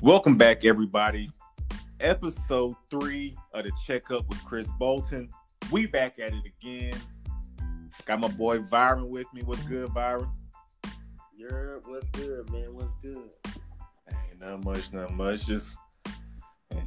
[0.00, 1.28] Welcome back, everybody.
[1.98, 5.28] Episode three of the checkup with Chris Bolton.
[5.72, 6.94] We back at it again.
[8.04, 9.42] Got my boy Vyron with me.
[9.42, 10.30] What's good, Vyron?
[11.36, 12.72] You're what's good, man?
[12.74, 13.30] What's good?
[14.08, 15.46] Ain't not much, not much.
[15.46, 15.76] Just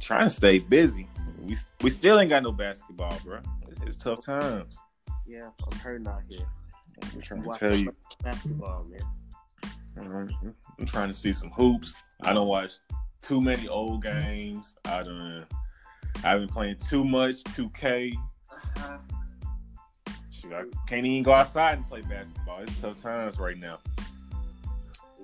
[0.00, 1.06] trying to stay busy.
[1.42, 3.40] We we still ain't got no basketball, bro.
[3.68, 4.80] It's, it's tough times.
[5.26, 6.46] Yeah, I'm hurting out here.
[7.02, 7.94] I'm trying to tell you.
[8.24, 9.02] basketball, man.
[9.98, 11.94] I'm, I'm trying to see some hoops.
[12.22, 12.78] I don't watch
[13.22, 14.76] too many old games.
[14.84, 15.46] I don't.
[16.24, 18.14] I've been playing too much 2K.
[18.76, 18.98] Uh-huh.
[20.30, 22.60] Shoot, I can't even go outside and play basketball.
[22.60, 23.78] It's tough times right now.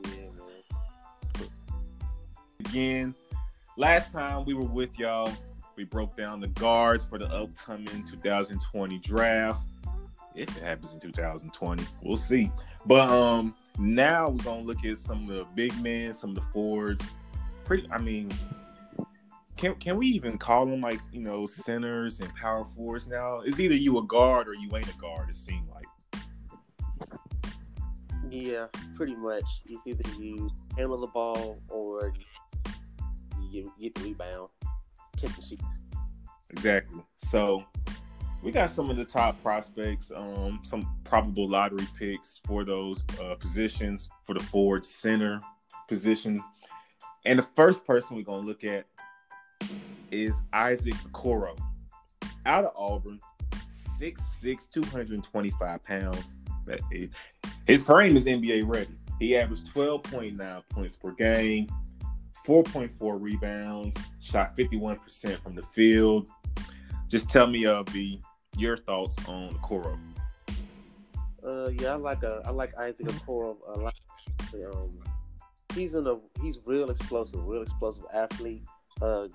[0.05, 1.45] Yeah.
[2.61, 3.15] Again,
[3.77, 5.33] last time we were with y'all,
[5.77, 9.63] we broke down the guards for the upcoming 2020 draft.
[10.35, 12.51] If it happens in 2020, we'll see.
[12.87, 16.43] But um, now we're gonna look at some of the big men, some of the
[16.53, 17.03] forwards.
[17.69, 18.33] Pretty, I mean,
[19.59, 23.41] can can we even call them like you know centers and power forwards now?
[23.41, 25.29] It's either you a guard or you ain't a guard.
[25.29, 25.85] It seems like.
[28.31, 29.45] Yeah, pretty much.
[29.67, 32.15] It's either you handle the ball or
[33.51, 34.49] you get the rebound,
[35.19, 35.61] catch and shoot.
[36.49, 37.03] Exactly.
[37.17, 37.67] So
[38.43, 43.35] we got some of the top prospects, um, some probable lottery picks for those uh,
[43.35, 45.43] positions for the forward center
[45.87, 46.41] positions.
[47.29, 48.87] And the first person we're gonna look at
[50.11, 51.59] is Isaac Okoro
[52.47, 53.21] Out of Auburn,
[54.01, 56.37] 6'6", 225 pounds.
[57.67, 58.99] His frame is NBA ready.
[59.19, 61.69] He averaged 12.9 points per game,
[62.47, 66.29] 4.4 rebounds, shot 51% from the field.
[67.09, 68.23] Just tell me, uh, B,
[68.57, 69.99] your thoughts on Okoro.
[71.47, 73.95] Uh, yeah, I like a I like Isaac Okoro a lot.
[74.55, 74.99] Um,
[75.75, 78.63] he's in a he's real explosive, real explosive athlete.
[79.01, 79.29] Uh,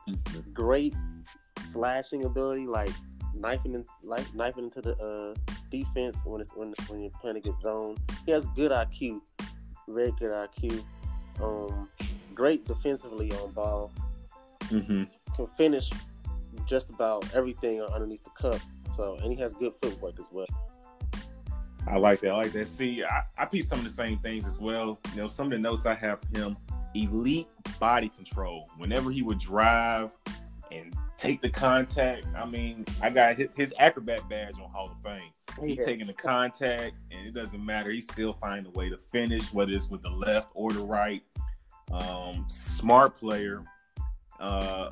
[0.54, 0.94] great
[1.60, 2.92] slashing ability, like
[3.34, 5.34] knifing in, like knifing into the uh,
[5.72, 7.96] defense when it's when when you're playing a good zone.
[8.26, 9.22] He has good IQ,
[9.88, 10.84] very good IQ.
[11.42, 11.90] Um,
[12.36, 13.92] great defensively on ball.
[14.66, 15.04] Mm-hmm.
[15.36, 15.90] Can finish
[16.66, 18.60] just about everything underneath the cup.
[18.96, 20.48] So and he has good footwork as well.
[21.88, 22.32] I like that.
[22.32, 22.68] I like that.
[22.68, 25.00] See, I, I peep some of the same things as well.
[25.12, 26.58] You know, some of the notes I have him:
[26.96, 27.48] elite
[27.80, 28.70] body control.
[28.78, 30.12] Whenever he would drive
[30.72, 34.98] and take the contact, I mean, I got his, his acrobat badge on Hall of
[35.04, 35.30] Fame.
[35.62, 35.86] He's Yeah.
[35.86, 37.92] taking the contact, and it doesn't matter.
[37.92, 41.22] He still find a way to finish, whether it's with the left or the right.
[41.92, 43.64] Um, smart player.
[44.40, 44.92] Uh,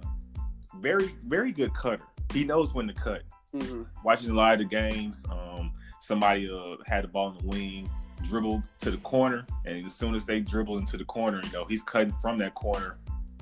[0.80, 2.04] very, very good cutter.
[2.34, 3.24] He knows when to cut.
[3.52, 7.48] hmm Watching a lot of the games, um, somebody uh, had the ball in the
[7.48, 7.90] wing,
[8.24, 11.66] dribbled to the corner, and as soon as they dribble into the corner, you know
[11.66, 12.98] he's cutting from that corner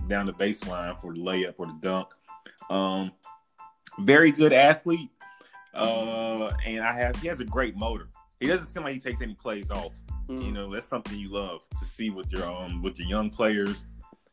[0.08, 2.08] down the baseline for the layup or the dunk.
[2.70, 3.12] Um,
[4.00, 5.10] very good athlete,
[5.74, 8.10] uh, and I have he has a great motor.
[8.40, 9.92] He doesn't seem like he takes any plays off.
[10.28, 10.42] Mm-hmm.
[10.42, 13.88] You know that's something you love to see with your um with your young players.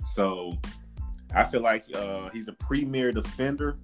[0.04, 0.58] So
[1.34, 3.76] I feel like uh, he's a premier defender,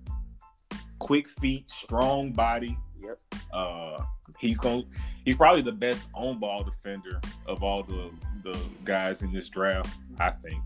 [0.98, 2.78] quick feet, strong body.
[3.02, 3.18] Yep.
[3.52, 4.04] Uh,
[4.38, 4.86] he's going
[5.24, 8.10] he's probably the best on ball defender of all the
[8.42, 9.98] the guys in this draft.
[10.18, 10.62] I think.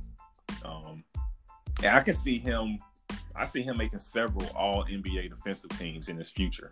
[0.64, 1.04] Um,
[1.82, 2.78] and I can see him.
[3.34, 6.70] I see him making several All NBA defensive teams in his future.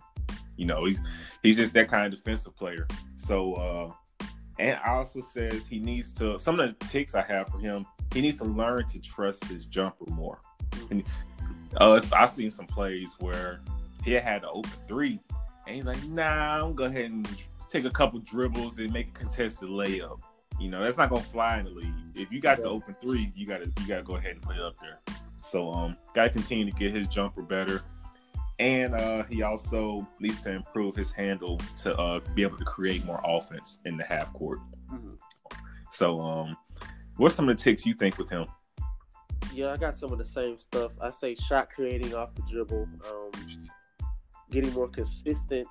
[0.56, 1.02] You know, he's
[1.42, 2.86] he's just that kind of defensive player.
[3.16, 4.26] So, uh,
[4.58, 6.38] and I also says he needs to.
[6.38, 9.66] Some of the ticks I have for him, he needs to learn to trust his
[9.66, 10.38] jumper more.
[10.90, 11.04] And,
[11.76, 13.60] uh, so I've seen some plays where
[14.04, 15.20] he had to open three,
[15.66, 17.28] and he's like, "Nah, I'm gonna go ahead and
[17.68, 20.20] take a couple dribbles and make a contested layup."
[20.60, 21.94] You know, that's not gonna fly in the league.
[22.14, 24.62] If you got the open three, you gotta you gotta go ahead and put it
[24.62, 25.00] up there.
[25.42, 27.82] So um, gotta continue to get his jumper better,
[28.58, 33.04] and uh, he also needs to improve his handle to uh, be able to create
[33.04, 34.60] more offense in the half court.
[34.88, 35.18] Mhm.
[35.90, 36.56] So um,
[37.16, 38.46] what's some of the ticks you think with him?
[39.52, 40.92] Yeah, I got some of the same stuff.
[41.00, 43.68] I say shot creating off the dribble, um,
[44.54, 45.66] getting more consistent,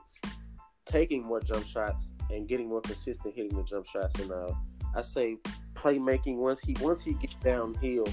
[0.85, 4.19] taking more jump shots, and getting more consistent hitting the jump shots.
[4.19, 4.51] And uh,
[4.95, 5.37] I say
[5.73, 6.35] playmaking.
[6.35, 8.05] Once he once he gets downhill,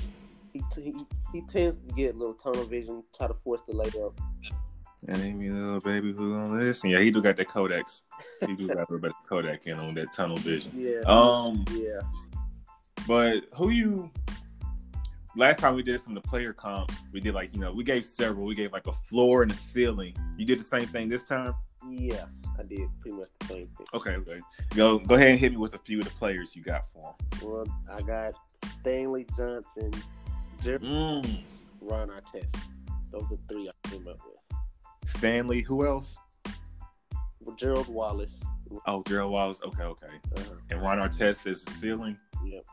[0.52, 0.94] he, t- he
[1.32, 4.16] he tends to get a little tunnel vision, try to force the layup.
[5.08, 6.90] And Amy, little baby, who gonna listen?
[6.90, 8.02] Yeah, he do got that Codex.
[8.46, 10.72] He do got a little bit of Kodak in on that tunnel vision.
[10.76, 11.00] Yeah.
[11.06, 12.00] Um, yeah.
[13.08, 14.10] but who you?
[15.36, 17.84] Last time we did some of the player comps, we did like you know we
[17.84, 18.46] gave several.
[18.46, 20.14] We gave like a floor and a ceiling.
[20.36, 21.54] You did the same thing this time.
[21.88, 22.24] Yeah.
[22.58, 23.86] I did pretty much the same thing.
[23.94, 24.40] Okay, okay.
[24.74, 27.14] Go go ahead and hit me with a few of the players you got for
[27.40, 27.48] him.
[27.48, 28.34] Well, I got
[28.80, 29.90] Stanley Johnson,
[30.60, 31.66] Derrick Mm.
[31.80, 32.54] Ron Artest.
[33.10, 35.08] Those are three I came up with.
[35.08, 35.62] Stanley.
[35.62, 36.18] Who else?
[37.40, 38.40] With Gerald Wallace.
[38.86, 39.60] Oh, Gerald Wallace.
[39.64, 40.06] Okay, okay.
[40.36, 40.54] Uh-huh.
[40.70, 42.18] And Ron Artest is the ceiling.
[42.44, 42.64] Yep.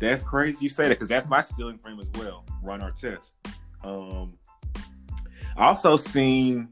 [0.00, 2.44] That's crazy you say that because that's my ceiling frame as well.
[2.62, 3.32] Ron Artest.
[3.82, 4.34] Um,
[5.56, 6.68] I also seen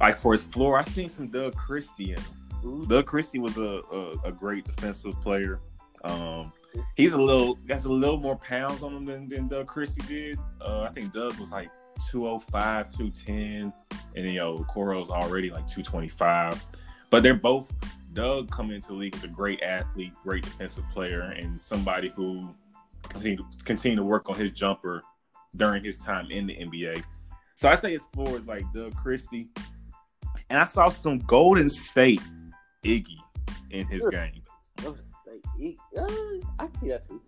[0.00, 2.86] like for his floor, I seen some Doug Christie in him.
[2.86, 5.60] Doug Christie was a, a, a great defensive player.
[6.04, 6.52] Um,
[6.96, 10.38] he's a little has a little more pounds on him than, than Doug Christie did.
[10.60, 11.70] Uh, I think Doug was like
[12.10, 13.72] 205, 210,
[14.16, 16.62] and you know Coro's already like 225.
[17.10, 17.72] But they're both
[18.16, 22.48] Doug coming into the league as a great athlete, great defensive player, and somebody who
[23.10, 25.02] continue continue to work on his jumper
[25.56, 27.04] during his time in the NBA.
[27.54, 29.50] So I say his floor is like Doug Christie,
[30.48, 32.22] and I saw some Golden State
[32.82, 33.18] Iggy
[33.70, 34.10] in his Sure.
[34.10, 34.42] Golden game.
[35.22, 35.44] State.
[35.58, 36.06] He- uh,
[36.58, 37.20] I see that too.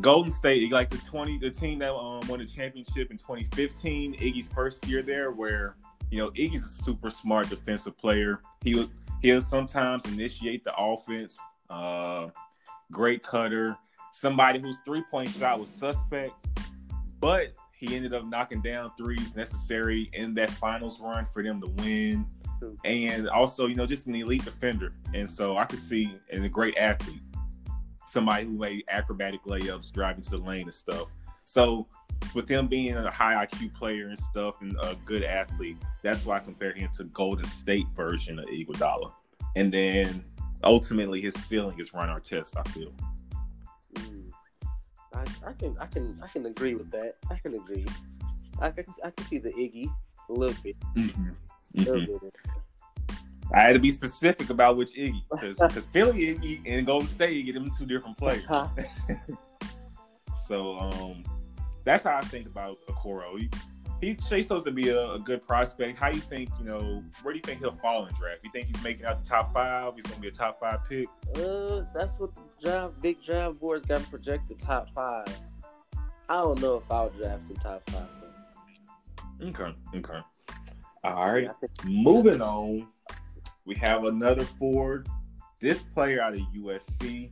[0.00, 4.48] Golden State, like the twenty, the team that um, won the championship in 2015, Iggy's
[4.48, 5.76] first year there, where
[6.12, 8.40] you know Iggy's a super smart defensive player.
[8.62, 8.90] He would
[9.22, 11.38] he'll sometimes initiate the offense.
[11.70, 12.28] Uh,
[12.90, 13.76] great cutter,
[14.12, 16.32] somebody whose three point shot was suspect,
[17.20, 21.68] but he ended up knocking down threes necessary in that finals run for them to
[21.82, 22.26] win.
[22.84, 24.92] And also, you know, just an elite defender.
[25.14, 27.20] And so I could see and a great athlete
[28.08, 31.10] somebody who made acrobatic layups, driving to the lane and stuff.
[31.44, 31.86] So
[32.34, 36.36] with him being a high IQ player and stuff and a good athlete, that's why
[36.36, 39.12] I compare him to Golden State version of Iguodala.
[39.56, 40.24] And then
[40.64, 42.92] ultimately his ceiling is Ron Artest, I feel.
[43.94, 44.30] Mm.
[45.14, 47.16] I, I can I can I can agree with that.
[47.30, 47.86] I can agree.
[48.60, 49.90] I can I can see the Iggy
[50.28, 50.76] a little bit.
[50.96, 51.30] Mm-hmm.
[51.78, 52.34] A little bit.
[53.54, 57.54] I had to be specific about which Iggy because Philly Iggy and Golden State Iggy,
[57.54, 58.44] them two different players.
[60.48, 61.24] So um,
[61.88, 63.38] that's how I think about Okoro.
[63.38, 63.48] He,
[64.00, 65.98] he he's supposed to be a, a good prospect.
[65.98, 66.50] How do you think?
[66.58, 68.40] You know, where do you think he'll fall in draft?
[68.44, 69.94] You think he's making out the top five?
[69.94, 71.08] He's going to be a top five pick.
[71.34, 75.26] Uh, that's what the draft big draft boards got projected top five.
[76.28, 78.06] I don't know if I'll draft him top five.
[79.40, 79.46] though.
[79.48, 80.20] Okay, okay.
[81.04, 81.48] All right.
[81.84, 82.86] Moving on,
[83.64, 85.08] we have another forward.
[85.60, 87.30] This player out of USC,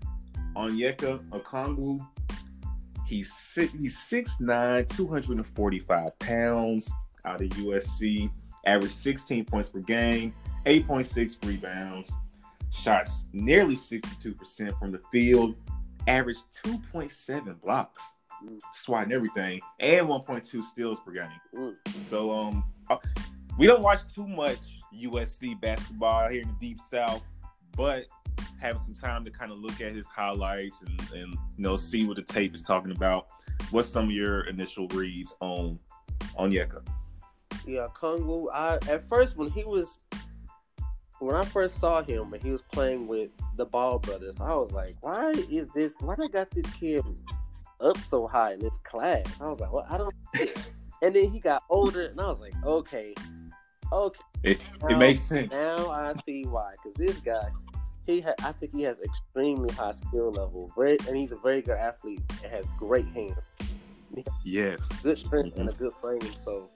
[0.57, 2.01] Onyeka Okongwu.
[3.07, 6.93] He's six, he's 6'9", 245 pounds
[7.25, 8.31] out of USC.
[8.65, 12.13] Averaged 16 points per game, 8.6 rebounds.
[12.71, 15.55] Shots nearly 62% from the field.
[16.09, 18.01] Averaged 2.7 blocks.
[18.73, 19.61] Swatting everything.
[19.79, 21.77] And 1.2 steals per game.
[22.03, 22.97] So um, uh,
[23.57, 24.59] we don't watch too much
[24.95, 27.23] USC basketball here in the deep south,
[27.77, 28.07] but
[28.61, 32.07] having some time to kind of look at his highlights and, and you know see
[32.07, 33.29] what the tape is talking about.
[33.71, 35.79] What's some of your initial reads on
[36.39, 36.87] Onyeka?
[37.67, 38.47] yeah, Kungwu.
[38.53, 39.99] I at first when he was
[41.19, 44.73] when I first saw him and he was playing with the Ball brothers, I was
[44.73, 45.95] like, why is this?
[46.01, 47.05] Why they got this kid
[47.81, 49.27] up so high in this class?
[49.41, 50.15] I was like, well, I don't.
[51.03, 53.15] and then he got older, and I was like, okay,
[53.91, 54.21] okay.
[54.43, 55.51] It, Now- it makes sense.
[55.53, 56.75] Now I see why.
[56.83, 57.49] Because this guy,
[58.07, 60.71] he ha- I think he has extremely high skill level.
[60.77, 63.53] Very, and he's a very good athlete and has great hands,
[64.45, 64.89] Yes.
[65.03, 66.21] good strength, and a good frame.
[66.39, 66.71] So,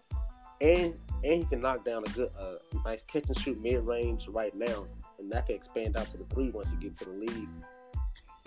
[0.61, 4.27] and and he can knock down a good, uh, nice catch and shoot mid range
[4.29, 4.87] right now,
[5.19, 7.49] and that can expand out to the three once you get to the league.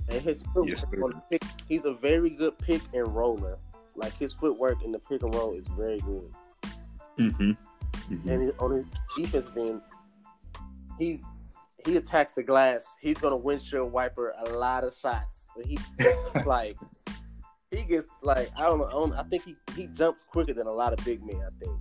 [0.09, 1.03] And his footwork Yes, sir.
[1.03, 3.57] on the pick, he's a very good pick and roller.
[3.95, 6.29] Like his footwork in the pick and roll is very good.
[7.19, 7.51] Mm-hmm.
[8.29, 8.85] and he- on his
[9.15, 9.81] defense end,
[10.97, 11.21] he's
[11.85, 12.97] he attacks the glass.
[13.01, 15.47] He's gonna windshield wiper a lot of shots.
[15.55, 15.77] But he
[16.45, 16.77] like
[17.71, 18.87] he gets like I don't know.
[18.87, 21.41] I, don't, I think he he jumps quicker than a lot of big men.
[21.45, 21.79] I think.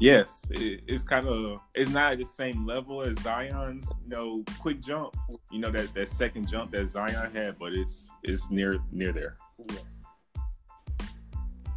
[0.00, 4.42] Yes, it, it's kind of it's not at the same level as Zion's, you know,
[4.58, 5.14] quick jump.
[5.50, 9.36] You know that that second jump that Zion had, but it's it's near near there.
[9.70, 9.76] Yeah.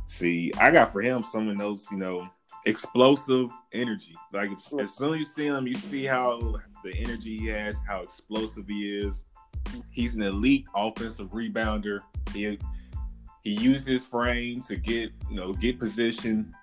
[0.07, 2.29] See, I got for him some of those, you know,
[2.65, 4.15] explosive energy.
[4.31, 4.63] Like as,
[4.95, 6.39] soon as you see him, you see how
[6.83, 9.25] the energy he has, how explosive he is.
[9.91, 11.99] He's an elite offensive rebounder.
[12.33, 12.59] He
[13.43, 16.53] he uses his frame to get you know get position,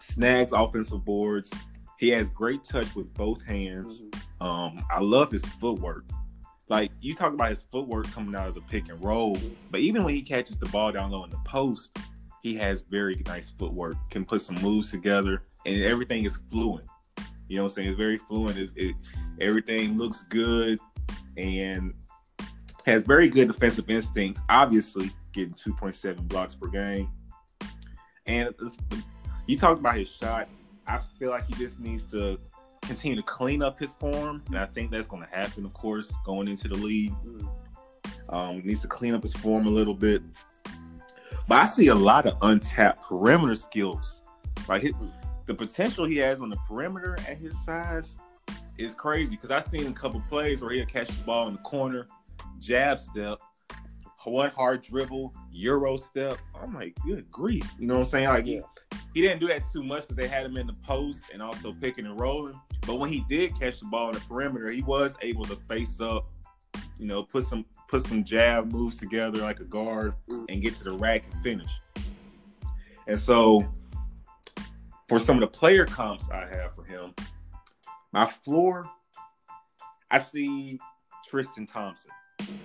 [0.00, 1.52] snags offensive boards.
[1.98, 4.04] He has great touch with both hands.
[4.04, 4.44] Mhm.
[4.46, 6.04] Um, I love his footwork.
[6.68, 9.38] Like you talk about his footwork coming out of the pick and roll,
[9.70, 11.96] but even when he catches the ball down low in the post,
[12.46, 13.96] he has very nice footwork.
[14.08, 16.86] Can put some moves together, and everything is fluent.
[17.48, 17.88] You know what I'm saying?
[17.88, 18.56] It's very fluent.
[18.56, 18.94] It's, it
[19.40, 20.78] everything looks good,
[21.36, 21.92] and
[22.86, 24.42] has very good defensive instincts.
[24.48, 27.10] Obviously, getting 2.7 blocks per game.
[28.26, 28.54] And
[29.48, 30.48] you talked about his shot.
[30.86, 32.38] I feel like he just needs to
[32.82, 36.14] continue to clean up his form, and I think that's going to happen, of course,
[36.24, 37.12] going into the league.
[38.28, 40.22] Um, needs to clean up his form a little bit.
[41.48, 44.22] But I see a lot of untapped perimeter skills.
[44.68, 45.12] Like his, mm.
[45.46, 48.16] the potential he has on the perimeter at his size
[48.78, 49.36] is crazy.
[49.36, 52.06] Because I've seen a couple plays where he'll catch the ball in the corner,
[52.60, 53.38] jab step,
[54.26, 56.38] one hard dribble, euro step.
[56.60, 57.72] I'm like, good grief.
[57.78, 58.28] You know what I'm saying?
[58.28, 58.60] Like he,
[59.14, 61.72] he didn't do that too much because they had him in the post and also
[61.72, 62.60] picking and rolling.
[62.86, 66.00] But when he did catch the ball in the perimeter, he was able to face
[66.00, 66.26] up,
[66.98, 70.14] you know, put some put some jab moves together like a guard
[70.48, 71.70] and get to the rack and finish.
[73.06, 73.64] And so
[75.08, 77.14] for some of the player comps I have for him,
[78.12, 78.88] my floor,
[80.10, 80.80] I see
[81.28, 82.10] Tristan Thompson.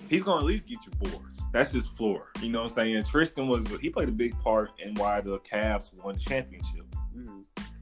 [0.10, 1.42] He's gonna at least get you boards.
[1.54, 2.32] That's his floor.
[2.42, 3.04] You know what I'm saying?
[3.04, 6.86] Tristan was he played a big part in why the Cavs won championship.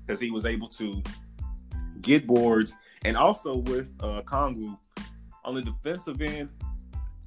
[0.06, 1.02] Because he was able to
[2.02, 4.78] get boards and also with uh Kongu
[5.50, 6.50] on the defensive end,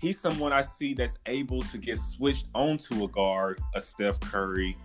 [0.01, 4.77] he's someone I see that's able to get switched onto a guard, a Steph Curry,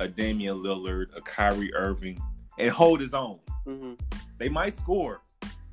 [0.00, 2.18] a Damian Lillard, a Kyrie Irving,
[2.58, 3.38] and hold his own.
[3.64, 3.92] Mm-hmm.
[4.38, 5.22] They might score,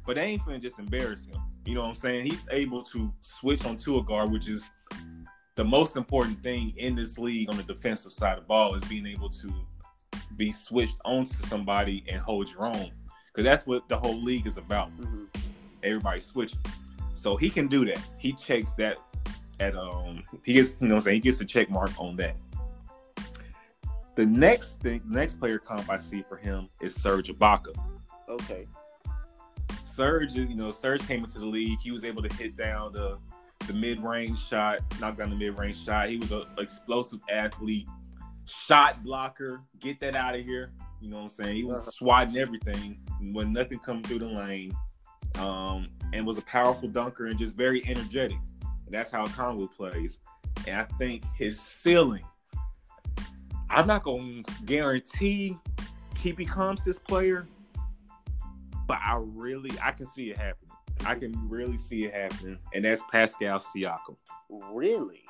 [0.06, 1.42] but they ain't finna just embarrass him.
[1.66, 2.26] You know what I'm saying?
[2.26, 4.70] He's able to switch onto a guard, which is
[5.56, 8.84] the most important thing in this league on the defensive side of the ball is
[8.84, 9.52] being able to
[10.36, 12.92] be switched onto somebody and hold your own.
[13.34, 14.96] Because that's what the whole league is about.
[15.00, 15.24] Mm-hmm.
[15.84, 16.60] Everybody switching.
[17.18, 18.00] So he can do that.
[18.18, 18.98] He checks that
[19.60, 22.16] at um he gets you know what I'm saying he gets a check mark on
[22.18, 22.36] that.
[24.16, 27.76] The next thing next player comp I see for him is Serge Ibaka.
[28.30, 28.68] Okay.
[29.84, 31.80] Serge, you know, Serge came into the league.
[31.80, 33.18] He was able to hit down the
[33.68, 36.10] the mid range shot, knock down the mid range shot.
[36.10, 37.88] He was an explosive athlete,
[38.46, 39.62] shot blocker.
[39.80, 40.72] Get that out of here.
[41.02, 41.56] You know what I'm saying?
[41.56, 41.92] He was Uh-huh.
[41.92, 43.00] swatting everything
[43.34, 44.72] when nothing come through the lane,
[45.38, 48.38] um, and was a powerful dunker and just very energetic.
[48.86, 50.20] And that's how Conway plays.
[50.66, 52.24] And I think his ceiling.
[53.70, 55.58] I'm not gonna guarantee
[56.18, 57.48] he becomes this player,
[58.88, 60.72] but I really I can see it happening.
[61.06, 64.16] I can really see it happening, and that's Pascal Siakam.
[64.50, 65.24] Really?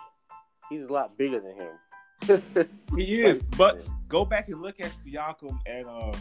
[0.70, 2.68] He's a lot bigger than him.
[2.96, 6.14] He is, but go back and look at Siakam and uh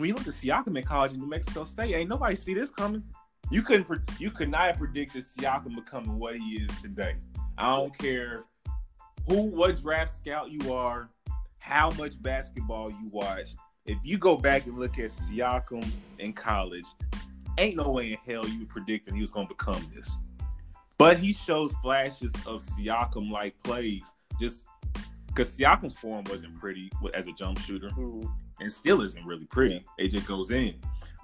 [0.00, 2.70] when you look at Siakam in college in New Mexico State, ain't nobody see this
[2.70, 3.02] coming.
[3.50, 7.16] You couldn't pre- you could not have predicted Siakam becoming what he is today.
[7.58, 8.44] I don't care
[9.28, 11.10] who what draft scout you are,
[11.58, 13.50] how much basketball you watch.
[13.84, 15.86] If you go back and look at Siakam
[16.18, 16.86] in college,
[17.58, 20.18] ain't no way in hell you predicting he was gonna become this.
[20.96, 24.64] But he shows flashes of Siakam like plays just
[25.26, 28.32] because Siakam's form wasn't pretty as a jump shooter Mhm.
[28.60, 29.84] And still isn't really pretty.
[29.98, 30.74] It just goes in.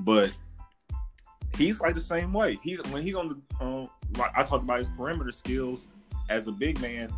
[0.00, 0.35] But
[1.57, 2.59] he's like the same way.
[2.62, 5.88] He's when he's on the um, like I talked about his perimeter skills
[6.28, 7.12] as a big man.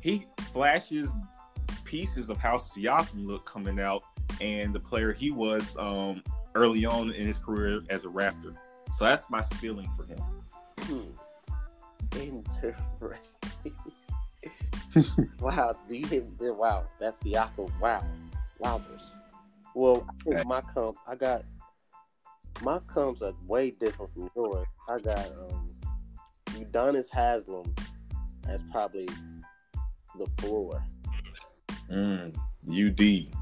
[0.00, 1.10] He flashes
[1.84, 4.02] pieces of how Siakam looked coming out
[4.40, 6.22] and the player he was um,
[6.54, 8.54] early on in his career as a Raptor.
[8.94, 10.18] So that's my ceiling for him.
[10.80, 11.00] Hmm.
[13.00, 13.72] Interesting.
[15.40, 16.38] wow, you didn't.
[16.40, 17.70] Wow, that's Siakam.
[17.80, 18.02] Wow,
[18.62, 19.16] wowzers.
[19.74, 21.44] Well, I think my comp, I got
[22.62, 24.66] my comps are way different from yours.
[24.88, 25.68] I got um,
[26.46, 27.74] Udonis Haslem
[28.48, 29.08] as probably
[30.16, 30.84] the floor.
[31.90, 32.34] Mm,
[32.68, 33.32] UD,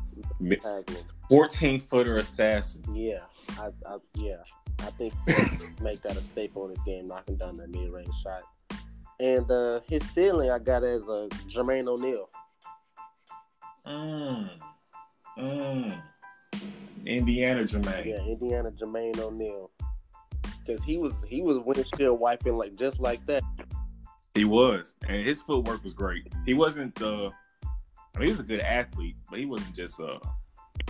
[0.62, 1.06] Haslem.
[1.28, 2.82] 14 footer assassin.
[2.94, 3.20] Yeah,
[3.58, 4.36] I, I yeah,
[4.80, 5.14] I think
[5.80, 8.42] make that a staple in his game, knocking down that mid range shot.
[9.18, 12.28] And uh, his ceiling, I got as a Jermaine O'Neal.
[13.86, 14.50] Mm,
[15.38, 16.02] mm.
[17.04, 18.06] Indiana Jermaine.
[18.06, 19.70] Yeah, Indiana Jermaine O'Neal.
[20.64, 23.42] Because he was he was windshield wiping like just like that.
[24.34, 26.30] He was, and his footwork was great.
[26.44, 27.30] He wasn't the,
[27.64, 30.20] I mean, he was a good athlete, but he wasn't just a,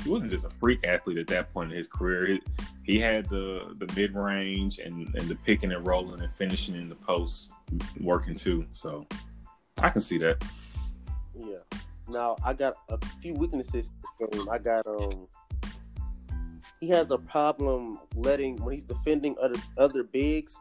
[0.03, 2.27] he wasn't just a freak athlete at that point in his career.
[2.27, 2.41] He,
[2.83, 6.89] he had the the mid range and and the picking and rolling and finishing in
[6.89, 7.51] the post
[8.01, 8.67] working too.
[8.73, 9.07] So
[9.79, 10.43] I can see that.
[11.39, 11.59] Yeah.
[12.09, 13.93] Now I got a few weaknesses.
[14.51, 15.29] I got um.
[16.81, 20.61] He has a problem letting when he's defending other other bigs.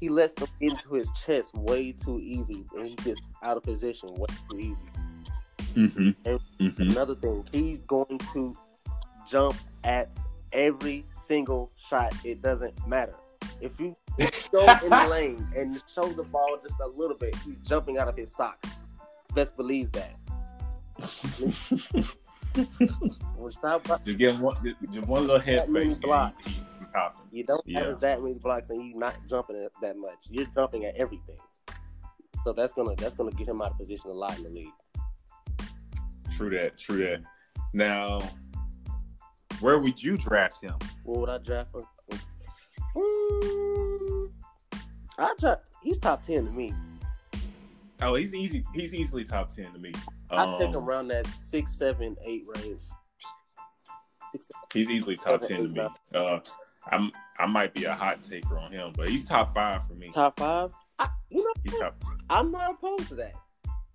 [0.00, 4.14] He lets them into his chest way too easy, and he gets out of position
[4.14, 4.76] way too easy.
[5.74, 6.36] Mm-hmm.
[6.64, 6.90] Mm-hmm.
[6.90, 8.56] Another thing, he's going to
[9.28, 10.16] jump at
[10.52, 12.12] every single shot.
[12.24, 13.14] It doesn't matter.
[13.60, 17.16] If you, if you go in the lane and show the ball just a little
[17.16, 18.76] bit, he's jumping out of his socks.
[19.34, 20.14] Best believe that.
[23.36, 26.00] When stop Just give one, just, just one little headspace.
[26.00, 26.48] blocks.
[27.30, 27.80] You don't Yeah.
[27.80, 30.26] average that many blocks and you're not jumping that much.
[30.30, 31.36] You're jumping at everything.
[32.44, 34.72] So that's gonna that's gonna get him out of position a lot in the league.
[36.32, 36.78] True that.
[36.78, 37.22] True that.
[37.74, 38.20] Now,
[39.60, 40.74] where would you draft him?
[41.04, 41.82] What would I draft him?
[42.96, 44.30] Mm,
[45.18, 45.64] I draft.
[45.82, 46.72] He's top ten to me.
[48.00, 48.64] Oh, he's easy.
[48.74, 49.92] He's easily top ten to me.
[50.30, 52.82] I take Um, around that six, seven, eight range.
[54.32, 55.80] Six, He's easily top ten to me.
[56.14, 56.38] Uh,
[56.90, 60.10] I'm I might be a hot taker on him, but he's top five for me.
[60.10, 60.70] top five.
[60.98, 62.02] I, you know, He's top.
[62.30, 63.34] I'm not opposed to that.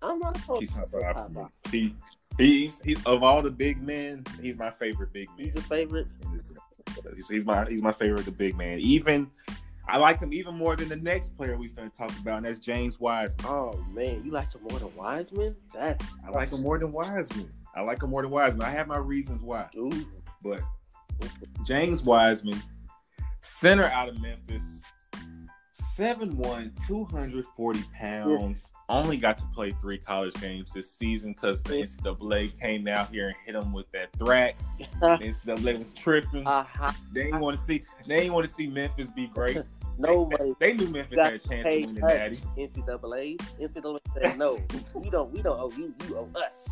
[0.02, 0.60] I'm not opposed.
[0.60, 1.02] He's to top that.
[1.02, 1.42] five Top for me.
[1.42, 1.72] five.
[1.72, 1.96] He
[2.38, 5.46] he's he's of all the big men, he's my favorite big man.
[5.46, 6.08] He's your favorite.
[7.14, 8.78] He's, he's my he's my favorite the big man.
[8.80, 9.30] Even
[9.86, 12.58] I like him even more than the next player we finna talk about, and that's
[12.58, 13.46] James Wiseman.
[13.46, 15.56] Oh man, you like him more than Wiseman?
[15.74, 17.50] That's I like him more than Wiseman.
[17.74, 18.62] I like him more than Wiseman.
[18.66, 19.68] I have my reasons why.
[19.76, 19.90] ooh.
[20.42, 20.60] But
[21.64, 22.60] James Wiseman,
[23.40, 24.82] center out of Memphis,
[25.96, 28.72] 7'1, 240 pounds.
[28.88, 33.28] Only got to play three college games this season because the NCAA came out here
[33.28, 34.76] and hit him with that thrax.
[34.78, 36.46] The NCAA was tripping.
[36.46, 36.96] Aha.
[37.12, 37.84] They didn't want to see.
[38.06, 39.58] They didn't want to see Memphis be great.
[39.98, 42.36] Nobody They knew Memphis had a chance to win the Natty.
[42.58, 43.36] NCAA.
[43.60, 44.58] NCAA said no.
[44.94, 45.30] we don't.
[45.32, 45.94] We don't owe you.
[46.08, 46.68] You owe us.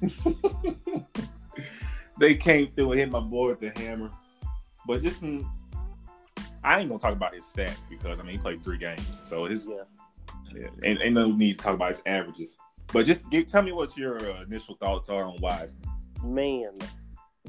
[2.18, 4.10] they came through and hit my boy with the hammer.
[4.86, 5.46] But just, mm,
[6.64, 9.44] I ain't gonna talk about his stats because I mean he played three games, so
[9.44, 9.82] his Yeah.
[10.54, 12.56] yeah, ain't, ain't no need to talk about his averages.
[12.92, 15.82] But just give, tell me what your uh, initial thoughts are on Wiseman.
[16.24, 16.78] Man,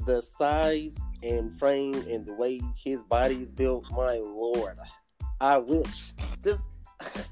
[0.04, 4.76] the size and frame and the way his body is built, my lord.
[5.40, 6.12] I wish.
[6.44, 6.64] Just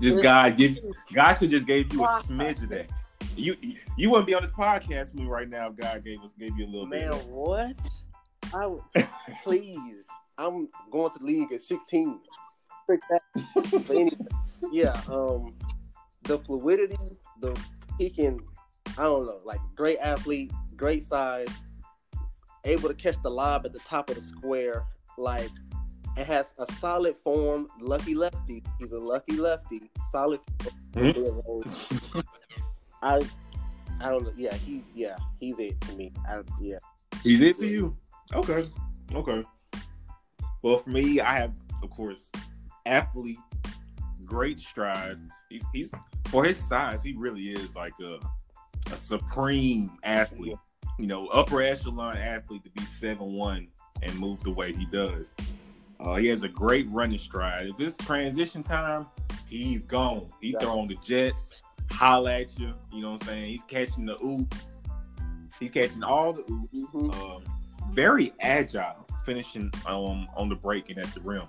[0.00, 0.78] Just God give
[1.12, 2.90] God should just gave you a smidge of that.
[3.36, 3.56] You
[3.96, 6.58] you wouldn't be on this podcast with me right now if God gave us gave
[6.58, 7.20] you a little man, bit.
[7.20, 7.76] Of what?
[8.52, 8.82] I would
[9.44, 10.06] please.
[10.36, 12.20] I'm going to the league at 16.
[12.88, 13.20] That.
[13.54, 14.10] But anyway,
[14.72, 15.54] yeah, um,
[16.24, 17.58] the fluidity, the
[17.98, 18.40] he can,
[18.98, 21.48] I don't know, like great athlete, great size,
[22.64, 24.84] able to catch the lob at the top of the square,
[25.16, 25.50] like
[26.16, 27.68] it has a solid form.
[27.80, 30.40] Lucky lefty, he's a lucky lefty, solid.
[33.02, 33.20] I,
[34.00, 34.32] I don't know.
[34.36, 36.12] Yeah, he's yeah, he's it to me.
[36.28, 36.78] I, yeah,
[37.24, 37.96] He's it to you?
[38.32, 38.68] Okay.
[39.14, 39.42] Okay.
[40.62, 42.30] Well, for me, I have, of course,
[42.86, 43.38] athlete,
[44.24, 45.18] great stride.
[45.50, 45.92] He's, he's
[46.28, 48.18] for his size, he really is like a
[48.92, 50.56] a supreme athlete.
[50.98, 53.68] You know, upper echelon athlete to be seven one
[54.02, 55.34] and move the way he does.
[56.00, 57.66] Uh, he has a great running stride.
[57.68, 59.06] If it's transition time,
[59.48, 60.28] he's gone.
[60.40, 60.58] He Yeah.
[60.60, 61.54] throwing the jets,
[61.90, 62.74] holla at you.
[62.92, 63.50] You know what I'm saying?
[63.50, 64.54] He's catching the oop.
[65.60, 66.74] He's catching all the oops.
[66.74, 67.14] Mhm.
[67.14, 67.44] Um,
[67.94, 71.44] very agile, finishing um, on the break and at the rim.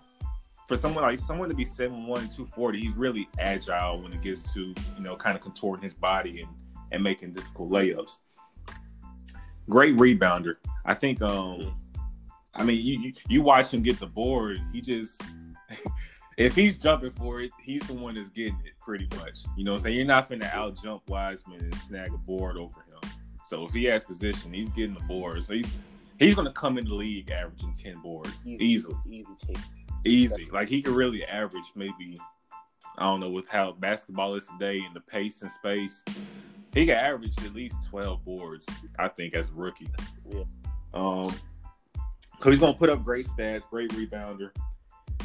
[0.67, 4.62] For someone like someone to be 7'1", 240, he's really agile when it gets to
[4.62, 6.49] you know kind of contorting his body and
[6.91, 8.19] and making difficult layups.
[9.69, 10.55] Great rebounder.
[10.86, 11.21] I think.
[11.21, 11.75] Um,
[12.53, 14.62] I mean, you, you you watch him get the board.
[14.71, 15.21] He just
[16.38, 19.41] if he's jumping for it, he's the one that's getting it pretty much.
[19.58, 19.97] You know what I'm saying?
[19.97, 23.12] You're not finna out jump Wiseman and snag a board over him.
[23.43, 25.43] So if he has position, he's getting the board.
[25.43, 25.71] So he's
[26.19, 28.95] he's gonna come in the league averaging 10 boards easy, easily.
[29.10, 29.56] easy.
[30.06, 30.47] Easy.
[30.51, 32.17] Like he could really average maybe
[32.97, 36.04] I don't know with how basketball is today and the pace and space.
[36.73, 38.67] He could average at least 12 boards,
[38.99, 39.89] I think, as a rookie.
[40.30, 40.43] Yeah.
[40.93, 41.34] Um
[42.32, 44.51] because he's gonna put up great stats, great rebounder.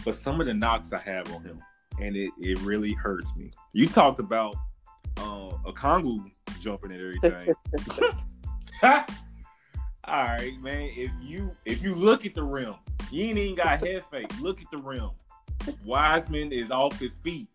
[0.04, 1.60] But some of the knocks I have on him,
[2.00, 3.50] and it, it really hurts me.
[3.72, 4.56] You talked about
[5.18, 7.54] uh, Okongwu jumping at everything.
[10.04, 10.90] All right, man.
[10.96, 12.74] If you if you look at the rim,
[13.10, 14.30] you ain't even got head fake.
[14.40, 15.10] Look at the rim.
[15.84, 17.48] Wiseman is off his feet.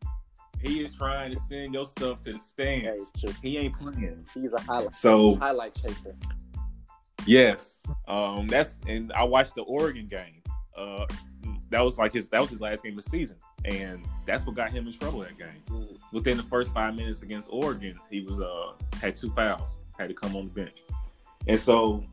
[0.61, 3.11] He is trying to send your stuff to the stands.
[3.41, 4.25] He ain't playing.
[4.33, 6.15] He's a highlight So highlight chaser.
[7.25, 10.41] yes, um, that's and I watched the Oregon game.
[10.77, 11.05] Uh,
[11.71, 14.55] that was like his that was his last game of the season, and that's what
[14.55, 15.47] got him in trouble that game.
[15.69, 20.09] Mm, Within the first five minutes against Oregon, he was uh had two fouls, had
[20.09, 20.77] to come on the bench,
[21.47, 22.03] and so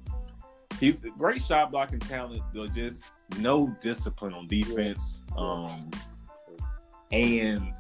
[0.80, 3.04] he's a great shot blocking talent, but just
[3.38, 5.90] no discipline on defense, um,
[7.10, 7.72] and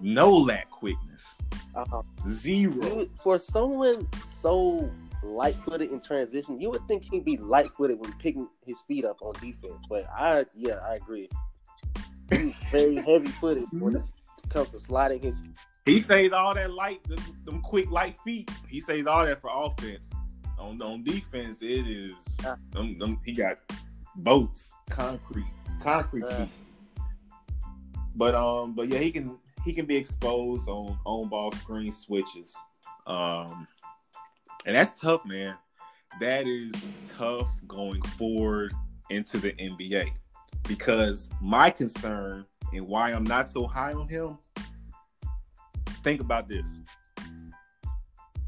[0.00, 1.36] no lack quickness,
[1.74, 2.02] Uh-huh.
[2.28, 2.96] zero.
[2.96, 4.90] Would- for someone so
[5.22, 9.34] light-footed in transition, you would think he'd be light-footed when picking his feet up on
[9.34, 9.82] defense.
[9.88, 11.28] But I, yeah, I agree.
[12.30, 14.04] He's very heavy-footed when it
[14.48, 15.42] comes to sliding his
[15.84, 18.50] He says all that light, them, them quick light feet.
[18.68, 20.08] He says all that for offense.
[20.60, 22.56] On on defense, it is Yeah.
[22.72, 23.56] them, them, he got
[24.16, 25.46] boats, concrete,
[25.82, 26.44] concrete Yeah.
[26.44, 26.52] feet.
[28.14, 32.54] But um, but yeah, he can he can be exposed on on ball screen switches.
[33.06, 33.66] Um,
[34.66, 35.56] and that's tough, man.
[36.20, 36.74] That is
[37.06, 38.72] tough going forward
[39.08, 40.10] into the NBA
[40.68, 44.38] because my concern and why I'm not so high on him.
[46.04, 46.80] Think about this: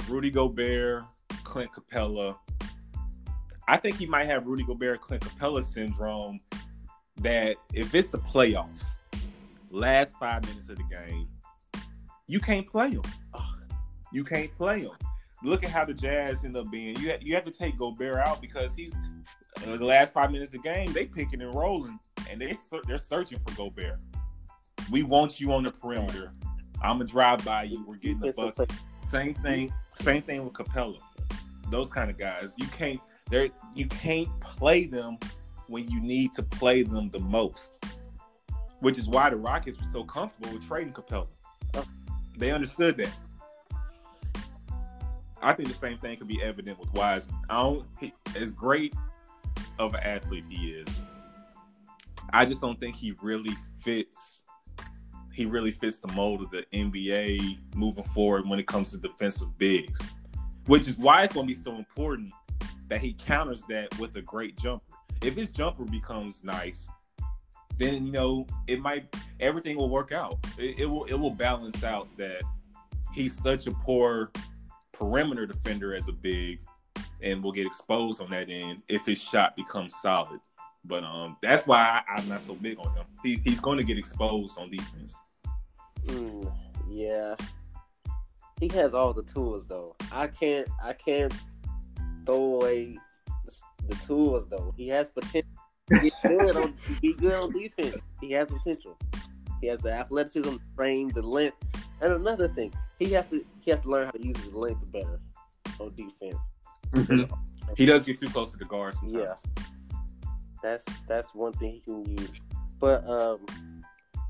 [0.09, 1.05] Rudy Gobert,
[1.53, 2.35] Clint Capela.
[3.69, 6.41] I think he might have Rudy Gobert, Clint Capela syndrome.
[7.19, 8.81] That if it's the playoffs,
[9.69, 11.29] last five minutes of the game,
[12.27, 13.03] you can't play him.
[14.15, 14.93] You can't play him.
[15.43, 16.99] Look at how the Jazz end up being.
[16.99, 18.93] You have, you have to take Gobert out because he's
[19.67, 20.91] uh, the last five minutes of the game.
[20.95, 21.99] They picking and rolling,
[22.31, 22.55] and they
[22.87, 24.01] they're searching for Gobert.
[24.91, 26.33] We want you on the perimeter.
[26.83, 27.85] I'm gonna drive by you.
[27.87, 28.73] We're getting the bucket.
[28.99, 29.73] Same thing.
[29.95, 30.99] Same thing with Capela.
[31.71, 32.55] Those kind of guys.
[32.59, 33.01] You can't.
[33.31, 35.19] They you can't play them
[35.69, 37.79] when you need to play them the most.
[38.81, 41.29] Which is why the Rockets were so comfortable with trading Capela.
[42.37, 43.15] They understood that.
[45.41, 47.37] I think the same thing could be evident with Wiseman.
[47.49, 47.87] I don't.
[48.01, 48.95] He, as great
[49.79, 51.01] of an athlete he is,
[52.33, 54.42] I just don't think he really fits.
[55.33, 59.57] He really fits the mold of the NBA moving forward when it comes to defensive
[59.59, 60.01] bigs,
[60.67, 62.33] which is why it's going to be so important
[62.89, 64.85] that he counters that with a great jumper.
[65.23, 66.89] If his jumper becomes nice,
[67.79, 70.39] then you know it might everything will work out.
[70.59, 72.43] It, it will it will balance out that
[73.15, 74.31] he's such a poor
[74.93, 76.61] perimeter defender as a big
[77.23, 80.41] and will get exposed on that end if his shot becomes solid.
[80.85, 83.05] But um, that's why I, I'm not so big on him.
[83.23, 85.19] He, he's going to get exposed on defense.
[86.07, 86.53] Mm,
[86.91, 87.37] yeah.
[88.61, 89.97] He has all the tools though.
[90.13, 91.33] I can't I can't
[92.25, 92.97] throw away
[93.45, 93.53] the,
[93.89, 94.73] the tools though.
[94.77, 95.51] He has potential
[96.01, 98.07] be good on be good on defense.
[98.21, 98.97] He has potential.
[99.61, 101.57] He has the athleticism, the frame, the length.
[102.01, 104.91] And another thing, he has to he has to learn how to use his length
[104.93, 105.21] better
[105.81, 106.43] on defense.
[107.77, 109.45] He does get too close to the guard sometimes.
[109.59, 109.63] Yeah.
[110.63, 112.43] That's that's one thing he can use.
[112.79, 113.39] But um,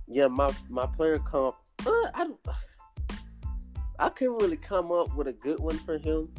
[0.07, 2.41] yeah, my my player comp, uh, I don't,
[3.99, 6.33] I couldn't really come up with a good one for him.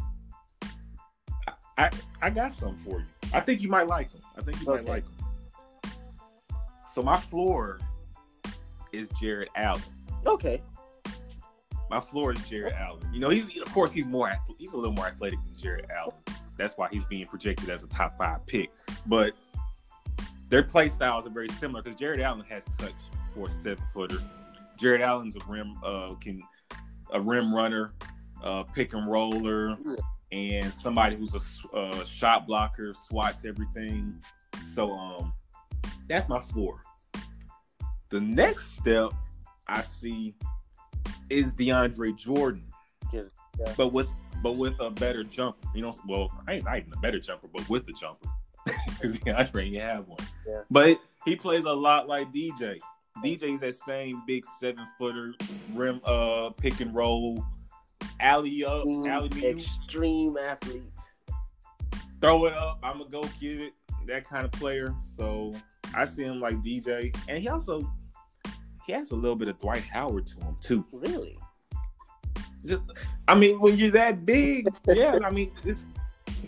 [1.78, 1.90] I,
[2.22, 3.06] I got some for you.
[3.34, 4.22] I think you might like him.
[4.38, 5.28] I think you might like him.
[6.88, 7.80] So my floor
[8.92, 9.82] is Jarrett Allen.
[10.28, 10.62] Okay,
[11.90, 13.02] My floor is Jarrett Allen.
[13.12, 16.16] You know, he's of course he's more he's a little more athletic than Jarrett Allen.
[16.58, 18.72] That's why he's being projected as a top five pick.
[19.08, 19.34] But
[20.54, 22.94] their play styles are very similar because Jarrett Allen has touch
[23.34, 24.20] for a seven footer.
[24.78, 26.44] Jarrett Allen's a rim uh can
[27.12, 27.92] a rim runner,
[28.44, 29.76] uh pick and roller,
[30.32, 34.14] and somebody who's a uh, shot blocker, swats everything.
[34.64, 35.34] So um
[36.08, 36.84] that's my floor.
[38.10, 39.10] The next step
[39.68, 40.36] I see
[41.32, 42.72] is DeAndre Jordan,
[43.12, 43.24] Yeah,
[43.76, 44.08] but with
[44.44, 45.68] but with a better jumper.
[45.74, 48.30] You know, well, I ain't not even a better jumper, but with the jumper,
[48.66, 50.20] because DeAndre ain't have one.
[50.48, 50.62] Yeah.
[50.70, 52.78] But he plays a lot like DJ.
[53.24, 55.34] DJ's that same big seven footer
[55.74, 57.46] rim, uh, pick and roll,
[58.20, 60.84] alley up, alley extreme, extreme athlete.
[62.20, 62.80] throw it up.
[62.84, 63.74] I'm gonna go get it.
[64.08, 64.94] That kind of player.
[65.04, 65.54] So
[65.94, 67.82] I see him like DJ, and he also
[68.86, 70.86] he has a little bit of Dwight Howard to him too.
[70.92, 71.38] Really?
[72.66, 72.82] Just,
[73.28, 75.20] I mean, when you're that big, yeah.
[75.24, 75.86] I mean, it's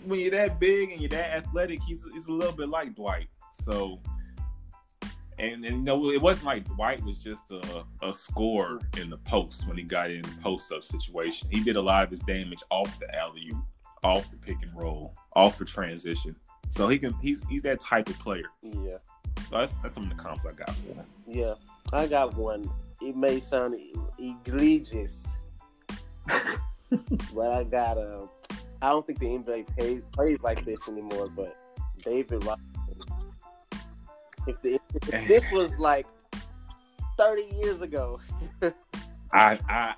[0.06, 3.28] when you're that big and you're that athletic, he's he's a little bit like Dwight.
[3.50, 4.00] So,
[5.38, 9.18] and and you know, it wasn't like Dwight was just a a scorer in the
[9.18, 11.48] post when he got in the post up situation.
[11.50, 13.64] He did a lot of his damage off the alley oop,
[14.02, 16.36] off the pick and roll, off the transition.
[16.68, 18.46] So he can he's he's that type of player.
[18.62, 18.98] Yeah,
[19.50, 21.04] So that's that's some of the comps I got for him.
[21.26, 21.54] yeah.
[21.92, 22.68] I got one.
[23.00, 25.26] It may sound e- egregious,
[27.34, 28.26] but I got a.
[28.82, 31.28] I don't think the NBA plays, plays like this anymore.
[31.28, 31.56] But
[32.04, 32.64] David Robinson.
[34.46, 34.80] If, the,
[35.12, 36.06] if this was like
[37.16, 38.20] thirty years ago,
[39.32, 39.94] I I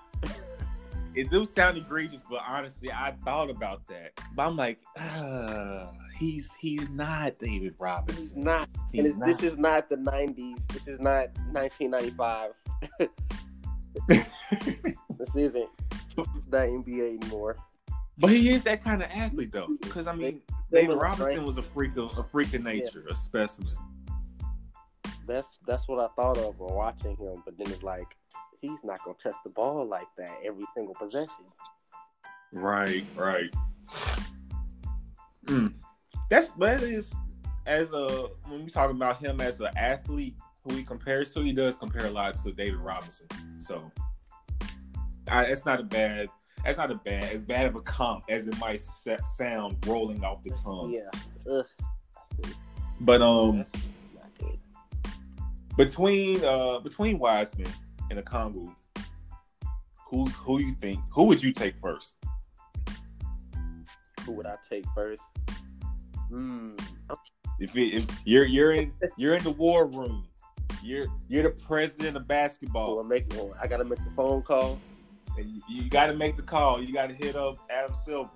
[1.14, 4.12] it do sound egregious, but honestly, I thought about that.
[4.34, 5.86] But I'm like, uh,
[6.16, 8.42] he's he's not David Robinson.
[8.42, 8.68] not.
[8.92, 9.26] He's not.
[9.26, 10.66] this is not the '90s.
[10.68, 12.52] This is not 1995.
[15.18, 15.68] This isn't
[16.48, 17.56] the NBA anymore.
[18.18, 21.62] But he is that kind of athlete though, because I mean, David Robinson was a
[21.62, 23.72] freak of a freak of nature, a specimen.
[25.26, 27.42] That's that's what I thought of when watching him.
[27.44, 28.16] But then it's like
[28.60, 31.44] he's not gonna touch the ball like that every single possession.
[32.52, 33.50] Right, right.
[35.46, 35.74] Mm.
[36.30, 37.12] That's that is
[37.66, 41.52] as a when we talk about him as an athlete who he compares to, he
[41.52, 43.28] does compare a lot to David Robinson.
[43.58, 43.90] So
[45.28, 46.28] I, it's not a bad
[46.64, 50.42] that's not a bad as bad of a comp as it might sound rolling off
[50.42, 50.90] the tongue.
[50.90, 51.52] Yeah.
[51.52, 51.66] Ugh.
[53.00, 53.64] But um
[55.76, 57.70] between uh between Wiseman
[58.10, 58.74] and Okongwu,
[60.06, 62.14] who's who you think who would you take first?
[64.24, 65.22] Who would I take first?
[66.28, 66.74] Hmm.
[67.60, 70.26] If it, if you're you're in you're in the war room,
[70.82, 73.02] you're you're the president of basketball.
[73.04, 73.52] Make one.
[73.60, 74.78] I gotta make the phone call.
[75.38, 76.82] And you, you got to make the call.
[76.82, 78.28] You got to hit up Adam Silver.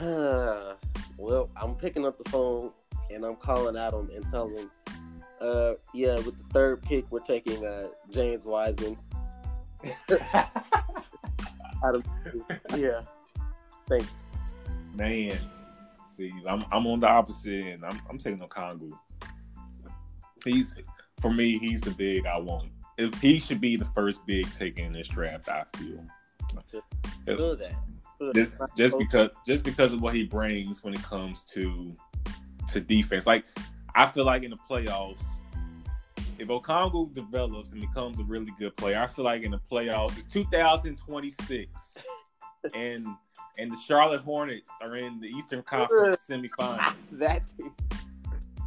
[1.18, 2.70] well, I'm picking up the phone
[3.10, 4.70] and I'm calling Adam and telling him,
[5.42, 8.96] uh, yeah, with the third pick, we're taking uh, James Wiseman.
[11.84, 12.02] Adam,
[12.76, 13.02] yeah.
[13.88, 14.22] Thanks.
[14.94, 15.36] Man,
[16.06, 17.84] see, I'm I'm on the opposite end.
[17.84, 18.92] I'm I'm taking Okongwu.
[20.44, 20.76] He's
[21.20, 22.70] for me, he's the big I want.
[23.00, 26.04] If he should be the first big taken in this draft, I feel.
[27.26, 27.74] Feel that.
[28.34, 31.94] Just just because just because of what he brings when it comes to
[32.68, 33.26] to defense.
[33.26, 33.44] Like
[33.94, 35.22] I feel like in the playoffs,
[36.38, 40.16] if Okongwu develops and becomes a really good player, I feel like in the playoffs,
[40.18, 41.98] it's 2026,
[42.74, 43.06] and
[43.58, 46.94] and the Charlotte Hornets are in the Eastern Conference semifinals.
[47.12, 47.42] that.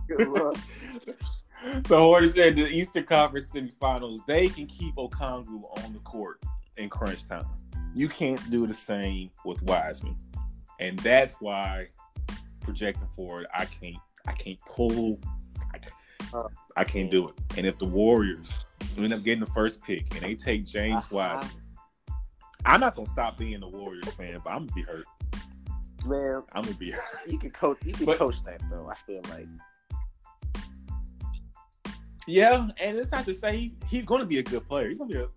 [0.08, 0.58] Good luck.
[1.84, 4.20] the Hornets in the Eastern Conference semifinals.
[4.28, 6.42] They can keep Okongwu on the court
[6.78, 7.46] in crunch time.
[7.96, 10.18] You can't do the same with Wiseman,
[10.80, 11.88] and that's why
[12.62, 13.98] projecting forward, I can't.
[14.26, 15.20] I can't pull.
[15.74, 16.44] I,
[16.78, 17.36] I can't do it.
[17.58, 18.64] And if the Warriors
[18.98, 21.40] end up getting the first pick and they take James uh-huh.
[21.40, 21.62] Wiseman,
[22.66, 25.06] I'm not gonna stop being a Warriors fan, but I'm gonna be hurt.
[26.06, 27.04] Man, I'm gonna be hurt.
[27.28, 27.78] You can coach.
[27.84, 28.90] You can but, coach that though.
[28.90, 29.48] I feel like.
[32.26, 34.90] Yeah, and it's not to say he, he's going to be a good player.
[34.90, 35.28] He's going to be a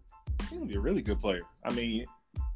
[0.43, 1.43] he's going to be a really good player.
[1.65, 2.07] I mean,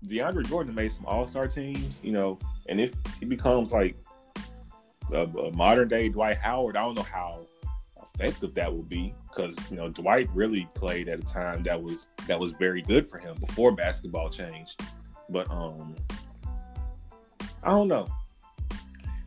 [0.07, 2.39] DeAndre Jordan made some All Star teams, you know,
[2.69, 3.97] and if he becomes like
[5.13, 7.41] a, a modern day Dwight Howard, I don't know how
[8.21, 12.09] effective that will be because you know Dwight really played at a time that was
[12.27, 14.81] that was very good for him before basketball changed.
[15.29, 15.97] But um,
[17.63, 18.09] I don't know.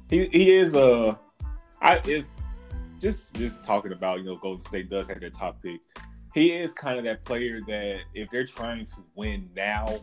[0.10, 1.16] He he is a uh,
[1.82, 2.28] I if
[3.04, 5.82] just just talking about you know Golden State does have their top pick.
[6.34, 10.00] He is kind of that player that if they're trying to win now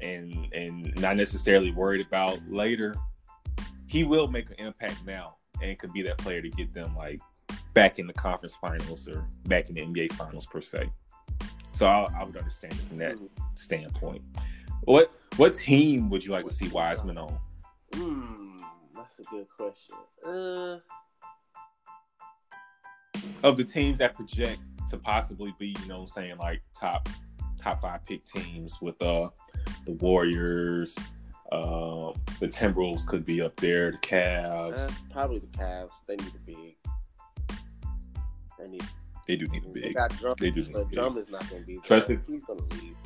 [0.00, 2.96] and and not necessarily worried about later,
[3.86, 7.20] he will make an impact now and could be that player to get them like
[7.74, 10.90] back in the conference finals or back in the NBA finals per se.
[11.72, 13.28] So I, I would understand it from that mm.
[13.54, 14.22] standpoint.
[14.84, 17.38] What what team would you like to see Wiseman on?
[17.94, 18.56] Hmm,
[18.96, 19.96] that's a good question.
[20.26, 20.78] Uh,
[23.42, 27.08] of the teams that project to possibly be, you know, saying like top
[27.58, 29.28] top five pick teams with uh
[29.86, 30.96] the Warriors,
[31.52, 34.88] uh, the Timberwolves could be up there, the Cavs.
[34.88, 35.90] Uh, probably the Cavs.
[36.06, 36.76] They need a big.
[38.58, 38.84] They need.
[39.26, 39.82] They do need a big.
[39.82, 41.76] They, got Drum, they do need but Drum is not going to be.
[41.76, 42.96] Especially, he's going to leave.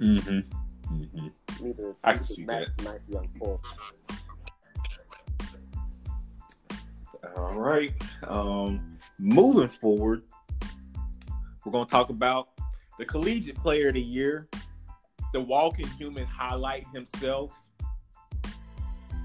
[0.00, 1.02] Mm-hmm.
[1.02, 1.66] Mm-hmm.
[1.66, 1.96] Neither.
[2.04, 2.68] I can see that.
[2.84, 3.60] Nice young four.
[7.36, 7.92] All right.
[8.26, 10.22] Um, moving forward,
[11.64, 12.48] we're going to talk about
[12.98, 14.48] the collegiate player of the year,
[15.32, 17.52] the walking human highlight himself,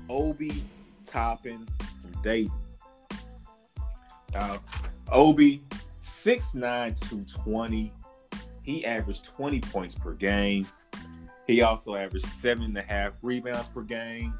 [0.10, 0.64] Obi
[1.06, 1.68] Toppin
[2.02, 2.52] from Dayton.
[4.36, 4.58] Uh,
[5.12, 5.62] Obi,
[6.02, 6.54] 6'9,
[7.00, 7.94] 220.
[8.64, 10.68] He averaged 20 points per game.
[11.46, 14.34] He also averaged seven and a half rebounds per game,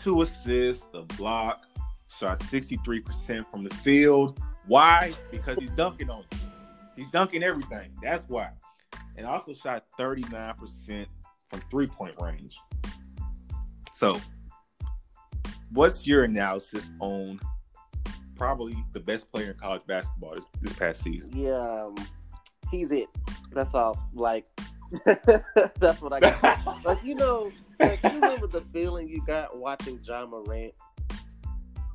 [0.00, 1.66] two assists, a block,
[2.18, 4.40] shot 63% from the field.
[4.66, 5.12] Why?
[5.30, 6.38] Because he's dunking on you.
[6.96, 7.90] He's dunking everything.
[8.02, 8.50] That's why.
[9.16, 11.06] And also shot 39%
[11.48, 12.58] from three point range.
[13.92, 14.20] So,
[15.72, 17.40] what's your analysis on
[18.36, 21.30] probably the best player in college basketball this, this past season?
[21.32, 21.96] Yeah, um,
[22.70, 23.08] he's it.
[23.52, 23.98] That's all.
[24.12, 24.46] Like,
[25.04, 26.84] that's what I got.
[26.84, 27.50] like, you know,
[27.80, 30.74] like, you remember the feeling you got watching Ja Morant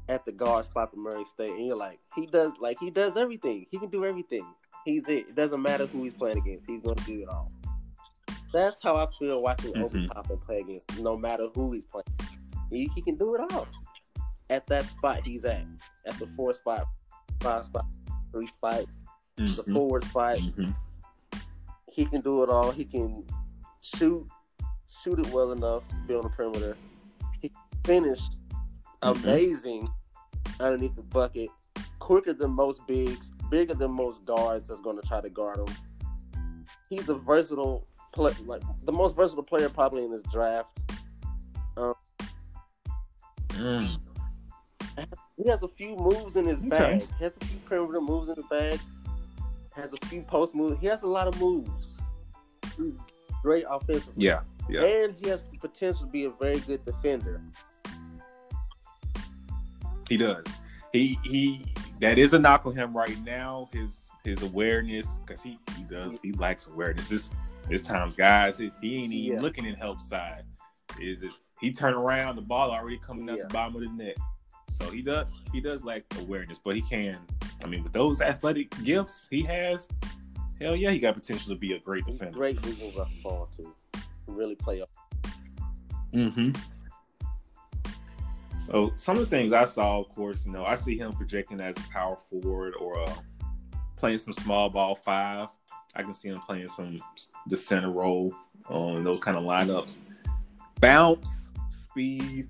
[0.09, 3.17] at the guard spot for Murray State, and you're like, he does like he does
[3.17, 3.65] everything.
[3.71, 4.45] He can do everything.
[4.85, 5.27] He's it.
[5.29, 6.69] It doesn't matter who he's playing against.
[6.69, 7.51] He's gonna do it all.
[8.53, 9.83] That's how I feel watching mm-hmm.
[9.83, 10.99] Obi Toppin play against.
[10.99, 12.05] No matter who he's playing,
[12.69, 13.67] he, he can do it all.
[14.49, 15.65] At that spot he's at,
[16.05, 16.85] at the four spot,
[17.39, 17.85] five spot,
[18.31, 18.83] three spot,
[19.37, 19.73] the Mhm.
[19.73, 20.37] forward spot.
[20.37, 20.75] Mhm.
[21.91, 22.71] He can do it all.
[22.71, 23.25] He can
[23.81, 24.27] shoot,
[24.89, 26.77] shoot it well enough to be on the perimeter.
[27.41, 28.19] He can finish
[29.03, 29.23] Mhm.
[29.23, 29.89] amazing
[30.59, 31.49] underneath the bucket,
[31.99, 35.75] quicker than most bigs, bigger than most guards that's going to try to guard him.
[36.89, 40.69] He's a versatile play, like the most versatile player probably in this draft.
[43.49, 43.97] Mm.
[45.37, 46.69] He has a few moves in his Okay.
[46.69, 47.01] bag.
[47.17, 48.79] He has a few perimeter moves in his bag.
[49.75, 50.79] Has a few post moves.
[50.79, 51.97] He has a lot of moves.
[52.77, 52.97] He's
[53.41, 54.23] great offensively.
[54.25, 54.41] Yeah.
[54.69, 54.81] Yeah.
[54.83, 57.41] And he has the potential to be a very good defender.
[60.13, 60.45] He does.
[60.91, 61.65] He he.
[61.99, 63.69] That is a knock on him right now.
[63.73, 67.09] His his awareness, because he he does he lacks awareness.
[67.09, 67.31] This
[67.67, 69.41] this time, guys, he, he ain't even Yeah.
[69.41, 70.43] looking at help side.
[70.99, 71.31] Is it?
[71.59, 73.43] He turned around, the ball already coming out Yeah.
[73.47, 74.17] the bottom of the net.
[74.69, 77.17] So he does he does lack awareness, but he can.
[77.63, 79.87] I mean, with those athletic gifts he has,
[80.61, 82.37] hell yeah, he got potential to be a great defender.
[82.37, 83.73] great moving off the ball too.
[84.27, 84.89] Really play up.
[86.13, 86.51] Mm-hmm.
[88.63, 91.59] So some of the things I saw, of course, you know, I see him projecting
[91.59, 93.13] as a power forward or uh,
[93.97, 95.49] playing some small ball five.
[95.95, 96.97] I can see him playing some
[97.47, 98.33] the center role
[98.69, 99.99] on those kind of lineups.
[100.79, 102.47] Bounce, speed,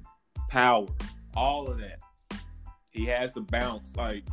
[0.49, 0.87] power,
[1.35, 1.99] all of that.
[2.91, 3.95] He has the bounce.
[3.97, 4.23] Like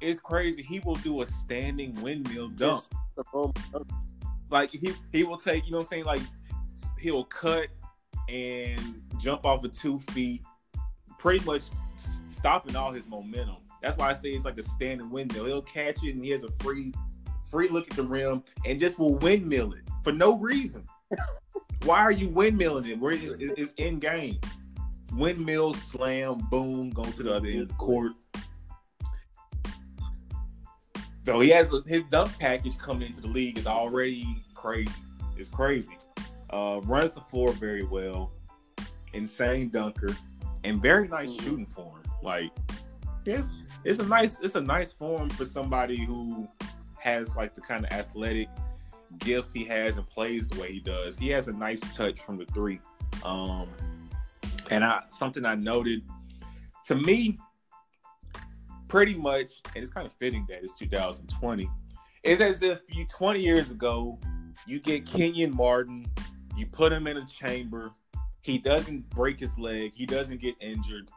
[0.00, 0.62] it's crazy.
[0.62, 3.58] He will do a standing windmill dunk Just the moment.
[4.50, 6.22] like he he will take you know what I'm saying like
[6.98, 7.68] he'll cut
[8.28, 10.42] and jump off of two feet,
[11.18, 11.62] pretty much
[12.28, 13.56] stopping all his momentum.
[13.82, 15.44] That's why I say it's like a standing windmill.
[15.44, 16.92] He'll catch it and he has a free
[17.50, 20.84] free look at the rim and just will windmill it for no reason.
[21.84, 22.98] why are you windmilling it?
[22.98, 24.40] Where it's in game?
[25.12, 28.12] Windmill slam, boom, go to the other end of the court.
[31.20, 34.92] So he has a, his dunk package coming into the league is already crazy.
[35.36, 35.98] It's crazy.
[36.50, 38.32] Uh, runs the floor very well.
[39.12, 40.14] Insane dunker
[40.66, 41.42] and very nice Mhm.
[41.42, 42.02] shooting form.
[42.22, 42.50] Like,
[43.24, 43.48] it's
[43.84, 46.48] it's a nice it's a nice form for somebody who
[46.98, 48.48] has like the kind of athletic
[49.18, 51.18] gifts he has and plays the way he does.
[51.18, 52.80] He has a nice touch from the three.
[53.24, 53.68] Um,
[54.70, 56.02] and I something I noted
[56.86, 57.38] to me
[58.88, 61.68] pretty much, and it's kind of fitting that it's 2020.
[62.22, 64.18] It's as if you 20 years ago,
[64.66, 66.06] you get Kenyon Martin,
[66.56, 67.90] you put him in a chamber,
[68.46, 71.10] he doesn't break his leg, he doesn't get injured,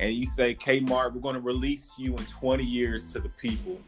[0.00, 3.28] and you say, K Mart, we're going to release you in 20 years to the
[3.28, 3.78] people.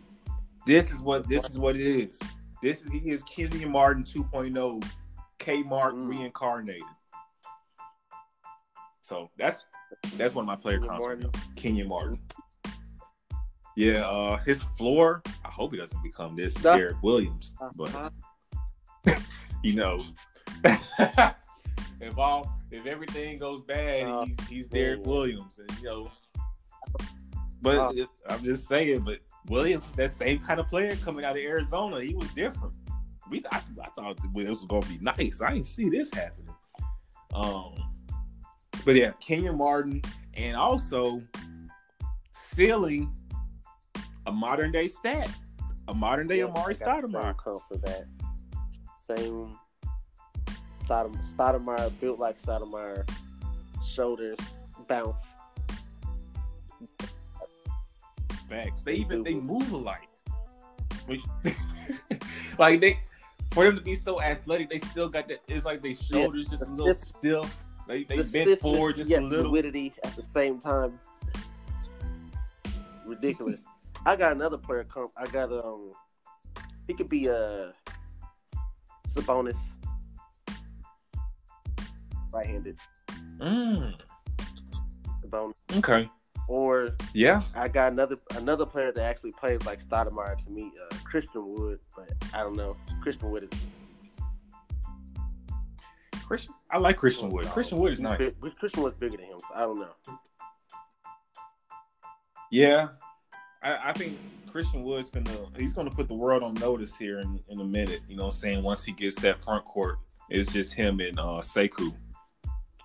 [0.67, 2.19] This is what this is what it is.
[2.63, 4.85] This is he is Kenyon Martin 2.0,
[5.39, 6.13] K Mart Mm.
[6.13, 6.83] reincarnated.
[9.01, 9.65] So that's
[10.19, 10.81] that's one of my player.
[10.81, 11.31] Martin.
[11.55, 12.19] Kenyon Martin.
[13.77, 15.23] Yeah, uh, his floor.
[15.45, 16.77] I hope he doesn't become this Duh.
[16.77, 18.11] Derrick Williams, Uh-huh.
[19.05, 19.19] but
[19.63, 20.01] you know,
[22.01, 25.09] if all if everything goes bad, Uh, he's he's Derrick yeah.
[25.09, 26.11] Williams, and you know.
[27.63, 28.03] But Uh.
[28.03, 31.43] it- I'm just saying, but Williams was that same kind of player coming out of
[31.43, 32.01] Arizona.
[32.01, 32.75] He was different.
[33.31, 35.41] We I, I thought this was gonna be nice.
[35.41, 36.55] I didn't see this happening.
[37.35, 37.75] Um,
[38.85, 40.01] but yeah, Kenyon Martin,
[40.35, 41.21] and also
[42.33, 43.13] ceiling
[44.27, 45.29] a modern day stat,
[45.89, 47.35] a modern day Yeah, Amar'e I got the Stoudemire.
[47.37, 48.07] Same for that.
[48.99, 49.59] Same
[50.89, 53.09] Stoudemire built like Stoudemire,
[53.85, 55.35] shoulders bounce.
[58.49, 58.83] Facts.
[58.83, 60.09] They even they move alike.
[62.59, 62.99] Like they,
[63.53, 65.41] for them to be so athletic, they still got that.
[65.47, 67.65] It's like their shoulders just a little stiff- stiff.
[67.87, 69.51] They they the bent forward just a little.
[69.51, 70.99] fluidity at the same time.
[73.05, 73.63] Ridiculous.
[74.05, 75.13] I got another player comp.
[75.17, 75.93] I got um,
[76.89, 77.73] he could be a
[79.09, 79.69] Sabonis,
[82.37, 82.77] right-handed
[83.39, 83.95] Mm,
[85.77, 86.11] okay.
[86.49, 87.43] or Yeah.
[87.55, 91.81] I got another another player that actually plays like Stoudemire to me, uh, Christian Wood,
[91.95, 92.77] but I don't know.
[93.03, 93.61] Christian Wood is
[96.27, 96.55] Christian.
[96.71, 97.47] I like Christian Wood.
[97.47, 98.33] Christian Wood is nice.
[98.59, 100.19] Christian Wood's bigger than him, so I don't know.
[102.51, 102.89] Yeah.
[103.63, 104.19] I, I think
[104.51, 108.01] Christian Wood's gonna he's gonna put the world on notice here in, in a minute.
[108.09, 108.63] You know what I'm saying?
[108.63, 109.99] Once he gets that front court,
[110.31, 111.95] it's just him and uh Sekou.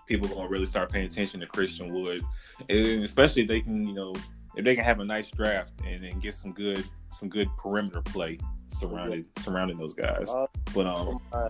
[0.07, 2.21] People are gonna really start paying attention to Christian Wood.
[2.69, 4.13] And especially if they can, you know,
[4.55, 8.01] if they can have a nice draft and then get some good some good perimeter
[8.01, 8.37] play
[8.69, 10.29] surrounded surrounding those guys.
[10.29, 11.47] Uh, But um uh,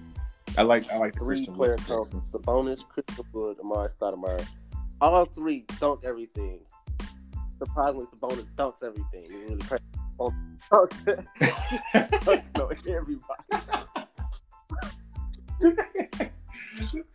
[0.57, 2.29] I like I like the Christian player projections.
[2.31, 4.45] Sabonis, Christian Wood, Amar'e Stoudemire.
[4.99, 6.59] All three dunk everything.
[7.57, 9.23] Surprisingly, Sabonis dunks everything.
[9.23, 9.83] It's really crazy.
[12.89, 13.43] everybody.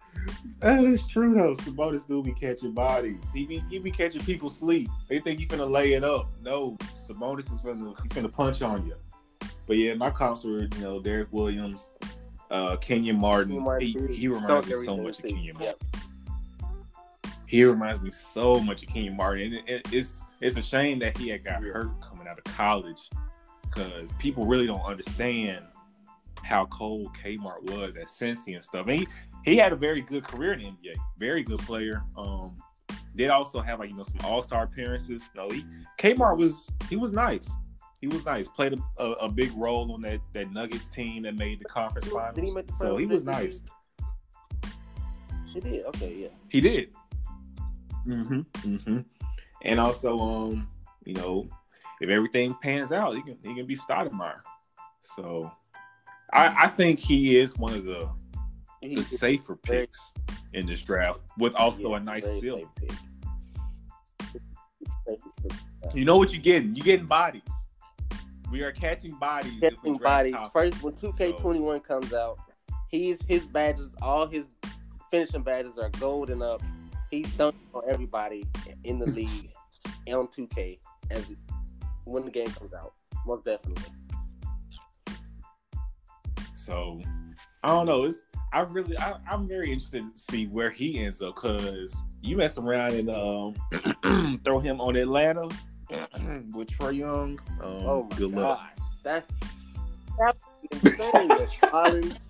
[0.60, 1.54] That is true though.
[1.54, 3.30] Sabonis do be catching bodies.
[3.32, 4.88] He be he be catching people sleep.
[5.08, 6.30] They think you gonna lay it up.
[6.40, 8.94] No, Sabonis is gonna he's gonna punch on you.
[9.66, 11.90] But yeah, my comps were you know Derrick Williams,
[12.50, 13.62] uh, Kenyon Martin.
[13.80, 15.74] He, he reminds me so much of Kenyon Martin.
[17.46, 19.52] He reminds me so much of Kenyon Martin.
[19.52, 23.10] And it, it's it's a shame that he had got hurt coming out of college
[23.62, 25.64] because people really don't understand
[26.42, 28.86] how cold Kmart was at Cincy and stuff.
[28.86, 29.08] And he,
[29.46, 32.02] he had a very good career in the NBA, very good player.
[32.16, 32.56] Um,
[33.14, 35.30] did also have like you know some All Star appearances.
[35.34, 35.64] You know, he
[35.98, 37.48] Kmart was he was nice.
[38.00, 38.46] He was nice.
[38.48, 42.08] Played a, a, a, big role on that that Nuggets team that made the conference
[42.08, 42.34] finals.
[42.34, 43.62] Did he make the so he was nice.
[45.46, 45.86] He did.
[45.86, 46.28] Okay, yeah.
[46.50, 46.90] He did.
[48.06, 48.40] Mm-hmm.
[48.68, 48.98] Mm-hmm.
[49.62, 50.68] And also, um,
[51.04, 51.48] you know,
[52.00, 54.40] if everything pans out, he can he can be Stoudemire.
[55.02, 55.50] So
[56.32, 58.10] I, I think he is one of the
[58.82, 60.12] the safer picks
[60.52, 62.68] in this draft, with also yeah, a nice ceiling.
[65.08, 65.12] Uh,
[65.94, 66.74] you know what you're getting?
[66.74, 67.42] You're getting bodies.
[68.50, 69.60] We are catching bodies.
[69.60, 70.36] Catching bodies.
[70.52, 71.80] First, when 2K21 so.
[71.80, 72.38] comes out,
[72.88, 74.48] he's his badges, all his
[75.10, 76.62] finishing badges are golden up.
[77.10, 78.46] He's dunking on everybody
[78.84, 79.50] in the league
[80.08, 80.78] on 2K
[81.10, 81.26] as
[82.04, 82.94] when the game comes out.
[83.26, 83.84] Most definitely.
[86.54, 87.00] So
[87.62, 88.04] I don't know.
[88.04, 88.22] It's
[88.52, 92.58] I really I, am very interested to see where he ends up because you mess
[92.58, 95.42] around and um, throw him on Atlanta
[95.90, 97.38] with Trae Young.
[97.60, 98.60] Um, oh good luck.
[99.02, 99.28] that's
[100.18, 100.38] that's
[100.70, 101.30] insane.
[101.60, 102.28] Collins.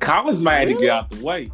[0.00, 0.70] Collins might really?
[0.70, 1.50] have to get out the way.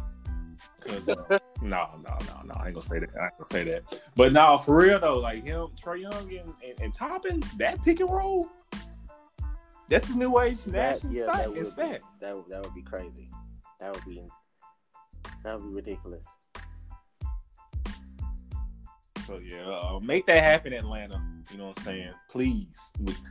[0.81, 1.15] Cause uh,
[1.61, 3.09] no, no, no, no, I ain't gonna say that.
[3.15, 3.83] I ain't gonna say that.
[4.15, 7.99] But no, for real though, like him, Trae Young, and, and, and Toppin, that pick
[7.99, 8.49] and roll,
[9.91, 11.81] that's the new age national yeah, that would, be,
[12.21, 13.29] that would that would be crazy.
[13.81, 14.23] That would be
[15.43, 16.23] that would be ridiculous.
[19.27, 21.21] So yeah, uh, make that happen, Atlanta.
[21.51, 22.13] You know what I'm saying?
[22.29, 22.79] Please,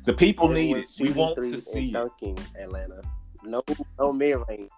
[0.05, 0.87] the people need it.
[1.01, 3.01] We want to see dunking Atlanta.
[3.43, 3.63] No,
[3.99, 4.69] no mid range.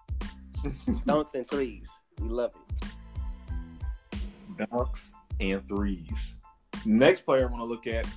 [1.05, 1.89] Dunks and threes.
[2.21, 4.19] We love it.
[4.57, 5.11] Dunks
[5.41, 6.37] and threes.
[6.85, 8.07] Next player I want to look at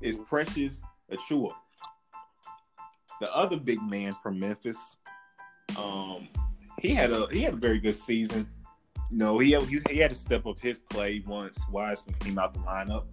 [0.00, 0.82] is Precious
[1.12, 1.52] Achiuwa
[3.20, 4.96] the other big man from Memphis,
[5.78, 6.28] um,
[6.80, 8.48] he had a he had a very good season.
[9.10, 12.60] Know, he he, he had to step up his play once Wiseman came out the
[12.60, 13.04] lineup.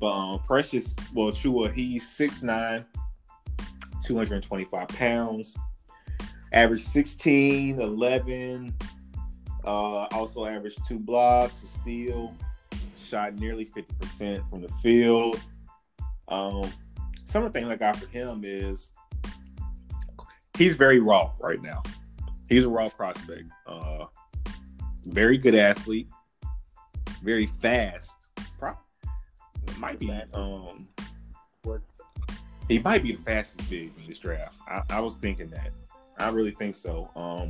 [0.00, 2.84] But um, Precious, well, Chua, he's 6'9",
[4.04, 5.56] 225 pounds,
[6.52, 8.74] average 16, 11,
[9.64, 12.34] uh, also averaged two blocks, a steal,
[12.96, 15.40] shot nearly 50% from the field.
[16.26, 16.68] Um,
[17.24, 18.90] some of the things I got for him is
[20.56, 21.82] he's very raw right now.
[22.48, 23.44] He's a raw prospect.
[23.66, 24.06] Uh,
[25.06, 26.08] very good athlete.
[27.22, 28.10] Very fast.
[28.58, 28.76] Pro-
[29.78, 30.10] might be.
[30.34, 30.88] Um,
[32.68, 34.56] he might be the fastest big in this draft.
[34.68, 35.72] I, I was thinking that.
[36.18, 37.10] I really think so.
[37.16, 37.48] Um,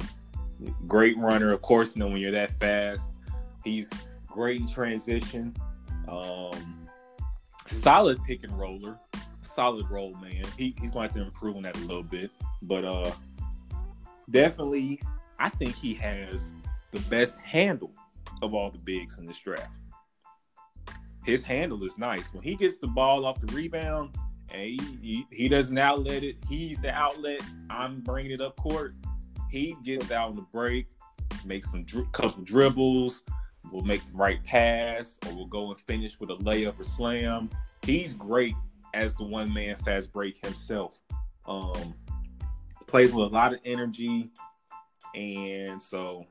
[0.86, 1.94] great runner, of course.
[1.94, 3.12] You know when you're that fast,
[3.64, 3.90] he's
[4.26, 5.54] great in transition.
[6.08, 6.88] Um,
[7.66, 8.98] solid pick and roller
[9.54, 10.44] solid role man.
[10.56, 12.30] He, he's going to have to improve on that a little bit,
[12.62, 13.10] but uh,
[14.30, 15.00] definitely,
[15.38, 16.52] I think he has
[16.90, 17.92] the best handle
[18.42, 19.70] of all the bigs in this draft.
[21.24, 22.32] His handle is nice.
[22.34, 24.16] When he gets the ball off the rebound
[24.50, 27.40] and he, he, he doesn't outlet it, he's the outlet.
[27.70, 28.94] I'm bringing it up court.
[29.50, 30.86] He gets out on the break,
[31.44, 33.22] makes some dri- couple dribbles,
[33.70, 37.50] will make the right pass, or will go and finish with a layup or slam.
[37.82, 38.54] He's great
[38.94, 40.98] as the one man fast break himself.
[41.46, 41.94] Um,
[42.86, 44.30] plays with a lot of energy,
[45.14, 46.26] and so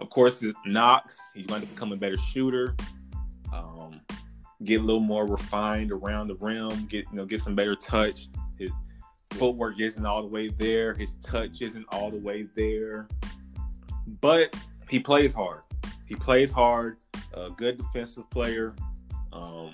[0.00, 1.18] of course Knox.
[1.34, 2.76] He's going to become a better shooter.
[3.52, 4.00] Um,
[4.64, 6.86] get a little more refined around the rim.
[6.86, 8.28] Get you know get some better touch.
[8.58, 8.70] His
[9.30, 10.94] footwork isn't all the way there.
[10.94, 13.08] His touch isn't all the way there,
[14.20, 14.56] but
[14.88, 15.62] he plays hard.
[16.06, 16.98] He plays hard.
[17.34, 18.74] A good defensive player.
[19.32, 19.72] Um,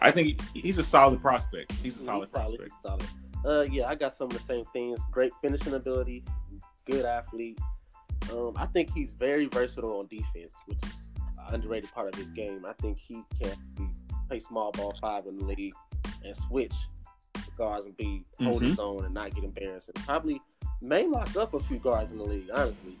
[0.00, 1.72] I think he's a solid prospect.
[1.72, 2.72] He's a solid he's prospect.
[2.82, 3.08] Solid, solid.
[3.44, 5.00] Uh, yeah, I got some of the same things.
[5.10, 6.24] Great finishing ability,
[6.86, 7.58] good athlete.
[8.32, 11.04] Um, I think he's very versatile on defense, which is
[11.46, 12.64] an underrated part of his game.
[12.66, 13.54] I think he can
[14.28, 15.74] play small ball five in the league
[16.24, 16.74] and switch
[17.56, 18.70] guards and be hold mm-hmm.
[18.70, 19.90] his own and not get embarrassed.
[19.94, 20.40] And probably
[20.80, 22.48] may lock up a few guards in the league.
[22.52, 22.98] Honestly,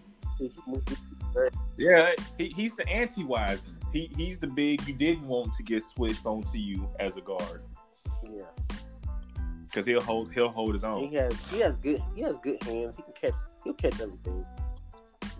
[1.76, 3.76] Yeah, he, he's the anti Wiseman.
[3.92, 7.62] He he's the big you didn't want to get switched onto you as a guard.
[8.24, 8.42] Yeah,
[9.64, 11.08] because he'll hold he'll hold his own.
[11.08, 12.96] he has he has good he has good hands.
[12.96, 14.44] He can catch he'll catch everything.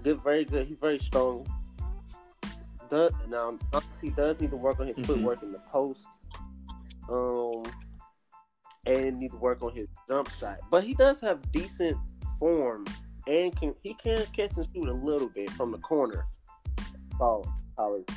[0.03, 0.67] Good, very good.
[0.67, 1.47] He's very strong.
[2.89, 3.59] Does now
[4.01, 5.07] he does need to work on his Mhm.
[5.07, 6.07] footwork in the post.
[7.11, 7.63] Um,
[8.87, 10.59] and need to work on his jump shot.
[10.71, 11.99] But he does have decent
[12.39, 12.87] form
[13.29, 16.25] and can he can catch and shoot a little bit from the corner.
[17.19, 18.09] College.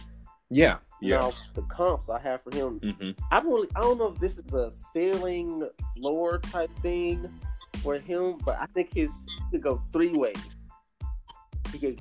[0.50, 1.20] Yeah, yeah.
[1.20, 4.20] Now the comps I have for him, hmm I don't really I don't know if
[4.20, 7.30] this is a ceiling floor type thing
[7.84, 10.36] for him, but I think his he could go three ways.
[11.72, 12.00] He could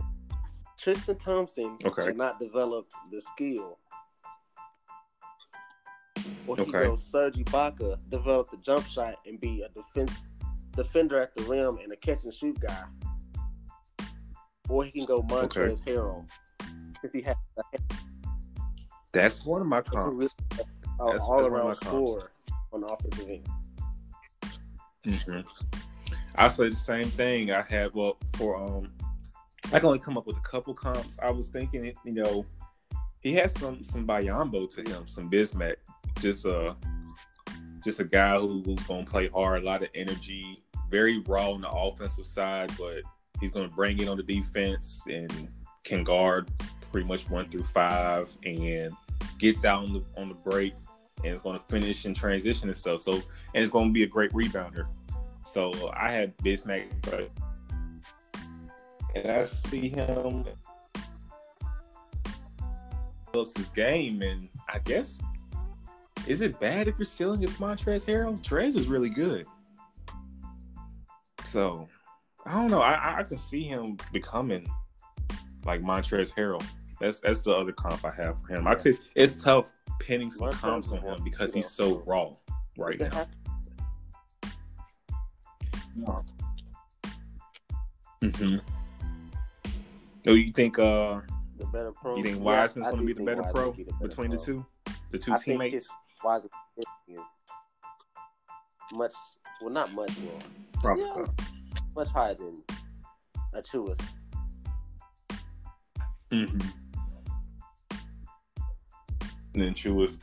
[0.79, 2.05] Tristan Thompson Okay.
[2.07, 3.79] should not develop the skill.
[6.47, 6.73] Or he Okay.
[6.73, 10.23] go Serge Ibaka, develop the jump shot and be a defense
[10.73, 12.85] defender at the rim and a catch and shoot guy.
[14.69, 16.29] Or he can go Montrezl Harrell.
[16.93, 17.63] Because he has a
[19.13, 20.37] That's one of my It's a real- comps.
[20.39, 22.31] uh, That's- that's all around score
[22.73, 23.49] on the offensive end.
[25.05, 25.41] hmm
[26.37, 27.51] I say the same thing.
[27.51, 28.93] I had well for um,
[29.73, 31.19] I can only come up with a couple comps.
[31.21, 32.47] I was thinking, it, you know,
[33.21, 35.77] he has some some Biyombo to him, some Bismack.
[36.21, 36.77] Just a
[37.83, 41.61] just a guy who, who's gonna play hard, a lot of energy, very raw on
[41.61, 43.03] the offensive side, but
[43.41, 45.49] he's gonna bring it on the defense and
[45.85, 46.51] can guard
[46.93, 48.93] pretty much one through five and
[49.39, 50.75] gets out on the on the break
[51.25, 53.01] and is gonna finish and transition and stuff.
[53.01, 53.23] So and
[53.55, 54.87] it's gonna be a great rebounder.
[55.45, 57.31] So I had Bismack, but
[59.15, 60.45] and I see him
[63.27, 65.19] develops his game, and I guess
[66.27, 68.41] is it bad if you're stealing his Montrezl Harrell?
[68.43, 69.47] Trez is really good,
[71.45, 71.89] so
[72.47, 72.81] I don't know.
[72.81, 74.67] I, I- can see him becoming
[75.65, 76.65] like Montrezl Harrell.
[77.01, 78.67] That's that's the other comp I have for him.
[78.67, 78.99] I could.
[79.15, 82.33] It's tough pinning some Montrezl comps on him because he's so raw
[82.79, 83.11] right now.
[83.11, 83.29] have-
[88.23, 88.57] Mm-hmm.
[90.25, 91.21] So you think uh
[91.59, 92.17] the better pro.
[92.17, 94.31] you think Yeah, Wiseman's I going to be the better pro be the better between
[94.31, 94.65] the two,
[95.11, 95.91] the two I teammates?
[96.25, 96.51] Wiseman
[97.09, 97.27] is
[98.93, 99.13] much,
[99.61, 101.05] well, not much more, yeah.
[101.05, 101.35] so.
[101.97, 102.63] much higher than
[103.55, 103.99] a Achiuwa's.
[106.31, 106.61] Mm-hmm.
[109.55, 110.19] And then Chua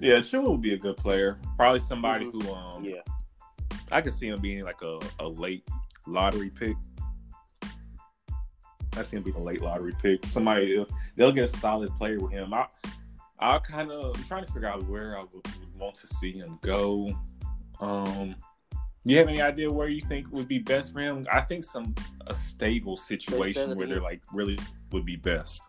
[0.00, 1.38] yeah, Chua would be a good player.
[1.56, 2.42] Probably somebody Mhm.
[2.42, 3.00] who um Yeah,
[3.90, 5.66] I could see him being like a, a late
[6.06, 6.76] lottery pick.
[8.96, 10.24] I see him being a late lottery pick.
[10.26, 10.86] Somebody they'll,
[11.16, 12.54] they'll get a solid player with him.
[12.54, 12.66] I
[13.40, 15.46] I kind of I'm trying to figure out where I would,
[15.78, 17.16] want to see him go.
[17.80, 18.34] Um,
[19.04, 21.24] you have any idea where you think would be best for him?
[21.30, 21.94] I think some
[22.26, 24.58] a stable situation where they're like really
[24.90, 25.62] would be best.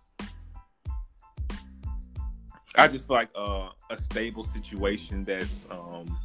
[2.76, 6.18] I just feel like uh, a stable situation that's um,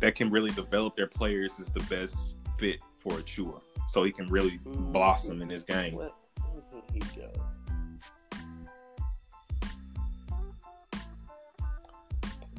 [0.00, 4.26] that can really develop their players is the best fit for Achiuwa, so he can
[4.28, 4.92] really Mm.
[4.92, 5.94] blossom in his game.
[5.94, 6.16] What?
[6.52, 7.30] Where did he go?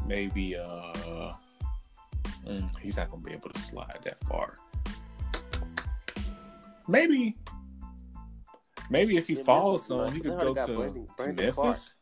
[0.07, 1.33] Maybe uh,
[2.45, 4.57] mm, he's not gonna be able to slide that far.
[6.87, 7.35] Maybe,
[8.89, 11.93] maybe if he Yeah, falls some, he could go to, Brandon- to Brandon Memphis.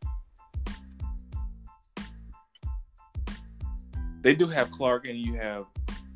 [4.21, 5.65] They do have Clarke and you have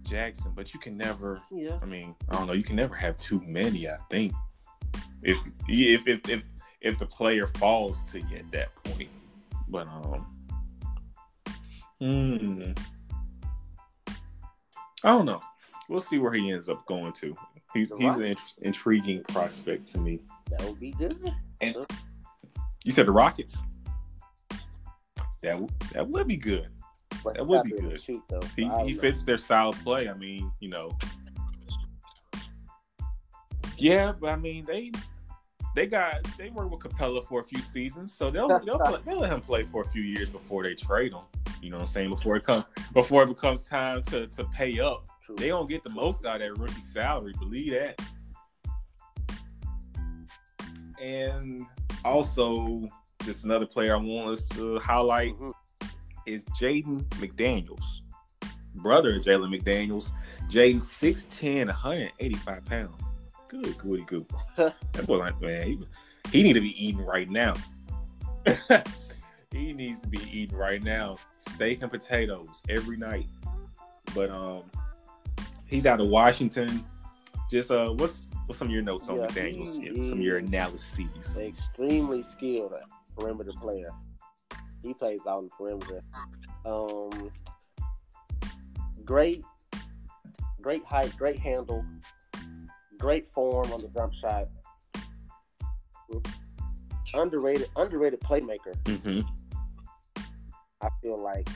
[0.04, 1.42] Jackson, but you can never.
[1.52, 2.54] Yeah, I mean, I don't know.
[2.54, 3.88] You can never have too many.
[3.88, 4.34] I think
[5.24, 5.38] if
[5.68, 6.44] if if if,
[6.82, 9.10] if the player falls to you at that point,
[9.68, 10.26] but um,
[12.00, 12.72] hmm,
[15.04, 15.42] I don't know.
[15.88, 17.36] We'll see where he ends up going to.
[17.74, 20.20] He's he's an int- intriguing prospect to me.
[20.50, 21.18] that would be good.
[21.62, 21.76] And
[22.84, 23.62] you said the Rockets.
[25.42, 26.68] That w- that would be good.
[27.24, 28.02] But That would be good.
[28.02, 28.40] Shoot though.
[28.42, 29.00] so He he know.
[29.00, 30.10] fits their style of play.
[30.10, 30.90] I mean, you know.
[33.78, 34.92] Yeah, but I mean they
[35.76, 39.20] they got they worked with Capela for a few seasons, so they'll they'll, play, they'll
[39.20, 41.22] let him play for a few years before they trade him.
[41.62, 42.10] You know what I'm saying?
[42.10, 45.06] Before it comes before it becomes time to to pay up.
[45.24, 45.36] True.
[45.38, 48.00] They don't get the most out of that rookie salary, believe that.
[51.02, 51.66] And
[52.04, 52.88] also,
[53.24, 55.54] just another player I want us to highlight Mhm.
[56.26, 57.84] is Jaden McDaniels,
[58.76, 60.12] brother of Jalen McDaniels.
[60.50, 63.02] Jaden 6'10", 185 pounds.
[63.48, 64.26] Good, goody goo.
[64.58, 65.80] that boy, like man, he,
[66.32, 67.54] he need to be eating right now.
[69.52, 71.18] he needs to be eating right now.
[71.36, 73.28] Steak and potatoes every night.
[74.14, 74.64] But um,
[75.66, 76.84] he's out of Washington.
[77.50, 79.80] Just uh, what's what's some of your notes on Yeah, McDaniels?
[79.82, 81.38] he Yeah, some of your analyses.
[81.38, 82.74] extremely skilled
[83.18, 83.90] perimeter player.
[84.84, 86.02] He plays out in the perimeter.
[86.66, 87.32] Um,
[89.04, 89.44] great,
[90.62, 91.84] great height, great handle,
[92.98, 94.48] great form on the jump shot.
[97.14, 98.74] Underrated, underrated playmaker.
[98.86, 99.22] Mm-hmm.
[100.82, 101.48] I feel like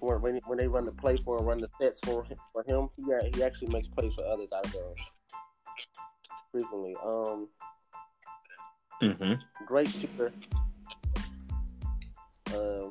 [0.00, 2.88] when when, when they run the play for him, run the sets for for him,
[2.96, 4.96] he a- he actually makes plays for others out of those
[6.52, 6.96] frequently.
[7.04, 7.48] Um,
[9.02, 9.34] Mm-hmm.
[9.66, 10.32] great shooter.
[12.54, 12.88] Uh,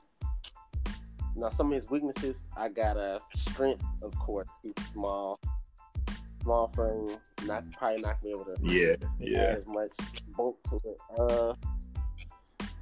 [1.36, 4.49] now some of his weaknesses, I got a strength, of course.
[4.62, 5.39] He's small,
[6.43, 9.56] small frame, not probably not be able to Yeah, yeah.
[9.58, 9.91] as much
[10.36, 10.97] bulk to it.
[11.18, 11.54] Uh,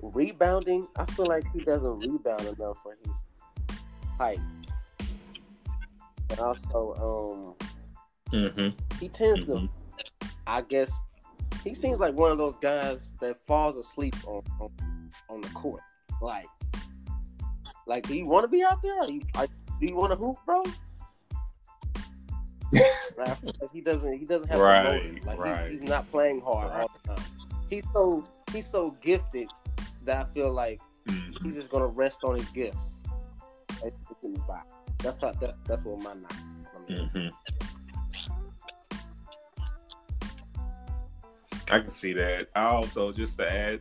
[0.01, 3.23] rebounding, I feel like he doesn't rebound enough for his
[4.17, 4.39] height.
[6.29, 7.67] And also, um,
[8.31, 8.69] Mm-hmm.
[8.99, 9.69] he tends Mhm.
[9.69, 10.91] to, I guess,
[11.65, 14.69] he seems like one of those guys that falls asleep on on,
[15.29, 15.81] on the court.
[16.21, 16.47] Like,
[17.85, 19.03] like, do you want to be out there?
[19.09, 20.63] You, are, do you want to hoop, bro?
[23.17, 24.17] Like, like he doesn't.
[24.17, 25.25] He doesn't have Right, motive.
[25.25, 25.69] Like right.
[25.69, 27.25] He, he's not playing hard all the time.
[27.69, 29.49] He's so he's so gifted
[30.03, 31.41] that I feel like Mhm.
[31.43, 32.97] he's just gonna rest on his gifts.
[33.83, 34.61] and get him by.
[34.99, 36.33] That's how that, that's what my knock.
[36.87, 37.31] Mhm.
[41.71, 42.49] I can see that.
[42.55, 43.79] I also just to add,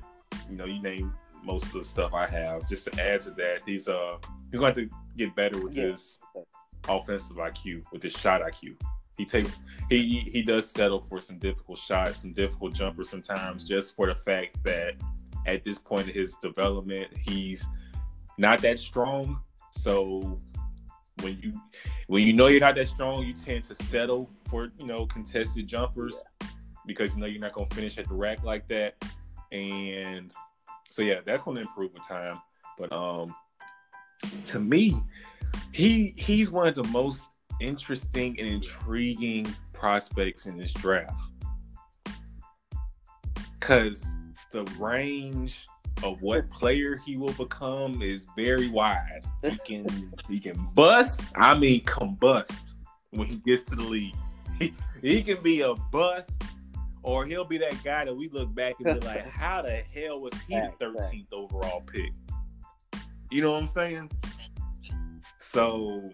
[0.48, 1.12] you know, you name
[1.42, 2.66] most of the stuff I have.
[2.68, 4.16] Just to add to that, he's uh
[4.50, 5.88] he's going to get better with Yeah.
[5.88, 6.18] his
[6.88, 8.76] offensive IQ, with his shot IQ.
[9.18, 9.58] He takes
[9.90, 14.14] he he does settle for some difficult shots, some difficult jumpers sometimes, just for the
[14.14, 14.94] fact that
[15.47, 17.68] at this point in his development, he's
[18.38, 19.41] not that strong.
[19.72, 20.38] So
[21.22, 21.61] when you
[22.07, 25.66] when you know you're not that strong, you tend to settle for you know contested
[25.66, 26.24] jumpers
[26.86, 28.97] because you know you're not going to finish at the rack like that.
[29.53, 30.32] And
[30.91, 32.41] so yeah, that's going to improve with time.
[32.78, 33.34] But um,
[34.47, 34.95] to me,
[35.72, 37.28] he he's one of the most
[37.61, 41.14] interesting and intriguing prospects in this draft
[43.59, 44.11] because
[44.53, 45.66] the range
[46.03, 49.22] of what player he will become is very wide.
[49.42, 51.20] He can he can bust.
[51.34, 52.74] I mean, combust
[53.11, 54.14] when he gets to the league.
[54.61, 56.42] He, he can be a bust,
[57.03, 60.20] or he'll be that guy that we look back and be like, "How the hell
[60.20, 60.96] was he the Fact, fact.
[60.98, 62.12] thirteenth overall pick?"
[63.30, 64.11] You know what I'm saying?
[65.38, 66.11] So,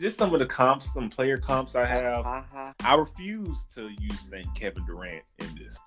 [0.00, 2.24] just some of the comps, some player comps I have.
[2.24, 2.72] uh-huh.
[2.82, 5.78] I refuse to use the name Kevin Durant in this.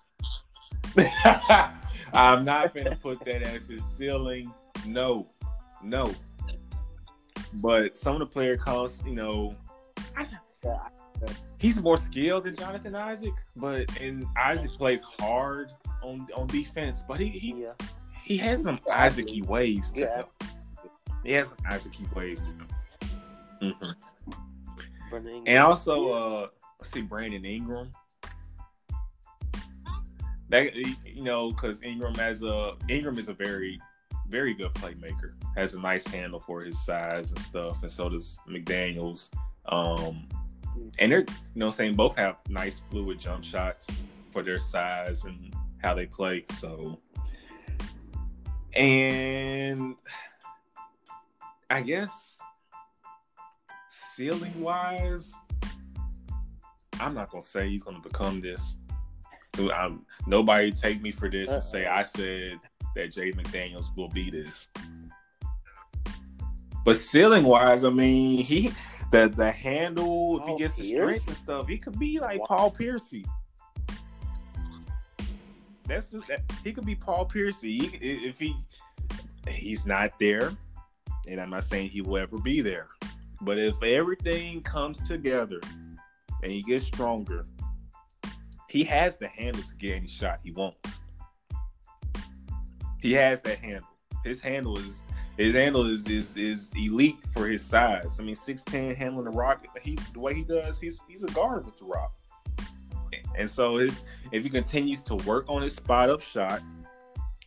[2.13, 4.53] I'm not going to put that as his ceiling.
[4.85, 5.27] No,
[5.83, 6.13] no.
[7.55, 9.55] But some of the player comps, you know,
[11.57, 15.71] he's more skilled than Jonathan Isaac, but and Isaac plays hard
[16.03, 17.73] on on defense, but he he, yeah.
[18.23, 20.17] he has some Isaac-y ways to Yeah.
[20.17, 20.25] him.
[21.23, 22.67] He has some Isaac-y ways to him.
[25.11, 25.43] Mhm.
[25.47, 26.47] And also, uh,
[26.79, 27.91] let's see, Brandon Ingram.
[30.49, 33.81] That you know, because Ingram has a Ingram is a very,
[34.29, 35.33] very good playmaker.
[35.55, 39.29] Has a nice handle for his size and stuff, and so does McDaniel's.
[39.65, 40.27] Um,
[40.99, 41.25] and they're you
[41.55, 43.87] know, saying both have nice fluid jump shots
[44.31, 46.45] for their size and how they play.
[46.51, 46.99] So,
[48.73, 49.95] and
[51.69, 52.37] I guess
[54.15, 55.33] ceiling wise,
[56.99, 58.77] I'm not gonna say he's gonna become this.
[59.59, 62.59] I'm, um, nobody take me for this and say I said
[62.95, 64.67] that Jay McDaniels will be this.
[66.85, 68.71] But ceiling wise, I mean, he
[69.11, 70.99] the the handle, if he Paul gets the Pierce?
[71.23, 72.45] strength and stuff, he could be like Wow.
[72.45, 73.25] Paul Piercy.
[75.85, 78.55] That's the, that, he could be Paul Piercy He- if he
[79.49, 80.51] he's not there,
[81.27, 82.87] and I'm not saying he will ever be there.
[83.41, 85.59] But if everything comes together
[86.43, 87.45] and he gets stronger,
[88.69, 91.01] he has the handle to get any shot he wants.
[93.01, 93.89] He has that handle.
[94.23, 95.03] His handle is
[95.37, 98.17] his handle is is, is elite for his size.
[98.19, 99.65] I mean, six ten handling the rock.
[99.81, 102.13] He the way he does, he's he's a guard with the rock.
[103.37, 103.99] And so his
[104.31, 106.61] if he continues to work on his spot up shot,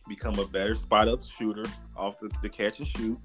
[0.07, 1.65] become a better spot up shooter
[1.95, 3.19] off the, the catch and shoot,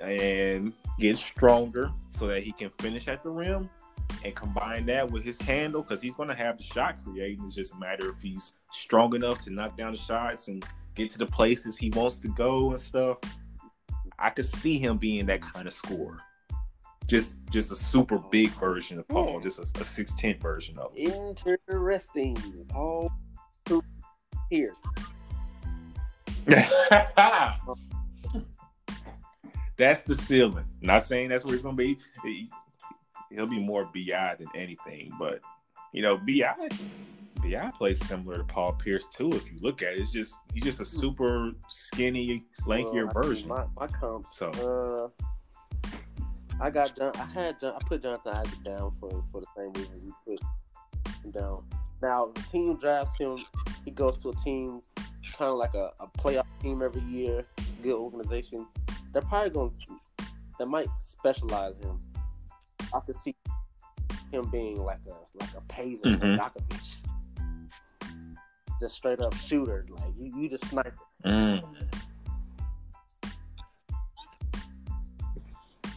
[0.00, 3.68] and get stronger so that he can finish at the rim
[4.24, 7.44] and combine that with his handle because he's going to have the shot creating.
[7.44, 11.10] It's just a matter if he's strong enough to knock down the shots and get
[11.10, 13.18] to the places he wants to go and stuff.
[14.18, 16.18] I could see him being that kind of scorer.
[17.06, 20.94] just just a super big version of Paul, just a, a six ten version of
[20.94, 21.12] him.
[21.66, 22.36] Interesting,
[22.68, 23.10] Paul
[24.50, 24.76] Pierce.
[29.76, 30.64] that's the ceiling.
[30.80, 31.98] Not saying that's where he's gonna be.
[33.34, 35.40] He'll be more Bi than anything, but
[35.92, 36.42] you know, Bi
[37.42, 39.30] Bi plays similar to Paul Pierce too.
[39.32, 43.48] If you look at it, it's just he's just a super skinny, lankier well, version.
[43.48, 44.50] My, my comp, so.
[44.50, 45.24] Uh,
[46.60, 47.12] I got John.
[47.16, 50.44] I had John, I put Jonathan Isaac down for for the same reason we put
[51.24, 51.64] him down.
[52.02, 53.44] Now the team drafts him.
[53.84, 54.80] He goes to a team
[55.36, 57.44] kind of like a, a playoff team every year.
[57.82, 58.66] Good organization.
[59.12, 59.70] They're probably going.
[59.70, 60.26] to
[60.58, 61.98] They might specialize him.
[62.94, 63.34] I could see
[64.30, 66.36] him being like a like a Peja mm-hmm.
[68.80, 69.84] just straight up shooter.
[69.88, 70.94] Like you, you just sniper.
[71.24, 71.62] Mm.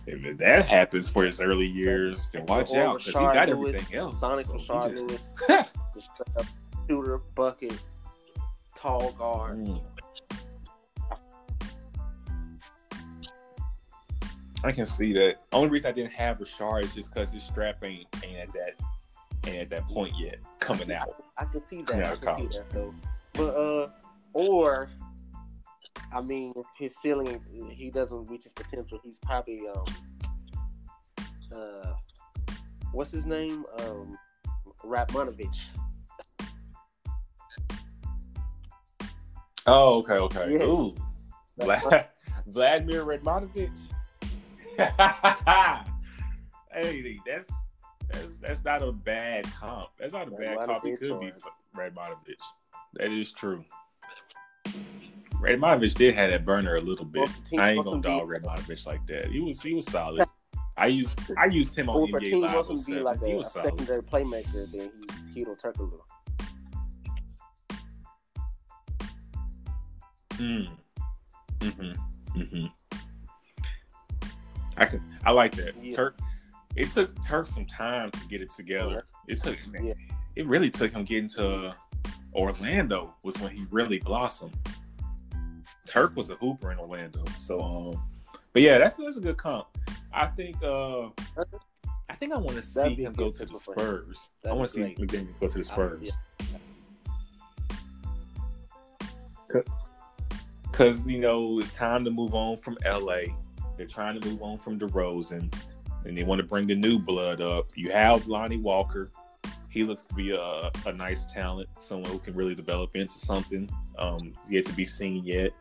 [0.09, 3.75] If that happens for his early years, then watch or out because he got Lewis,
[3.75, 4.21] everything else.
[4.21, 5.03] Sonic so Rashard just...
[5.03, 5.33] Lewis,
[5.93, 6.43] just straight
[6.87, 7.77] shooter, bucket,
[8.73, 9.57] tall guard.
[9.57, 9.81] Mm.
[14.63, 15.37] I can see that.
[15.53, 18.73] Only reason I didn't have Rashard is just because his strap ain't, ain't at that
[19.45, 21.23] ain't at that point yet coming out.
[21.37, 22.05] I, I can see that.
[22.05, 22.93] I can see that though.
[23.33, 23.89] But uh,
[24.33, 24.89] or
[26.11, 27.41] I mean, his ceiling
[27.71, 28.99] he doesn't reach his potential.
[29.03, 29.85] He's probably um
[31.55, 31.93] uh
[32.91, 34.17] what's his name um
[34.83, 35.67] Radmanovich.
[39.65, 40.53] Oh, okay, okay.
[40.53, 40.61] Yes.
[40.63, 40.95] Ooh,
[41.59, 42.05] Vlad-
[42.47, 43.77] Vladimir Radmanovich.
[46.71, 47.47] hey, that's
[48.09, 49.89] that's that's not a bad comp.
[49.99, 50.85] That's not a bad comp.
[50.85, 51.31] It could be
[51.75, 52.35] Radmanovich.
[52.93, 53.65] That is true.
[55.41, 57.29] Radmanovich did have that burner a little bit.
[57.59, 59.31] I ain't gonna dog Radmanovich like that.
[59.31, 60.27] He was he was solid.
[60.77, 62.55] I used I used him on well, NBA Live.
[62.55, 65.99] Wasn't be like a, a secondary playmaker, then he's Hedo Turkoglu.
[70.33, 70.69] Mm.
[71.59, 72.39] Mm-hmm.
[72.39, 72.65] Mm-hmm.
[74.77, 75.73] I can I like that.
[75.81, 75.91] Yeah.
[75.91, 76.19] Turk
[76.75, 79.03] it took Turk some time to get it together.
[79.27, 79.93] It took yeah.
[80.35, 81.75] it really took him getting to
[82.33, 84.55] Orlando was when he really blossomed.
[85.85, 87.23] Turk was a hooper in Orlando.
[87.37, 88.03] So um
[88.53, 89.67] but yeah, that's that's a good comp.
[90.13, 91.09] I think uh
[92.09, 94.29] I think I want to see him go to the Spurs.
[94.45, 96.17] I want to see McDaniels go to the Spurs.
[100.63, 103.33] Because, you know, it's time to move on from LA.
[103.77, 105.53] They're trying to move on from DeRozan,
[106.05, 107.69] and they want to bring the new blood up.
[107.75, 109.11] You have Lonnie Walker.
[109.69, 113.69] He looks to be a, a nice talent, someone who can really develop into something.
[113.99, 115.51] Um, he's yet to be seen yet.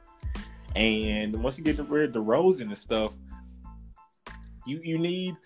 [0.75, 3.15] And once you get rid of DeRozan and stuff,
[4.67, 5.37] you you need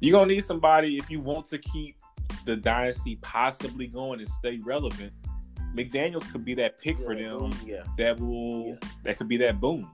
[0.00, 1.96] you're gonna need somebody if you want to keep
[2.44, 5.12] the dynasty possibly going and stay relevant.
[5.74, 7.82] McDaniels could be that pick yeah, for them yeah.
[7.98, 8.88] that will yeah.
[9.04, 9.90] that could be that boom.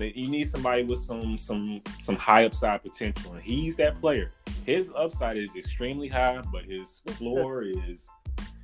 [0.00, 4.32] You need somebody with some some some high upside potential, and he's that player.
[4.66, 8.08] His upside is extremely high, but his floor is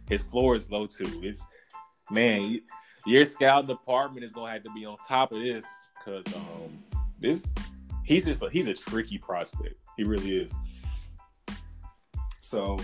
[0.09, 1.21] his floor is low too.
[1.23, 1.45] It's
[2.11, 2.61] man,
[3.07, 5.67] your scout department is gonna have to be on top of this
[5.99, 6.83] because um
[7.19, 7.49] this
[8.05, 9.77] he's just a, he's a tricky prospect.
[9.97, 10.53] He really is.
[12.41, 12.79] So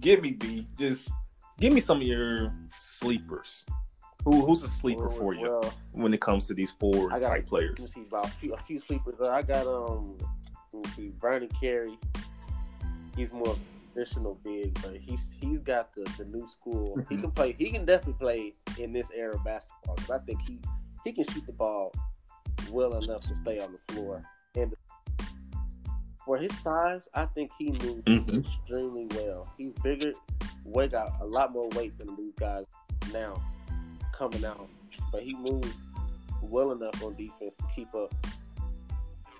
[0.00, 0.66] give me B.
[0.76, 1.10] Just
[1.60, 3.64] give me some of your sleepers.
[4.24, 7.46] Who who's a sleeper for you well, when it comes to these four got, type
[7.46, 7.78] players?
[7.78, 9.20] Let me see about a few, a few sleepers.
[9.20, 10.18] I got um,
[10.72, 11.98] let me see Vernon Carey.
[13.16, 13.56] He's more
[13.92, 16.98] traditional big, but he's he's got the, the new school.
[17.08, 17.54] He can play.
[17.58, 19.96] He can definitely play in this era of basketball.
[20.12, 20.58] I think he
[21.04, 21.94] he can shoot the ball
[22.70, 24.22] well enough to stay on the floor.
[24.56, 24.74] And
[26.24, 28.40] for his size, I think he moves mm-hmm.
[28.40, 29.52] extremely well.
[29.56, 30.12] He's bigger,
[30.64, 32.66] weight got a lot more weight than these guys
[33.12, 33.42] now
[34.18, 34.68] coming out,
[35.12, 35.72] but he moves
[36.42, 38.12] well enough on defense to keep up.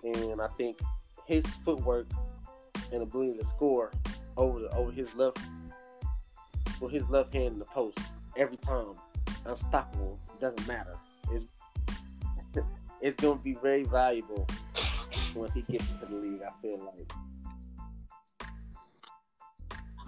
[0.04, 0.78] And I think
[1.26, 2.06] his footwork
[2.92, 3.90] and ability to score
[4.36, 5.40] over the, over his left
[6.80, 7.98] with his left hand in the post
[8.36, 8.94] every time,
[9.44, 10.18] unstoppable.
[10.40, 10.94] Doesn't matter.
[11.32, 11.44] It's
[13.00, 14.46] it's going to be very valuable
[15.34, 16.40] once he gets into the league.
[16.42, 17.10] I feel like.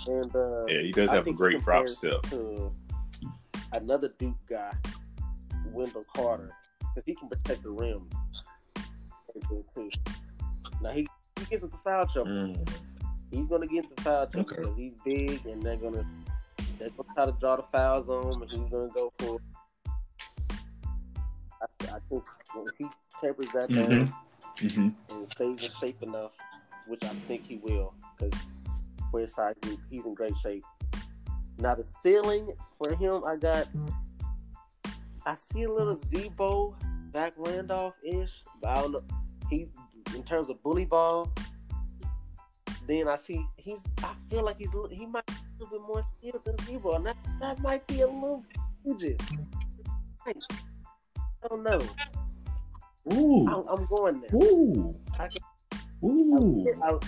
[0.06, 2.20] And uh, yeah, he does have a great prop still.
[2.22, 2.72] To
[3.72, 4.72] another Duke guy,
[5.72, 6.50] Wendell Carter,
[6.80, 8.08] because he can protect the rim.
[9.74, 9.90] Too.
[10.82, 11.06] Now he,
[11.38, 12.30] he gets into foul trouble.
[12.30, 12.68] Mm.
[13.30, 14.62] He's gonna get into foul trouble okay.
[14.62, 16.04] because he's big, and they're gonna
[16.78, 19.38] they're gonna try to draw the fouls on him, and he's gonna go for
[21.62, 22.24] I, I think
[22.56, 22.86] if he
[23.20, 23.88] tapers that Mhm.
[23.88, 24.14] down
[24.56, 25.14] Mm-hmm.
[25.14, 26.32] and stays in shape enough,
[26.86, 28.38] which I think he will, because
[29.10, 29.54] for his size,
[29.90, 30.64] he's in great shape.
[31.60, 33.68] Now the ceiling for him, I got.
[35.26, 36.74] I see a little Z-Bo,
[37.12, 39.02] Zach Randolph ish, but I don't know.
[39.50, 39.68] He's
[40.14, 41.30] in terms of bully ball.
[42.86, 43.86] Then I see he's.
[44.02, 44.72] I feel like he's.
[44.90, 48.00] He might be a little bit more skilled than Z-Bo, and that, that might be
[48.00, 48.44] a little
[48.98, 49.20] just.
[50.26, 51.78] I don't know.
[53.12, 53.46] Ooh.
[53.48, 54.40] I'm, I'm going there.
[54.40, 54.94] Ooh.
[55.18, 56.66] I can- Ooh.
[56.82, 56.98] I,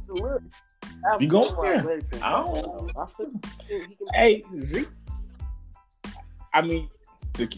[0.00, 0.40] it's a little.
[1.10, 2.00] I'm You going going there?
[2.22, 2.96] I don't- it.
[2.96, 4.08] I feel.
[4.14, 4.86] Hey, Z.
[6.52, 6.88] I mean,
[7.34, 7.48] the,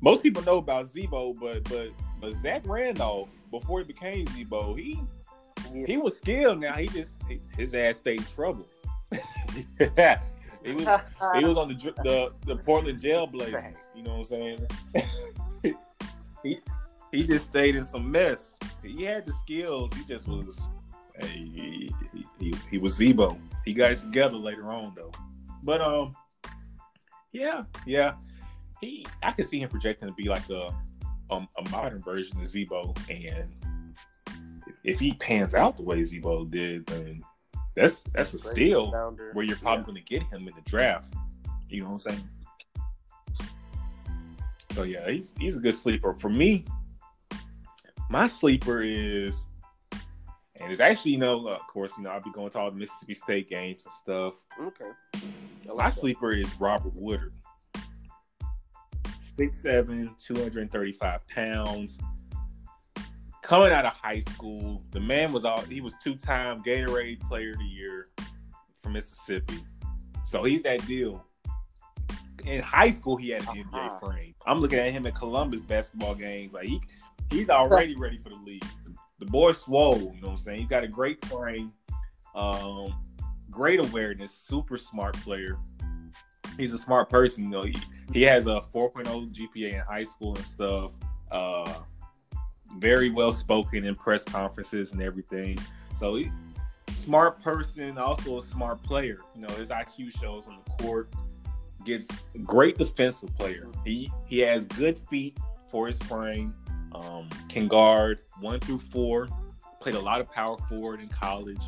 [0.00, 1.88] most people know about Z-Bo, but but
[2.20, 5.00] but Zach Randolph before he became Z-Bo, he
[5.72, 5.86] Yeah.
[5.86, 6.60] he was skilled.
[6.60, 8.66] Now he just his, his ass stayed in trouble.
[9.10, 11.00] he was
[11.36, 13.76] he was on the the the Portland Jail Blazers.
[13.96, 14.66] You know what I'm saying?
[16.42, 16.58] he
[17.12, 18.56] he just stayed in some mess.
[18.82, 19.92] He had the skills.
[19.94, 20.68] He just was.
[21.20, 21.94] Hey, he,
[22.38, 23.38] he, he, was Z-Bo.
[23.64, 25.12] He got it together later on though.
[25.62, 26.12] But um,
[27.32, 28.14] yeah, yeah.
[28.80, 30.74] He I could see him projecting to be like a
[31.30, 33.52] um, a modern version of Z-Bo, and
[34.84, 37.22] if he pans out the way Z-Bo did, then
[37.76, 39.34] that's that's a steal rebounder.
[39.34, 41.12] where you're probably going to get him in the draft.
[41.68, 42.28] You know what I'm saying?
[44.72, 46.64] So yeah, he's he's a good sleeper for me.
[48.08, 49.46] My sleeper is,
[50.60, 52.76] and it's actually you know of course you know I'll be going to all the
[52.76, 54.34] Mississippi State games and stuff.
[54.60, 54.84] Okay.
[55.66, 55.94] Like My that.
[55.94, 57.32] sleeper is Robert Woodard.
[59.38, 61.98] 6'7, 235 pounds.
[63.42, 67.58] Coming out of high school, the man was all he was two-time Gatorade player of
[67.58, 68.08] the year
[68.82, 69.58] from Mississippi.
[70.24, 71.24] So he's that deal.
[72.44, 73.88] In high school, he had an Uh-huh.
[73.98, 74.34] NBA frame.
[74.46, 76.52] I'm looking at him at Columbus basketball games.
[76.52, 76.80] Like he
[77.30, 78.64] he's already ready for the league.
[79.20, 80.58] The, boy swole, you know what I'm saying?
[80.60, 81.72] He got a great frame.
[82.34, 82.94] Um,
[83.50, 85.58] great awareness, super smart player.
[86.56, 87.44] He's a smart person.
[87.44, 87.76] You know, he,
[88.12, 90.92] he has a 4.0 GPA in high school and stuff.
[91.30, 91.72] Uh,
[92.78, 95.58] very well spoken in press conferences and everything.
[95.94, 96.30] So he,
[96.88, 99.18] smart person, also a smart player.
[99.34, 101.12] You know, his IQ shows on the court.
[101.84, 102.08] Gets
[102.44, 103.66] great defensive player.
[103.86, 106.54] He he has good feet for his frame.
[106.92, 109.28] Um, can guard one through four.
[109.80, 111.62] Played a lot of power forward in college.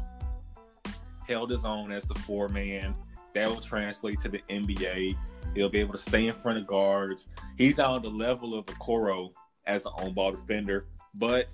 [1.26, 2.94] Held his own as the four man.
[3.34, 5.16] That will translate to the NBA.
[5.54, 7.28] He'll be able to stay in front of guards.
[7.56, 9.32] He's on the level of Okoro
[9.66, 11.48] as an on ball defender, but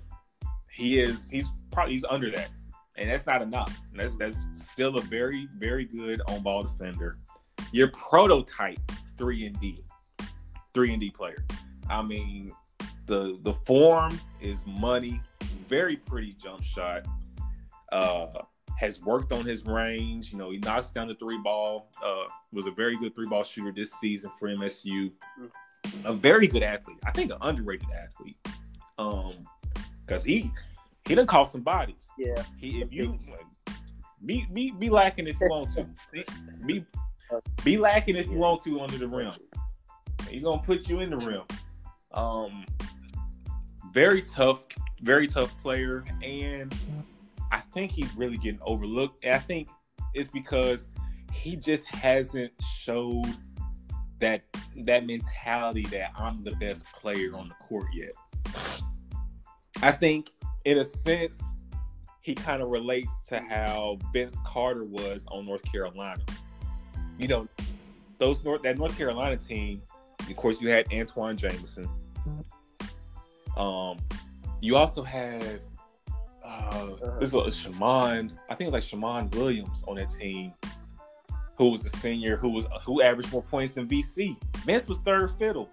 [0.69, 2.49] he is he's probably he's under that,
[2.95, 3.79] and that's not enough.
[3.93, 7.17] That's that's still a very very good on ball defender.
[7.71, 8.79] Your prototype
[9.17, 9.83] three and D,
[10.73, 11.45] three and D player.
[11.89, 12.51] I mean,
[13.09, 15.19] the the form is money.
[15.67, 17.05] Very pretty jump shot.
[17.91, 18.27] Uh,
[18.77, 20.31] has worked on his range.
[20.31, 21.89] You know, he knocks down the three ball.
[22.05, 25.11] Uh, was a very good three ball shooter this season for MSU.
[26.05, 26.99] A very good athlete.
[27.05, 28.37] I think an underrated athlete.
[28.97, 29.33] Um,
[30.05, 30.51] because he
[31.07, 32.07] he done caught some bodies.
[32.17, 32.41] Yeah.
[32.57, 33.17] He if you
[34.23, 35.87] be be be lacking if you want to.
[36.11, 36.23] Be
[36.65, 36.85] be,
[37.63, 39.33] be lacking if you want to under the rim.
[40.29, 41.43] He's gonna put you in the rim.
[42.13, 42.65] Um,
[43.93, 44.65] very tough,
[45.01, 46.73] very tough player, and
[47.51, 49.23] I think he's really getting overlooked.
[49.23, 49.69] And I think
[50.13, 50.87] it's because
[51.31, 53.35] he just hasn't showed
[54.19, 54.43] that
[54.85, 58.11] that mentality that I'm the best player on the court yet.
[59.81, 60.31] I think,
[60.65, 61.41] in a sense,
[62.21, 66.21] he kind of relates to how Vince Carter was on North Carolina.
[67.17, 67.47] You know,
[68.17, 69.81] those North that North Carolina team.
[70.29, 71.89] Of course, you had Antawn Jamison.
[73.57, 73.97] Um,
[74.61, 75.61] you also had
[76.43, 78.37] uh, this was Shammond.
[78.49, 80.53] I think it was like Shammond Williams on that team,
[81.57, 84.35] who was a senior, who was who averaged more points than VC.
[84.57, 85.69] Vince was third fiddle.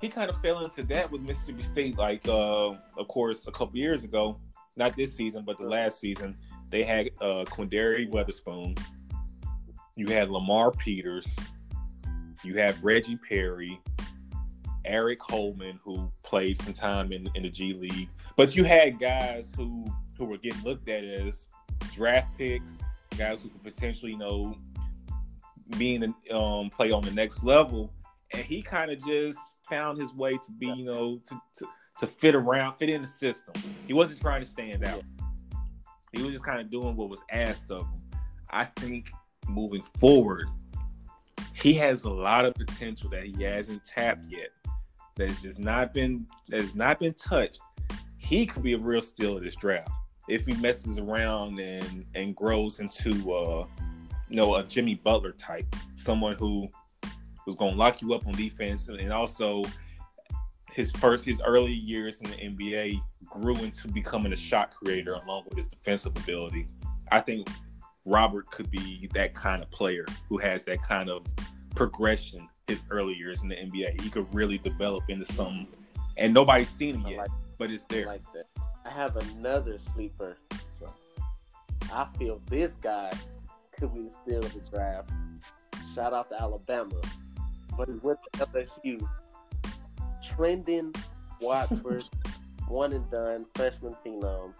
[0.00, 3.76] He kind of fell into that with Mississippi State, like uh, of course a couple
[3.76, 4.38] years ago.
[4.76, 6.36] Not this season, but the last season,
[6.70, 8.78] they had uh, Quinndary Weatherspoon.
[9.96, 11.34] You had Lamar Peters.
[12.44, 13.80] You had Reggie Perry,
[14.88, 18.08] Aric Holman, who played some time in, in the G League.
[18.36, 19.86] But you had guys who
[20.16, 21.48] who were getting looked at as
[21.92, 22.80] draft picks,
[23.16, 24.56] guys who could potentially, you know,
[25.76, 27.92] being um play on the next level.
[28.32, 31.66] And he kind of just found his way to be, you know, to, to
[31.98, 33.54] to fit around, fit in the system.
[33.86, 35.02] He wasn't trying to stand out.
[36.12, 38.00] He was just kind of doing what was asked of him.
[38.50, 39.10] I think
[39.48, 40.46] moving forward,
[41.54, 44.50] he has a lot of potential that he hasn't tapped yet.
[45.18, 47.60] That's just not been that's not been touched,
[48.16, 49.90] he could be a real steal of this draft
[50.28, 53.66] if he messes around and and grows into uh
[54.28, 56.68] you know a Jimmy Butler type, someone who
[57.46, 59.64] was going to lock you up on defense and also
[60.70, 65.44] his first his early years in the NBA grew into becoming a shot creator along
[65.46, 66.66] with his defensive ability.
[67.10, 67.48] I think
[68.04, 71.26] Robert could be that kind of player who has that kind of
[71.74, 74.00] progression his early years in the NBA.
[74.00, 75.66] He could really develop into something
[76.18, 78.06] and nobody's seen him yet, like, but it's there.
[78.06, 78.46] I like that.
[78.84, 80.36] I have another sleeper.
[80.72, 80.92] So
[81.92, 83.12] I feel this guy
[83.78, 85.10] could be the steal of the draft.
[85.94, 87.00] Shout out to Alabama.
[87.76, 89.08] But he went to LSU.
[90.24, 90.94] Trendon
[91.40, 92.04] Watford,
[92.68, 94.52] one and done, freshman phenom.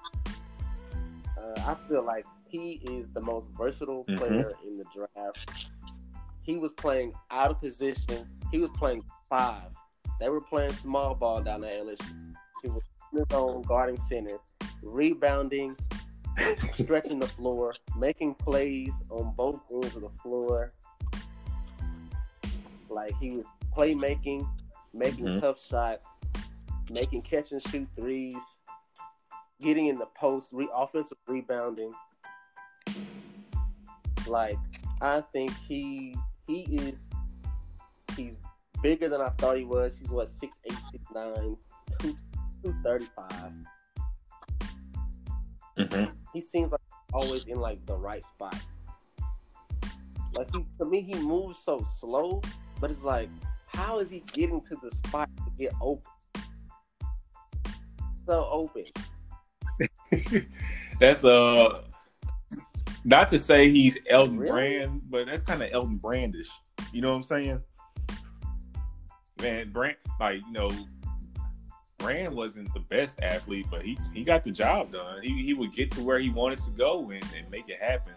[1.36, 4.16] Uh, I feel like he is the most versatile mm-hmm.
[4.16, 5.70] player in the draft.
[6.48, 8.26] He was playing out of position.
[8.50, 9.70] He was playing five.
[10.18, 12.32] They were playing small ball down at LSU.
[12.62, 12.82] He was
[13.12, 14.38] his own guarding center,
[14.82, 15.76] rebounding,
[16.72, 20.72] stretching the floor, making plays on both ends of the floor.
[22.88, 23.44] Like he was
[23.76, 24.48] playmaking,
[24.94, 25.40] making mm-hmm.
[25.40, 26.06] tough shots,
[26.90, 28.42] making catch and shoot threes,
[29.60, 31.92] getting in the post, re- offensive rebounding.
[34.26, 34.56] Like
[35.02, 36.14] I think he
[36.48, 37.10] he is
[38.16, 38.36] he's
[38.82, 39.98] bigger than I thought he was.
[39.98, 41.56] He's what six eight, six nine,
[42.00, 42.16] two
[42.64, 43.52] two thirty five.
[45.78, 46.10] Mm-hmm.
[46.32, 46.80] He seems like
[47.12, 48.56] always in like the right spot.
[50.34, 52.40] Like he, to me, he moves so slow,
[52.80, 53.28] but it's like,
[53.66, 56.10] how is he getting to the spot to get open?
[58.26, 58.84] So open.
[61.00, 61.82] that's uh,
[63.04, 64.50] not to say he's Elton really?
[64.50, 66.50] Brand, but that's kind of Elton Brandish.
[66.92, 67.62] You know what I'm saying?
[69.40, 70.70] Man, Brand, like you know,
[71.98, 75.22] Brand wasn't the best athlete, but he he got the job done.
[75.22, 78.14] He he would get to where he wanted to go and, and make it happen.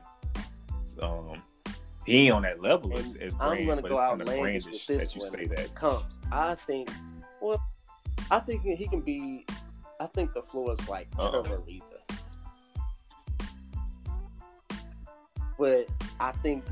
[1.01, 1.41] Um,
[2.05, 4.27] he ain't on that level as, as Brand, I'm gonna but go it's kind of
[4.27, 5.73] brandish that you say that.
[5.75, 6.91] Comes, I think.
[7.39, 7.61] Well,
[8.29, 9.45] I think he can be.
[9.99, 11.09] I think the floor is like.
[11.15, 11.90] Trevor Ariza.
[15.61, 15.89] But
[16.19, 16.63] I think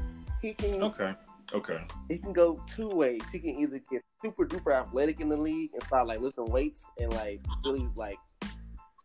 [0.42, 0.82] he can.
[0.82, 1.14] Okay.
[1.54, 1.80] Okay.
[2.08, 3.22] He can go two ways.
[3.32, 6.90] He can either get super duper athletic in the league and start like lifting weights
[7.00, 8.18] and like really like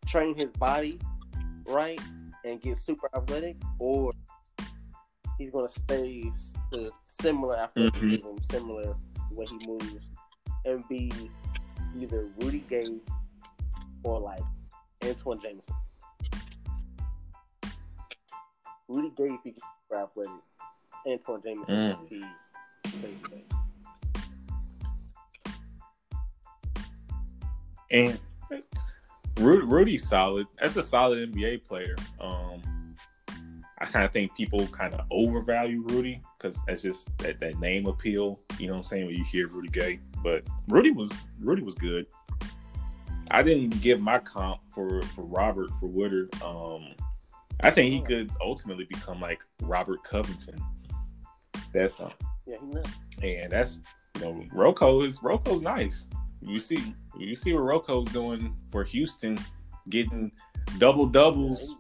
[0.06, 0.98] train his body
[1.66, 2.00] right
[2.46, 4.12] and get super athletic, or
[5.36, 6.30] he's gonna stay
[6.72, 8.40] to similar athleticism, mm-hmm.
[8.40, 8.94] similar
[9.32, 10.08] way he moves,
[10.64, 11.12] and be
[12.00, 12.86] either Rudy Gay
[14.02, 14.42] or like
[15.02, 15.74] Antawn Jamison.
[18.88, 20.32] Rudy Gay if he gets super athletic.
[21.06, 21.98] Antawn Jamison mm.
[22.02, 23.44] if he's stays away.
[27.90, 28.20] And
[29.38, 30.46] Rudy, Rudy's solid.
[30.60, 31.96] That's a solid NBA player.
[32.20, 32.62] Um,
[33.78, 37.86] I kind of think people kind of overvalue Rudy because that's just that, that name
[37.86, 38.40] appeal.
[38.58, 41.74] You know what I'm saying when you hear Rudy Gay, but Rudy was Rudy was
[41.74, 42.06] good.
[43.30, 46.34] I didn't even give my comp for for Robert for Woodard.
[46.42, 46.94] Um,
[47.62, 50.58] I think he could ultimately become like Robert Covington.
[51.72, 52.10] That's uh,
[52.46, 52.84] yeah, he knows.
[53.22, 53.80] And that's
[54.16, 56.08] you know Rocco is Rocco's nice.
[56.40, 59.38] You see you see what Rocco's doing for Houston,
[59.88, 60.30] getting
[60.78, 61.76] double doubles.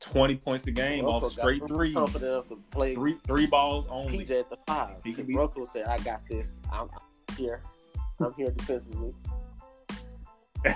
[0.00, 1.94] 20 points a game off straight threes.
[1.94, 4.18] Confident to play three three balls only.
[4.18, 4.96] PJ at the five.
[5.04, 5.34] He be...
[5.34, 6.60] Rocco said, "I got this.
[6.72, 7.62] I'm, I'm here.
[8.20, 9.14] I'm here defensively."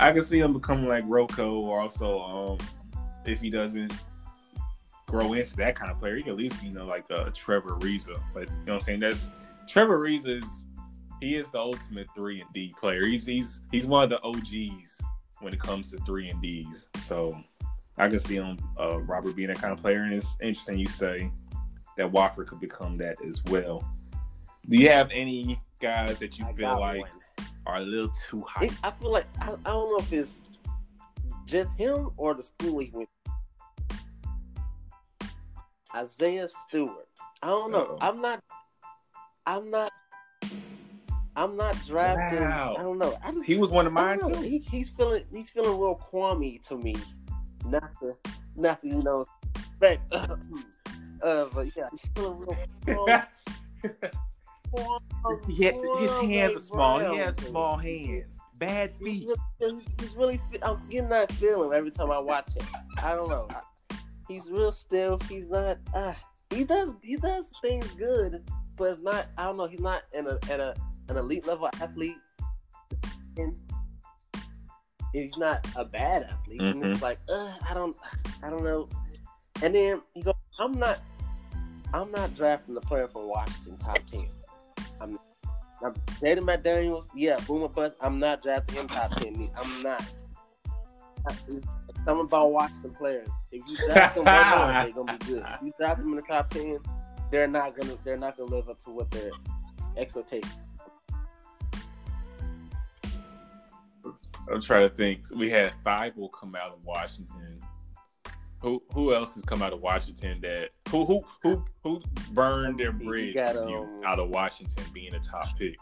[0.00, 2.58] I can see him becoming like Rocco, or also um,
[3.26, 3.92] if he doesn't
[5.06, 7.72] grow into that kind of player, he can at least you know like a Trevor
[7.72, 8.20] Ariza.
[8.32, 9.00] But you know what I'm saying?
[9.00, 9.28] That's
[9.68, 10.66] Trevor Ariza is
[11.20, 13.04] he is the ultimate three and D player.
[13.04, 15.00] He's he's he's one of the OGs
[15.40, 16.86] when it comes to three and D's.
[16.96, 17.38] So
[17.98, 20.02] I can see him, uh, Robert, being that kind of player.
[20.02, 21.30] And it's interesting you say
[21.98, 23.86] that Walker could become that as well.
[24.68, 27.19] Do you have any guys that you I feel like one.
[27.66, 28.66] Are a little too high?
[28.66, 30.40] It, I feel like I, I, don't know if it's
[31.46, 33.08] just him or the school he went.
[35.94, 37.08] Isaiah Stewart.
[37.42, 37.78] I don't know.
[37.78, 37.98] Uh-oh.
[38.00, 38.42] I'm not.
[39.46, 39.90] I'm not
[41.36, 42.40] I'm not drafting.
[42.40, 42.76] Wow.
[42.78, 43.16] I don't know.
[43.22, 44.40] I just, he was one of mine too.
[44.40, 46.94] He, he's feeling he's feeling real Kwame to me.
[47.66, 48.16] Not to
[48.56, 49.24] not to you know
[49.56, 50.02] respect.
[50.12, 52.46] uh, but yeah, he's feeling
[52.86, 53.22] real.
[55.48, 56.98] yeah, his hands are small.
[56.98, 57.12] Brown.
[57.14, 58.38] He has small hands.
[58.58, 59.28] Bad feet.
[59.58, 60.40] He's, he's really.
[60.62, 62.66] I'm getting that feeling every time I watch him.
[62.98, 63.48] I don't know.
[64.28, 65.20] He's real stiff.
[65.28, 65.78] He's not.
[65.94, 66.12] Uh,
[66.50, 66.94] he does.
[67.02, 68.42] He does things good
[68.80, 69.26] but it's not.
[69.36, 69.66] I don't know.
[69.66, 70.74] He's not in a, at a
[71.10, 72.16] an elite level athlete,
[73.36, 73.54] and
[75.12, 76.62] he's not a bad athlete.
[76.62, 76.92] And Mhm.
[76.92, 77.96] it's like, uh, I don't,
[78.42, 78.88] I don't know.
[79.62, 81.00] And then he goes, I'm not,
[81.92, 84.28] I'm not drafting the player from Washington top ten.
[85.82, 87.08] I'm, I'm Jaden McDaniels.
[87.14, 87.96] Yeah, boomer bust.
[88.00, 89.50] I'm not drafting him top ten.
[89.56, 90.04] I'm not.
[91.48, 91.66] It's
[92.04, 93.28] something about Washington players.
[93.52, 95.44] If you draft them, they're gonna be good.
[95.46, 96.78] If you draft them in the top ten,
[97.30, 99.30] they're not gonna they're not gonna live up to what their
[99.96, 100.52] expectations.
[104.50, 105.24] I'm trying to think.
[105.34, 107.60] We had Thybulle come out of Washington.
[108.62, 112.02] Who who else has come out of Washington that who who who who
[112.32, 113.08] burned their Let me see.
[113.08, 115.76] bridge got, with you um, out of Washington being a top pick?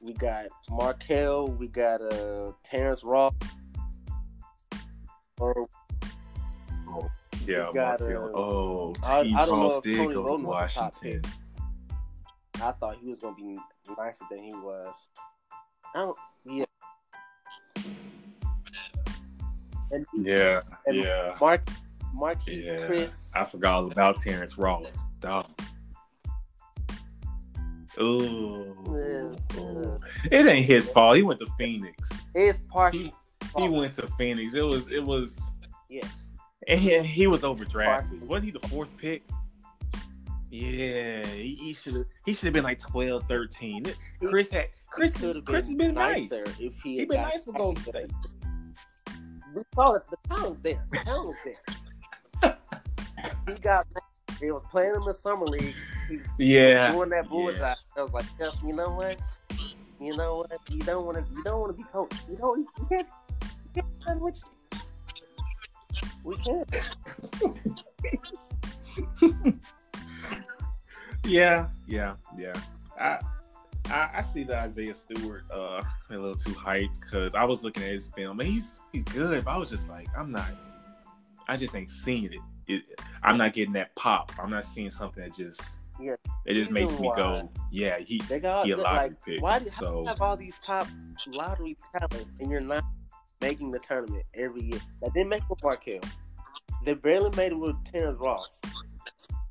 [0.00, 3.32] We got Markelle, we got uh Terrence Ross.
[5.38, 5.68] Or
[7.46, 8.24] Yeah, got, Markelle.
[8.34, 9.34] uh, oh, I- T.
[9.34, 11.22] Ross did go to Romo was a top Washington.
[12.56, 13.56] I thought he was gonna be
[13.96, 15.08] nicer than he was.
[15.94, 16.64] I don't yeah.
[19.92, 21.36] And Yeah, And yeah.
[21.40, 21.68] Mark
[22.12, 22.86] Marquise Yeah.
[22.86, 23.30] Chris.
[23.34, 25.02] I forgot all about Terrence Ross.
[25.20, 25.46] Dog.
[28.00, 28.74] Ooh.
[28.86, 30.00] Yeah, Ooh.
[30.30, 31.16] It ain't his fault.
[31.16, 32.08] He went to Phoenix.
[32.34, 33.12] It's partially
[33.56, 34.54] He went to Phoenix.
[34.54, 35.42] It was it was
[35.90, 36.30] yes.
[36.68, 38.20] and he, he was overdrafted.
[38.22, 39.22] Wasn't he the fourth pick?
[40.50, 43.84] Yeah, he, he should he should have been like 12, 13.
[44.26, 46.30] Chris had Chris He is, Chris has been nice.
[46.32, 48.10] if he He been nice for Golden State.
[49.74, 50.02] Saw it.
[50.10, 50.82] The talent's there.
[50.90, 51.54] The talent was there.
[53.46, 53.86] He got.
[54.40, 55.74] He was playing in the summer league.
[56.08, 56.92] He was Yeah.
[56.92, 57.58] doing that bullseye.
[57.58, 57.74] yeah.
[57.96, 59.18] I was like, Jeff, you know what?
[60.00, 60.50] You know what?
[60.68, 61.24] You don't want to.
[61.34, 62.24] You don't want to be coached.
[62.28, 62.58] You don't.
[62.60, 63.06] You can't.
[63.42, 64.80] You can't done with you.
[66.24, 66.68] We can't.
[71.24, 72.52] Yeah, yeah, yeah.
[73.00, 73.18] I,
[73.88, 77.82] I I see the Isaiah Stewart uh a little too hyped because I was looking
[77.84, 80.50] at his film and he's he's good, but I was just like, I'm not
[81.48, 82.40] I just ain't seen it.
[82.74, 84.32] It I'm not getting that pop.
[84.38, 86.14] I'm not seeing something that just Yeah.
[86.46, 89.24] it just makes me go, yeah, he They got He a lottery like.
[89.24, 90.86] pick, why do so- you have all these top
[91.28, 92.84] lottery talents and you're not
[93.40, 94.80] making the tournament every year?
[95.02, 96.00] They didn't make it with Markelle.
[96.84, 98.60] They barely made it with Terrence Ross.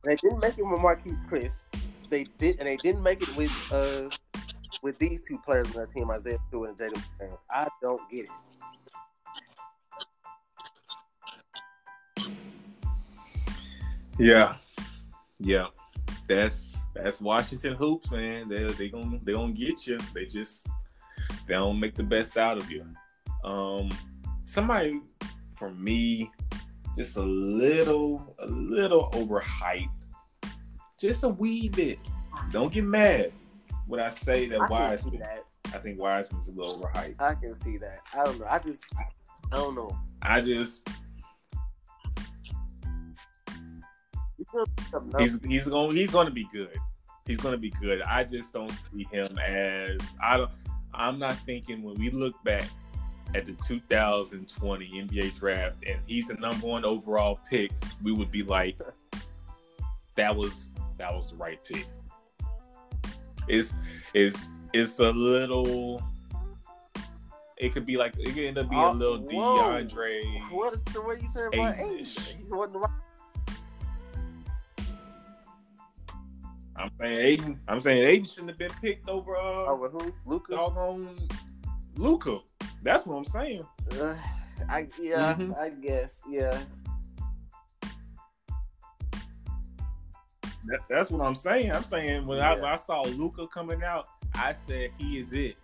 [0.03, 1.63] They didn't make it with Marquese Chriss.
[2.09, 4.09] They did, and they didn't make it with uh
[4.82, 7.03] with these two players on their team, Isaiah Stewart and Jaden.
[7.49, 8.30] I don't get it.
[14.22, 14.55] Yeah.
[15.39, 15.67] Yeah.
[16.28, 18.47] That's that's Washington hoops, man.
[18.49, 19.97] They they gonna they gonna get you.
[20.13, 20.67] They just
[21.47, 22.86] they don't make the best out of you.
[23.43, 23.89] Um
[24.45, 25.01] somebody
[25.57, 26.32] for me
[26.95, 29.89] just a little a little overhyped.
[30.99, 31.97] Just a wee bit.
[32.51, 33.32] Don't get mad
[33.88, 35.19] when I say that I can see Wiseman.
[35.22, 35.45] that.
[35.74, 37.15] I think Wiseman's a little overhyped.
[37.19, 38.01] I can see that.
[38.13, 38.45] I don't know.
[38.47, 38.84] I just
[39.51, 39.97] I don't know.
[40.22, 40.88] I just
[45.20, 46.76] he's he's going he's going to be good.
[47.26, 48.02] He's going to be good.
[48.02, 50.52] I just don't see him as I don't.
[50.93, 52.66] I'm not thinking when we look back
[53.34, 57.72] at the 2020 NBA draft and he's the number one overall pick,
[58.04, 58.78] we would be like,
[60.16, 61.86] that was that was the right pick.
[63.47, 63.74] It's
[64.14, 66.01] it's it's a little.
[67.58, 69.58] It could be like it could end up being a Oh, little whoa.
[69.58, 70.51] DeAndre.
[70.51, 72.17] What is the what are you saying about Eight-ish.
[72.17, 72.36] age?
[72.46, 72.89] He wasn't right.
[76.78, 77.60] I'm saying Ayton.
[77.68, 80.14] I'm saying Ayton shouldn't have been picked over uh, Over who?
[80.26, 80.56] Luka.
[80.56, 81.10] doggone
[81.96, 82.39] Luka.
[82.84, 83.64] That's what I'm saying.
[84.00, 84.16] Uh,
[84.70, 85.58] I yeah, Mhm.
[85.58, 86.58] I guess yeah.
[90.66, 91.72] That, that's what I'm saying.
[91.72, 95.58] I'm saying when, I, when I saw Luka coming out, I said he is it.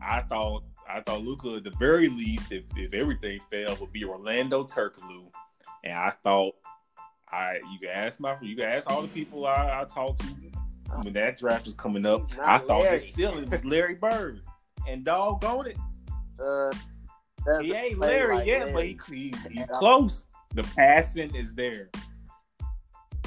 [0.00, 4.04] I thought I thought Luka at the very least, if, if everything failed, would be
[4.04, 5.26] Orlando Turkoglu.
[5.84, 6.54] And I thought
[7.32, 10.26] I you can ask my you can ask all the people I, I talked to
[11.02, 12.30] when that draft was coming up.
[12.40, 12.98] I thought Larry.
[12.98, 14.42] the ceiling was Larry Bird.
[14.88, 15.78] And doggone it,
[16.40, 16.70] Uh,
[17.60, 20.24] He ain't Larry like yet, but he, he he's close.
[20.54, 21.88] The passing is there.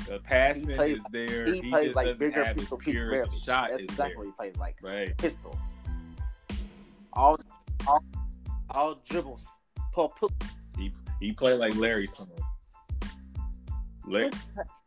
[0.07, 1.45] The passing plays- is there.
[1.47, 3.81] he He, plays just like bigger have as people, Pete pure as a shot That's
[3.81, 4.17] is exactly there.
[4.17, 4.75] what he plays like.
[4.83, 5.17] Right.
[5.17, 5.57] Pistol.
[7.13, 7.37] All,
[7.87, 8.03] all,
[8.69, 9.47] all dribbles.
[9.93, 10.31] Pull, pull.
[10.77, 10.91] He
[11.21, 12.27] he played like Larry son.
[14.07, 14.29] La-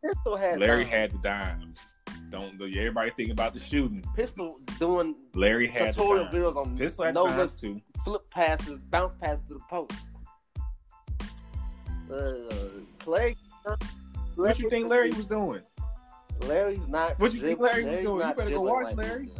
[0.03, 0.89] Pistol had Larry dimes.
[0.91, 1.93] had the dimes.
[2.29, 4.03] Don't everybody think about the shooting.
[4.15, 7.81] Pistol doing Larry had Tutorial videos on Pistol had no dimes too.
[8.03, 10.09] flip passes, bounce passes to the post.
[12.11, 12.33] Uh,
[12.99, 13.35] Clay.
[14.35, 15.61] What you think Larry was doing?
[16.43, 17.19] Larry's not.
[17.19, 18.27] What you think Larry was doing?
[18.27, 19.31] You better go watch like Larry.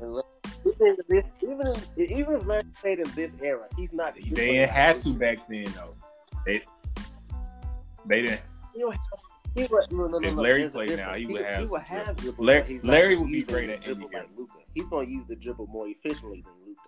[0.00, 0.22] Larry-
[0.66, 1.66] Even in this, even
[1.98, 4.14] even if Larry played in this era, he's not.
[4.16, 5.94] They didn't have to back then though.
[6.44, 6.62] They
[8.06, 8.40] they didn't.
[8.80, 8.96] He would,
[9.54, 11.82] he would, no, no, no, If Larry a played now, he would have He would
[11.82, 14.54] have Larry- not Larry would be great at dribble like Luka.
[14.74, 16.80] He's going to use the dribble more efficiently than Luka.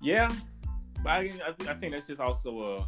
[0.00, 0.30] Yeah,
[1.02, 2.86] but I, I, think, I think that's just also a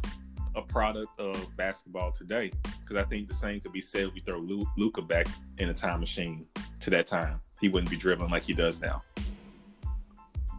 [0.55, 2.51] a product of basketball today.
[2.79, 4.39] Because I think the same could be said if we throw
[4.75, 5.27] Luka back
[5.59, 6.47] in a time machine
[6.79, 7.39] to that time.
[7.59, 9.03] He wouldn't be dribbling like he does now.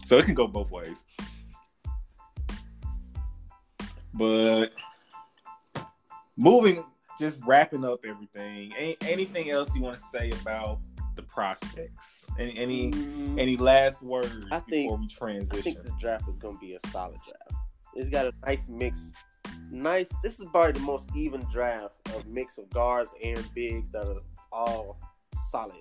[0.06, 1.04] So it can go both ways.
[4.14, 4.72] But
[6.36, 6.84] moving,
[7.18, 8.72] just wrapping up everything.
[8.76, 10.80] Any, anything else you want to say about
[11.16, 12.26] the prospects?
[12.38, 15.62] Any any, Mm, any last words I think- before we I transition?
[15.62, 17.64] think this draft is going to be a solid draft.
[17.94, 19.10] It's got a nice mix.
[19.70, 20.12] Nice.
[20.22, 24.20] This is probably the most even draft of mix of guards and bigs that are
[24.50, 24.98] all
[25.50, 25.80] solid.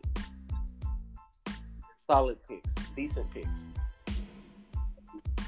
[2.09, 3.49] Solid picks, decent picks.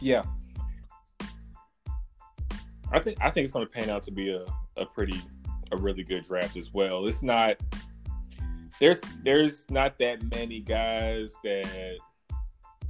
[0.02, 0.24] Yeah.
[2.94, 4.46] I think I think it's going to pan out to be a,
[4.78, 5.20] a pretty
[5.72, 7.06] a really good draft as well.
[7.08, 7.58] It's not
[8.80, 11.66] there's there's not that many guys that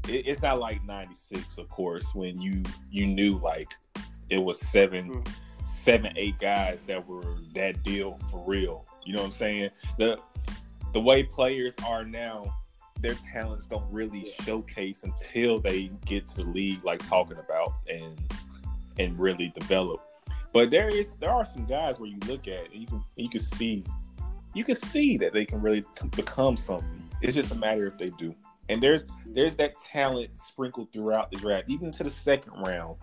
[0.08, 2.62] it, it's not like 96 of course when you
[2.92, 3.74] you knew like
[4.30, 5.34] it was 7 Mhm.
[5.66, 8.86] seven eight guys that were that deal for real.
[9.06, 9.70] You know what I'm saying?
[9.98, 10.20] The
[10.94, 12.54] the way players are now
[13.00, 18.18] their talents don't really showcase until they get to the league like talking about and
[18.99, 20.02] and really develop.
[20.53, 23.30] But there is there are some guys where you look at and you can you
[23.30, 23.84] can see
[24.53, 25.84] you can see that they can really
[26.15, 27.10] become something.
[27.22, 28.36] It's just a matter if they do.
[28.70, 32.98] And there's there's that talent sprinkled throughout the draft, even to the second round.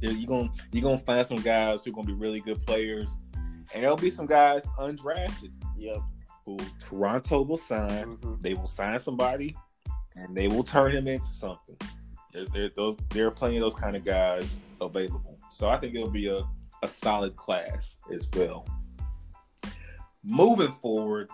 [0.00, 3.14] You're gonna you're gonna find some guys who are gonna be really good players,
[3.74, 5.98] and there'll be some guys undrafted Yep.
[6.46, 8.40] who Toronto will sign Mhm.
[8.40, 9.56] they will sign somebody
[10.16, 11.76] and they will turn him into something.
[12.34, 15.38] There's there those there are plenty of those kind of guys available.
[15.50, 16.42] So I think it'll be a,
[16.82, 18.66] a solid class as well.
[20.24, 21.30] Moving forward,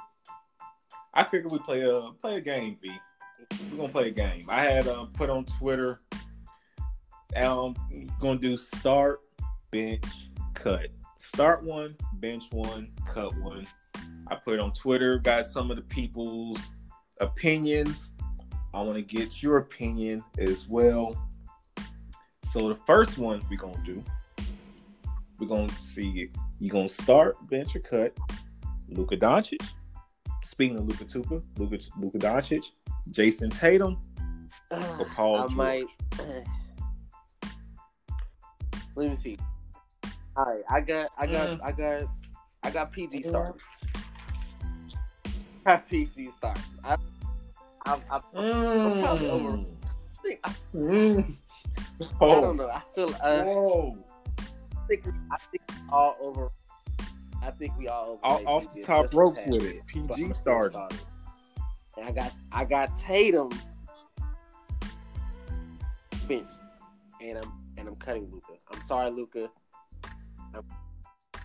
[1.15, 2.93] I figured we play a play a game, V.
[3.71, 4.47] We're gonna play a game.
[4.51, 6.01] I had uh, put on Twitter.
[7.35, 7.75] Um,
[8.21, 9.21] gonna do start,
[9.71, 10.05] bench,
[10.53, 10.89] cut.
[11.19, 13.67] Start one, bench one, cut one.
[14.29, 16.71] I put it on Twitter, got some of the people's
[17.21, 18.13] opinions.
[18.73, 21.29] I want to get your opinion as well.
[22.45, 24.03] So the first one we're gonna do,
[25.39, 28.17] we're gonna see You're gonna start, bench or cut.
[28.89, 29.63] Luka Doncic.
[30.45, 32.65] Speaking of Luka Tuka, Luka Luka Doncic,
[33.11, 33.99] Jayson Tatum,
[34.71, 35.55] or Paul I George.
[35.55, 35.87] might.
[38.97, 39.39] Let me see.
[40.37, 41.61] All right, I got, I got, Mm.
[41.63, 42.03] I got,
[42.63, 43.61] I got PG starting.
[45.65, 46.63] I got PG starting.
[46.85, 46.97] I,
[47.91, 49.67] I, I, I'm probably over- Mm.
[50.23, 51.35] think, I, Mm.
[52.21, 52.69] I don't Oh, know.
[52.71, 53.09] I feel.
[53.23, 53.99] Uh, whoa.
[54.39, 56.51] I think, I think we all over.
[57.43, 58.21] I think we all over.
[58.25, 59.87] Off- off the top ropes with it.
[59.87, 60.81] PG starting.
[61.97, 63.51] And I got, I got Tatum
[66.29, 66.49] bench,
[67.21, 68.53] and I'm and I'm cutting Luka.
[68.73, 69.49] I'm sorry, Luka.
[70.55, 70.65] I'm,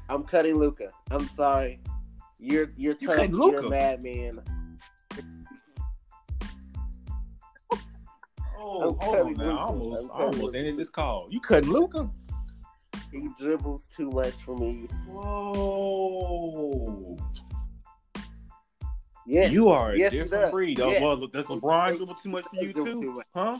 [0.10, 0.90] I'm cutting Luka.
[1.12, 1.80] I'm sorry.
[2.40, 3.30] You're you're you tough.
[3.30, 4.42] You're a madman.
[8.58, 9.42] Oh, I'm hold on cutting.
[9.42, 11.28] I almost, I'm I cutting almost ended this call.
[11.30, 12.10] You cutting Luka?
[13.12, 14.88] He dribbles too much for me.
[15.08, 16.38] Whoa.
[19.28, 20.52] Yeah, You are a Yes, he different does.
[20.52, 20.80] breed.
[20.80, 21.02] Uh, oh, Yeah.
[21.02, 22.86] well, look, does LeBron He- dribble too much for you too?
[22.86, 23.26] too much.
[23.34, 23.58] Huh?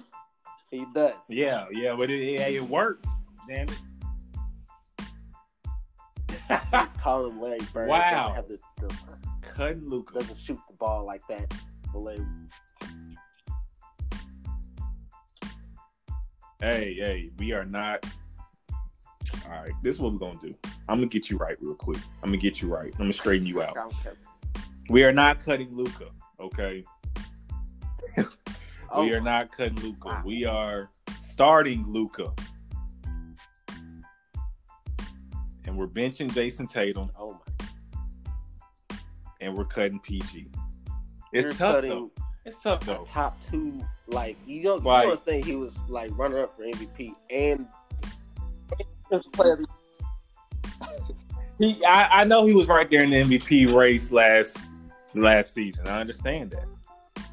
[0.72, 1.14] he does.
[1.30, 3.08] Yeah, yeah, but it, yeah, it works.
[3.48, 3.80] Damn it.
[7.02, 7.88] Call him Larry Bird.
[7.88, 8.34] Wow.
[8.36, 8.96] Doesn't, have the, the,
[9.54, 10.16] Cutting Luka.
[10.20, 11.52] doesn't shoot the ball like that.
[11.94, 12.26] But Larry
[16.62, 18.06] Hey, hey, we are not.
[19.46, 20.56] All right, this is what we're gonna do.
[20.88, 21.98] I'm gonna get you right real quick.
[22.24, 22.92] I'm gonna get you right.
[22.94, 23.78] I'm gonna straighten you out.
[23.78, 23.90] I.
[24.90, 26.10] We are not cutting Luka.
[26.40, 26.84] Okay,
[28.92, 30.08] Oh, we are not cutting Luka.
[30.08, 30.22] Wow.
[30.26, 32.32] We are starting Luka,
[35.66, 37.40] and we're benching Jayson Tatum, Oh
[38.90, 38.98] my!
[39.42, 40.48] and we're cutting PG.
[41.34, 42.12] It's You're tough cutting though.
[42.46, 43.06] It's tough though.
[43.08, 43.82] top two.
[44.08, 45.04] Like you don't, you Right.
[45.06, 47.68] understand he was like runner up for MVP and
[49.10, 49.54] defensive player.
[49.54, 49.68] of the-
[51.58, 54.66] He, I, I know he was right there in the MVP race last
[55.16, 55.88] last season.
[55.88, 56.66] I understand that,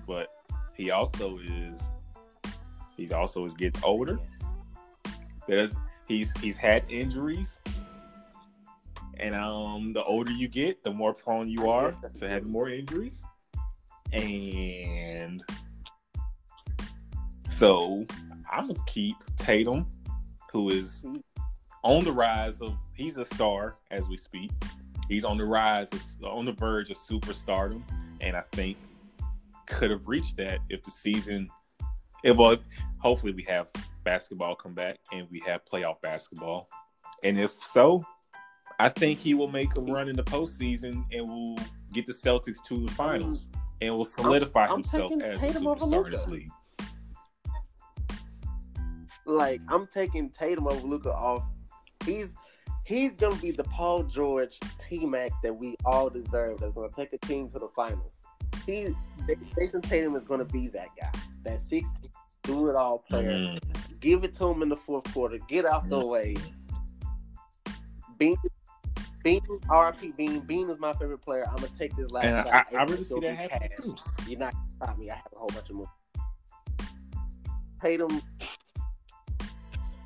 [0.06, 0.28] but
[0.74, 1.90] he also is
[2.96, 4.20] he's also is getting older.
[5.48, 5.74] There's
[6.06, 7.60] he's he's had injuries.
[9.18, 13.22] And um, the older you get, the more prone you are to having more injuries.
[14.12, 15.42] And
[17.48, 18.06] so
[18.50, 19.86] I'm gonna keep Tatum,
[20.52, 21.04] who is
[21.82, 24.50] on the rise of he's a star as we speak.
[25.08, 27.82] He's on the rise of on the verge of superstardom,
[28.20, 28.76] and I think
[29.66, 31.48] could have reached that if the season
[32.22, 32.56] if well,
[32.98, 33.68] hopefully we have
[34.04, 36.68] basketball come back and we have playoff basketball.
[37.24, 38.04] And if so,
[38.78, 41.58] I think he will make a run in the postseason and will
[41.92, 43.48] get the Celtics to the finals
[43.82, 46.50] and will solidify I'm himself taking as Tatum over superstar in this league.
[49.26, 51.44] like I'm taking Tatum over Luka off.
[52.04, 52.34] He's
[52.84, 56.60] he's gonna be the Paul George T Mac that we all deserve.
[56.60, 58.20] That's gonna take a team to the finals.
[58.66, 58.94] He
[59.56, 61.10] Jayson Tatum is gonna be that guy,
[61.44, 61.88] that six
[62.42, 63.30] do it all player.
[63.30, 63.60] Mm.
[64.00, 65.38] Give it to him in the fourth quarter.
[65.48, 66.08] Get out the Mm.
[66.08, 66.36] way.
[68.18, 68.36] Bean,
[69.22, 70.40] Bean, RP Bean.
[70.40, 71.44] Bean is my favorite player.
[71.48, 72.66] I'm gonna take this last And I, shot.
[72.72, 73.96] I, I It's really see that be happening too.
[74.28, 75.10] You're not gonna stop me.
[75.10, 75.90] I have a whole bunch of moves.
[77.80, 78.22] Tatum,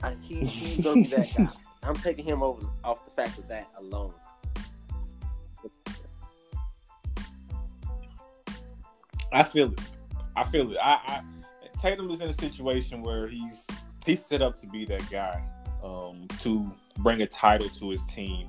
[0.03, 1.49] uh, he, he's gonna be that guy.
[1.83, 4.13] I'm taking him over off the fact of that alone.
[9.33, 9.81] I feel it.
[10.35, 10.79] I feel it.
[10.83, 11.21] I, I
[11.79, 13.67] Tatum is in a situation where he's
[14.05, 15.43] he's set up to be that guy
[15.85, 18.49] um, to bring a title to his team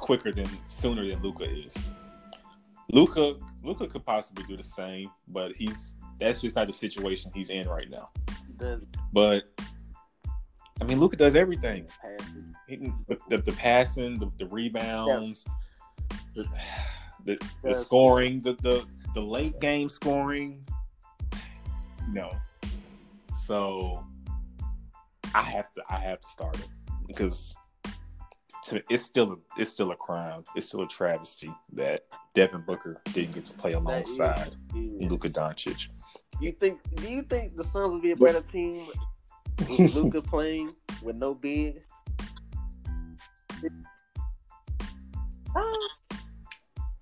[0.00, 1.74] quicker than sooner than Luka is.
[2.92, 7.50] Luka Luka could possibly do the same, but he's that's just not the situation he's
[7.50, 8.10] in right now.
[8.56, 9.44] Does But
[10.80, 11.86] I mean, Luka does everything.
[12.68, 15.44] He can- The, the, the passing, the, the rebounds,
[16.34, 16.44] the,
[17.24, 20.64] the, the scoring, the, the the late game scoring.
[22.10, 22.30] No,
[23.36, 24.04] so
[25.34, 26.68] I have to I have to start it
[27.06, 27.54] because
[28.66, 30.44] to, it's still a, it's still a crime.
[30.54, 32.04] It's still a travesty that
[32.34, 35.88] Devin Booker didn't get to play alongside Luka Doncic.
[36.40, 36.80] You think?
[36.96, 38.88] Do you think the Suns would be a better team
[39.68, 40.72] with Luka playing
[41.02, 41.82] with no big?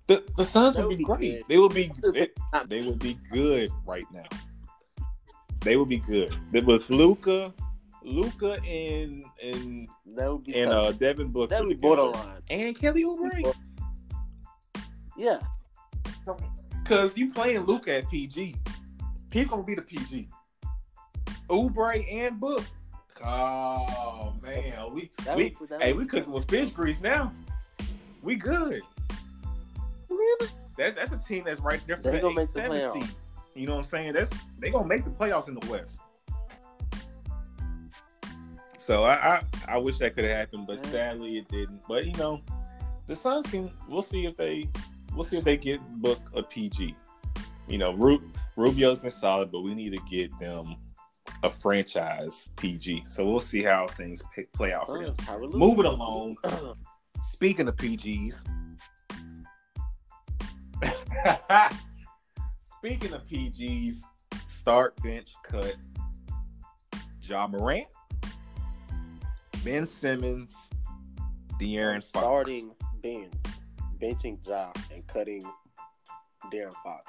[0.07, 1.19] The the Suns would would be great.
[1.19, 1.43] good.
[1.47, 1.91] They would be
[2.51, 4.25] Not- they would be good right now.
[5.61, 6.35] They would be good.
[6.51, 7.53] But With Luka,
[8.03, 10.85] Luka and and that would be and tough.
[10.87, 12.41] uh Devin Booker that would be borderline.
[12.49, 13.53] and Kelly Oubre.
[15.17, 15.39] Yeah,
[16.85, 18.55] Cause you playing Luka at PG.
[19.31, 20.29] He's gonna be the PG.
[21.49, 22.63] Oubre and Book.
[23.23, 27.33] Oh man, we That we hey we cooking with fish grease now.
[28.23, 28.81] We good.
[30.09, 30.47] really?
[30.77, 32.71] That's that's a team that's right there for They the gonna eight, make the seven
[32.79, 32.93] playoffs.
[33.01, 33.11] seed.
[33.55, 34.13] You know what I'm saying?
[34.13, 35.99] That's they gonna make the playoffs in the West.
[38.89, 41.79] So I I, I wish that could have happened, but sadly it didn't.
[41.87, 42.41] But you know,
[43.05, 43.69] the Suns can.
[43.87, 44.67] We'll see if they
[45.13, 46.95] we'll see if they get book a PG.
[47.67, 48.19] You know, Ru,
[48.55, 50.75] Rubio's been solid, but we need to get them
[51.43, 53.03] a franchise PG.
[53.07, 55.13] So we'll see how things p- play out for them.
[55.13, 55.59] Suns, Tyronn Lue.
[55.59, 56.37] Moving along.
[57.21, 58.43] Speaking of PGs,
[62.79, 63.97] speaking of PGs,
[64.47, 65.75] start bench cut.
[67.21, 67.85] Ja Morant,
[69.63, 70.55] Ben Simmons,
[71.59, 72.25] De'Aaron Fox.
[72.25, 72.71] starting
[73.03, 73.29] Ben,
[74.01, 75.41] benching Ja, and cutting
[76.51, 77.03] De'Aaron Fox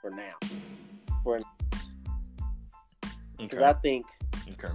[0.00, 0.34] for now.
[1.22, 1.38] For
[3.38, 3.64] because Okay.
[3.64, 4.06] I think
[4.52, 4.68] okay.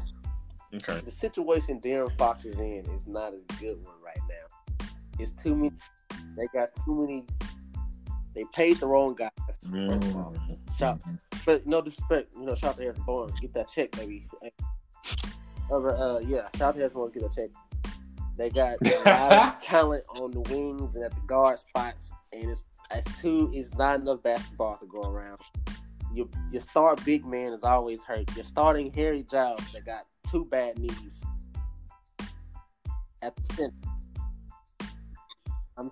[0.76, 1.00] Okay.
[1.02, 4.88] the situation De'Aaron Fox is in is not a good one right now.
[5.20, 5.72] It's too many.
[6.36, 7.26] They got too many.
[8.36, 9.30] They paid the wrong guys.
[9.72, 10.36] of all.
[10.78, 11.00] Shout,
[11.46, 13.34] but no disrespect, you know, shout out to Harrison Barnes.
[13.40, 14.28] Get that check, baby.
[15.72, 17.14] Other, uh, yeah, shout out to Harrison Barnes.
[17.14, 17.50] Get that check.
[18.38, 22.50] They got a lot of talent on the wings and at the guard spots, and
[22.50, 25.38] it's as two is not enough basketball to go around.
[26.14, 28.34] Your your star big man is always hurt.
[28.36, 31.24] You're starting Harry Giles that got two bad knees
[33.22, 33.74] at the center.
[35.78, 35.92] I'm.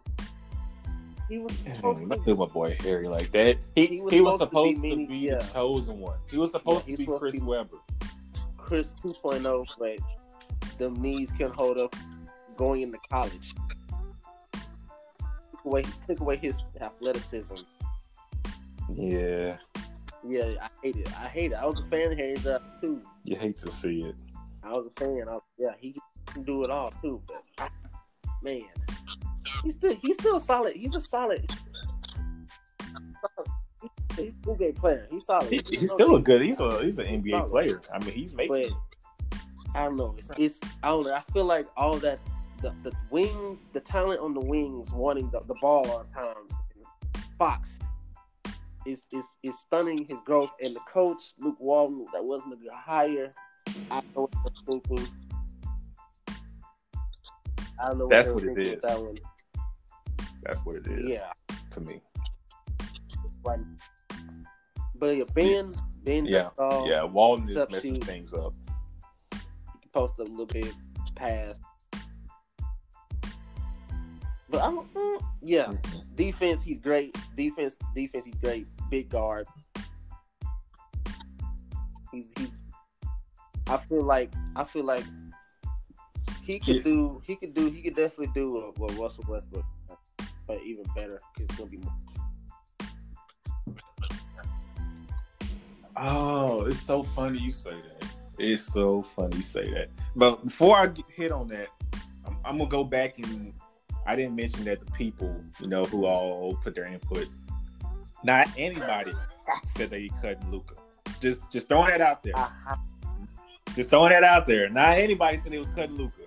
[1.30, 3.58] He was supposed to Look be my boy Harry like that.
[3.76, 5.36] He, He he was was, supposed to supposed be to be, yeah.
[5.40, 6.18] the chosen one.
[6.32, 7.78] He was supposed Yeah, to be supposed Chris to be- Webber.
[8.68, 11.96] Chris 2.0, but them knees can hold up
[12.58, 13.54] going into college.
[15.52, 17.56] Took away, took away his athleticism.
[18.92, 19.56] Yeah,
[20.28, 21.08] Yeah, I hate it.
[21.18, 21.56] I hate it.
[21.56, 23.02] I was a fan of Harry's up uh, too.
[23.24, 24.16] you hate to see it.
[24.62, 25.24] I was a fan.
[25.30, 25.96] I was, yeah, he
[26.26, 27.22] can do it all too.
[27.26, 27.72] But
[28.44, 28.64] man,
[29.64, 30.76] he's still he's still solid.
[30.76, 31.50] He's a solid.
[34.18, 35.08] He's a good player.
[35.10, 35.50] He's solid.
[35.50, 36.42] He, he's still a good.
[36.42, 37.52] He's a he's an He's NBA solid.
[37.52, 37.82] player.
[37.94, 38.70] I mean, he's making.
[39.30, 39.40] But
[39.76, 40.16] I don't know.
[40.18, 41.14] It's, it's I don't know.
[41.14, 42.20] I feel like all that
[42.62, 46.36] the, the wing, the talent on the wings, wanting the, the ball all the time.
[47.38, 47.80] Fox
[48.86, 52.72] is is is stunning his growth, and the coach Luke Walton that wasn't a good
[52.74, 53.34] hire.
[53.92, 55.08] I don't know what they're thinking.
[57.80, 58.06] I don't know.
[58.06, 58.80] What That's what it is.
[58.82, 59.18] That one.
[60.44, 61.12] That's what it is.
[61.14, 61.32] Yeah,
[61.72, 62.02] To me.
[63.44, 63.60] right.
[65.00, 66.50] But yeah, Ben, Ben, Yeah.
[66.58, 67.04] Dundal, yeah.
[67.04, 68.54] Walton is messing things up.
[69.94, 70.74] post a little bit
[71.16, 71.62] past.
[74.50, 75.74] But I don't, mm, yeah,
[76.16, 77.18] defense he's great.
[77.36, 78.68] Defense, defense he's great.
[78.90, 79.46] Big guard.
[82.12, 82.48] He's he.
[83.68, 85.04] I feel like I feel like
[86.44, 86.84] he could Yeah.
[86.84, 87.22] do.
[87.26, 87.70] He could do.
[87.70, 89.66] He could definitely do what, a Russell Westbrook,
[90.48, 91.94] but even better because it's gonna be more.
[96.00, 98.10] Oh, it's so funny you say that.
[98.38, 99.90] It's so funny you say that.
[100.16, 101.70] But before I hit on that,
[102.26, 103.54] I'm, I'm gonna go back and
[104.06, 107.28] I didn't mention that the people, you know, who all put their input.
[108.24, 109.14] Not anybody
[109.76, 110.76] said they cut Luka.
[111.20, 112.34] Just, just throwing that out there.
[113.76, 114.70] Just throwing that out there.
[114.70, 116.22] Not anybody said they was cutting Luka.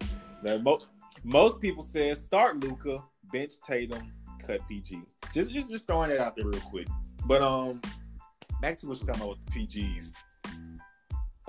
[0.62, 0.92] most
[1.24, 3.02] most people said start Luka,
[3.32, 4.12] bench Tatum,
[4.44, 5.00] cut PG.
[5.32, 6.88] Just just just throwing that out there real quick.
[7.26, 7.80] But um,
[8.60, 10.12] back to what you're talking about with the PGs.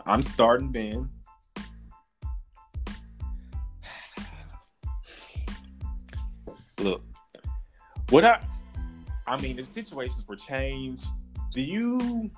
[0.06, 1.10] I'm starting Ben.
[6.80, 7.04] Look,
[8.10, 8.42] what I
[9.28, 11.06] I mean, if situations were changed,
[11.54, 12.32] do you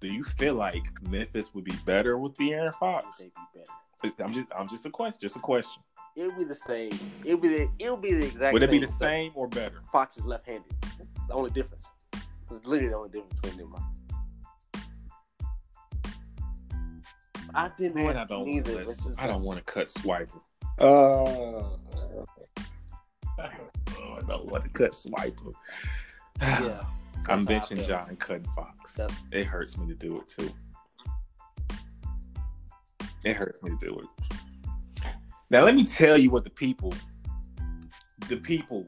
[0.00, 3.18] do you feel like Memphis would be better with De'Aaron Fox?
[3.18, 3.70] They'd be better.
[4.24, 5.82] I'm just I'm just a question, just a question.
[6.16, 6.92] It'll be the same.
[7.24, 7.68] It'll be the.
[7.78, 8.52] It'll be the exact.
[8.52, 9.80] Would it be the same or better?
[9.92, 10.72] Fox is left-handed.
[11.16, 11.88] It's the only difference.
[12.12, 13.74] It's literally the only difference between them.
[17.54, 18.46] I didn't Man, want I don't.
[18.46, 18.72] neither.
[18.74, 20.40] wanna It's I don't like- want to cut Swiper.
[20.78, 21.64] Uh,
[23.38, 25.52] I don't want to cut Swiper.
[26.40, 26.84] Yeah,
[27.28, 27.86] I'm That's how I benching.
[27.86, 28.94] John and cutting Fox.
[28.94, 30.50] That's- It hurts me to do it too.
[33.24, 35.06] It hurts me to do it.
[35.50, 36.94] Now let me tell you what the people,
[38.28, 38.86] the people,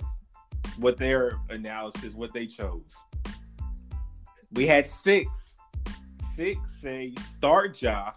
[0.78, 2.94] what their analysis, what they chose.
[4.52, 5.54] We had six.
[6.34, 8.12] Six say start Ja,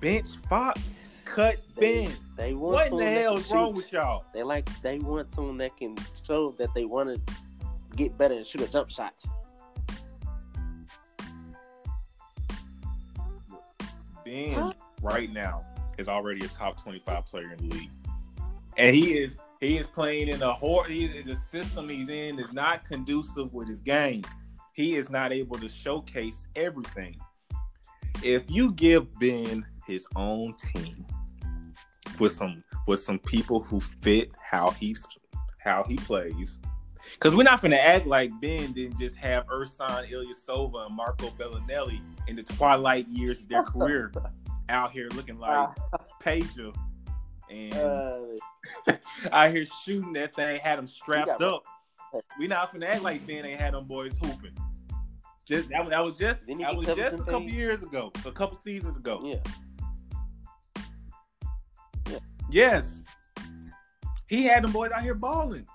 [0.00, 0.80] bench Fox,
[1.24, 2.12] cut they, Ben.
[2.36, 3.76] they want What in the hell is wrong shoot.
[3.76, 4.24] with y'all?
[4.34, 5.96] They like they want someone that can
[6.26, 7.34] show that they want to
[7.96, 9.14] get better and shoot a jump shot.
[14.24, 14.72] Ben Huh?
[15.02, 15.62] right now
[15.98, 17.90] is already a top 25 player in the league.
[18.76, 22.52] And he is he is playing in a hor he the system he's in is
[22.52, 24.22] not conducive with his game.
[24.72, 27.16] He is not able to showcase everything.
[28.22, 31.04] If you give Ben his own team
[32.18, 35.06] with some with some people who fit how he's
[35.58, 36.58] how he plays.
[37.14, 42.00] Because we're not gonna act like Ben didn't just have Ersan Ilyasova and Marco Belinelli
[42.28, 44.12] in the twilight years of their career
[44.68, 45.68] out here looking like
[46.22, 46.74] Pager
[47.50, 48.20] and Uh,
[49.32, 51.64] out here shooting that thing, had them strapped up.
[52.38, 54.52] We're not finna act like Ben ain't had them boys hooping.
[55.46, 58.56] Just that, was- that was just that was just a couple years ago, a couple
[58.56, 59.20] seasons ago.
[59.24, 59.36] yeah,
[62.50, 63.04] Yes,
[64.28, 65.66] he had them boys out here balling.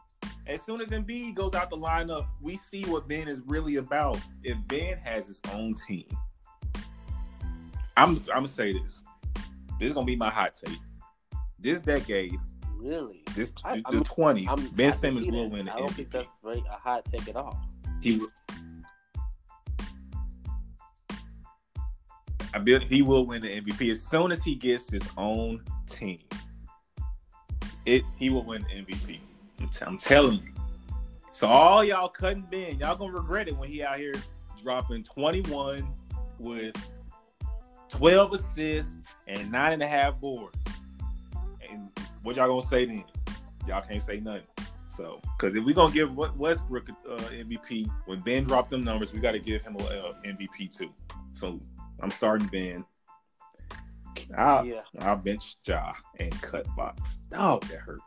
[0.48, 4.20] As soon as Embiid goes out the lineup, we see what Ben is really about.
[4.44, 6.06] If Ben has his own team,
[7.98, 9.04] I'm I'm gonna say this.
[9.80, 10.78] This is gonna be my hot take.
[11.60, 12.36] This decade,
[12.78, 13.24] really.
[13.36, 16.30] this I- the twenties, I'm, Ben I Simmons will win the I don't think that's
[16.44, 17.60] very, a hot take at all.
[18.02, 18.30] He, will-
[22.54, 26.20] I bet he will win the MVP as soon as he gets his own team.
[27.86, 29.20] It he will win MVP.
[29.60, 30.54] I'm, t- I'm telling you.
[31.32, 34.14] So all y'all cutting Ben, y'all gonna regret it when he out here
[34.62, 35.88] dropping 21
[36.40, 36.76] with
[37.90, 38.98] 12 assists
[39.28, 40.58] and nine and a half boards.
[41.70, 41.90] And
[42.24, 43.04] what y'all gonna say then?
[43.68, 44.48] Y'all can't say nothing.
[44.88, 49.12] So, because if we're gonna give Wes- Westbrook uh, MVP, when Ben dropped them numbers,
[49.12, 50.90] we got to give him a uh, MVP too.
[51.34, 51.60] So,
[52.00, 52.86] I'm starting Ben.
[54.38, 57.20] I'll, yeah, I'll bench Ja and cut Fox.
[57.34, 58.00] Oh, that hurt.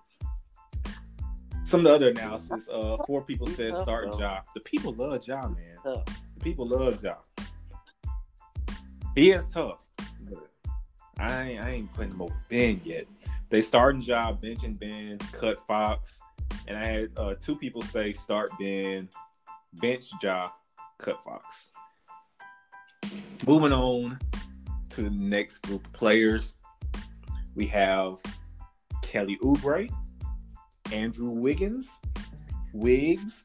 [1.64, 4.18] Some of the other analysis, uh, four people He's said tough, start though.
[4.18, 4.40] Ja.
[4.54, 5.76] The people love Ja, man.
[5.82, 6.04] tough.
[6.06, 7.16] The people love Ja.
[9.14, 9.78] He is tough.
[11.18, 13.06] I ain't, I ain't putting him over Ben yet.
[13.50, 16.20] They starting Ja, benching Ben, cut Fox,
[16.66, 19.08] and I had uh, two people say start Ben,
[19.74, 20.50] bench Ja,
[20.98, 21.70] cut Fox.
[23.46, 24.18] Moving on
[24.98, 26.56] to the next group of players.
[27.54, 28.16] we have
[29.00, 29.88] Kelly Oubre,
[30.92, 31.88] Andrew Wiggins,
[32.74, 33.44] Wiggs,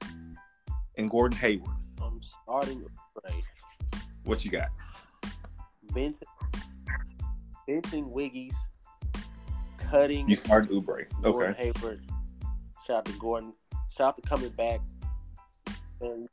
[0.97, 1.69] and Gordon Hayward.
[2.01, 2.83] I'm starting
[3.23, 3.43] right.
[4.23, 4.69] What you got?
[5.91, 6.23] Benching,
[7.69, 8.55] benching Wiggies,
[9.77, 11.05] cutting You started Oubre.
[11.21, 11.71] Gordon Okay.
[11.71, 12.03] Hayward.
[12.87, 13.53] Shout out to Gordon.
[13.91, 14.79] Shout out to coming back.
[16.01, 16.27] And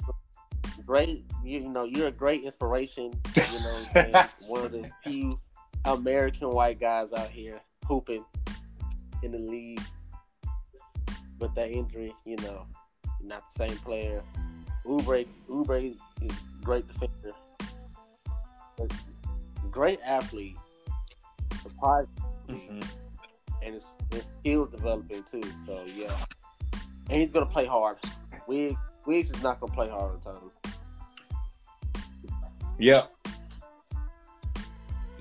[0.81, 3.13] great, you, you know, you're a great inspiration.
[3.37, 4.25] You know, what I'm saying?
[4.47, 5.39] one of the few
[5.85, 8.25] American white guys out here hooping
[9.23, 9.81] in the league.
[11.39, 12.67] With that injury, you know,
[13.23, 14.23] not the same player.
[14.85, 16.33] Oubre, Oubre is
[16.63, 17.33] great defender,
[18.77, 18.93] But
[19.71, 20.57] great athlete.
[21.63, 22.11] Surprised
[22.49, 22.85] Mhm.
[23.63, 25.43] and his, his skills developing too.
[25.65, 26.15] So yeah,
[27.09, 27.97] and he's gonna play hard.
[28.47, 30.51] Wiggs, Wiggs is not gonna play hard all the time.
[32.81, 33.13] Yep.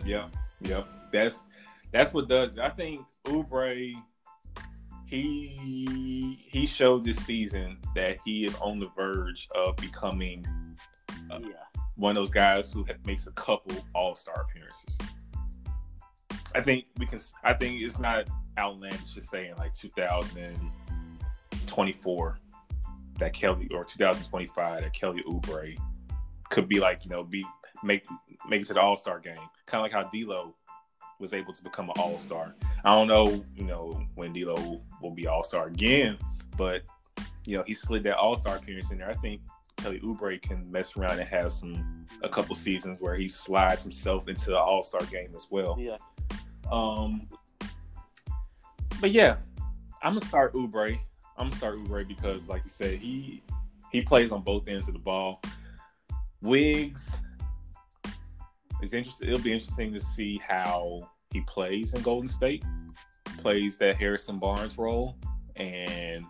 [0.05, 0.29] Yep.
[0.61, 0.87] Yep.
[1.11, 1.45] That's
[1.91, 2.55] that's what does.
[2.57, 2.63] it.
[2.63, 3.93] I think Oubre
[5.05, 10.45] he he showed this season that he is on the verge of becoming
[11.29, 11.49] Uh, yeah,
[11.95, 14.97] one of those guys who ha- makes a couple All Star appearances.
[16.55, 17.19] I think we can.
[17.43, 22.39] I think it's not outlandish to say in like 2024
[23.19, 25.77] that Kelly or 2025 that Kelly Oubre
[26.49, 27.45] could be like you know be
[27.83, 28.05] make
[28.47, 29.35] make it to the All Star game,
[29.65, 30.55] kind of like how D'Lo
[31.19, 32.55] was able to become an All Star.
[32.83, 36.17] I don't know, you know, when D'Lo will be All Star again,
[36.57, 36.83] but
[37.45, 39.09] you know he slid that All Star appearance in there.
[39.09, 39.41] I think
[39.77, 44.27] Kelly Oubre can mess around and have some a couple seasons where he slides himself
[44.27, 45.77] into the All Star game as well.
[45.79, 45.97] yeah.
[46.71, 47.27] Um,
[49.01, 49.37] but yeah,
[50.03, 50.97] I'm gonna start Oubre.
[51.37, 53.41] I'm gonna start Oubre because, like you said, he
[53.91, 55.41] he plays on both ends of the ball.
[56.41, 57.09] Wiggs
[58.81, 59.29] is interesting.
[59.29, 62.63] It'll be interesting to see how he plays in Golden State.
[63.39, 65.17] Plays that Harrison Barnes role,
[65.55, 66.25] and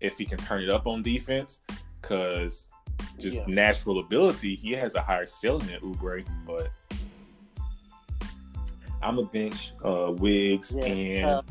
[0.00, 1.60] if he can turn it up on defense,
[2.00, 2.68] because
[3.18, 3.44] just Yeah.
[3.46, 6.24] natural ability, he has a higher ceiling than Oubre.
[6.46, 6.70] But
[9.02, 11.42] I'm a bench uh, Wiggs Yeah, and uh,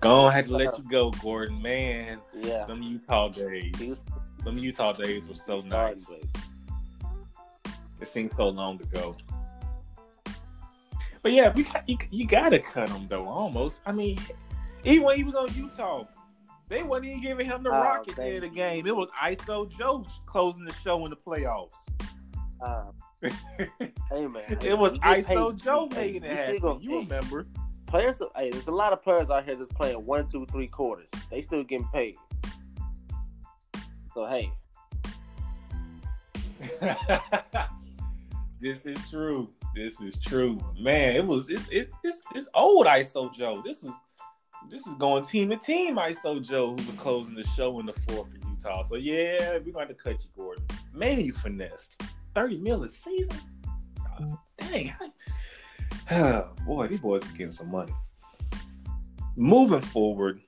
[0.00, 1.60] gonna have to let you go, Gordon.
[1.60, 2.66] Man, yeah.
[2.66, 4.04] them Utah days,
[4.44, 6.04] them Utah days were so nice.
[6.04, 6.22] but
[8.00, 9.16] It seems so long ago.
[11.22, 13.26] But yeah, we got, you, you gotta cut him though.
[13.26, 13.82] Almost.
[13.84, 14.18] I mean,
[14.84, 16.04] even when he was on Utah,
[16.68, 18.86] they wasn't even giving him the Oh, rock at the end of the game.
[18.86, 21.70] It was ISO Joe closing the show in the playoffs.
[22.64, 22.84] uh,
[24.10, 26.80] hey man, it was ISO hey, Joe making it happen.
[26.80, 27.46] you hey, remember?
[27.86, 31.10] Players, hey, there's a lot of players out here that's playing one through three quarters.
[31.30, 32.14] They still getting paid.
[34.14, 34.50] So hey,
[38.60, 39.48] this is true.
[39.74, 41.16] This is true, man.
[41.16, 43.62] It was it's it's it's, it's old ISO Joe.
[43.64, 43.92] This is
[44.68, 48.28] this is going team to team ISO Joe who closing the show in the fourth
[48.28, 48.82] for Utah.
[48.82, 50.64] So yeah, we're going to cut you, Gordon.
[50.92, 52.02] Man, you finessed
[52.34, 53.38] thirty mil a season.
[54.58, 54.92] Dang,
[56.66, 57.94] boy, these boys are getting some money.
[59.36, 60.42] Moving forward,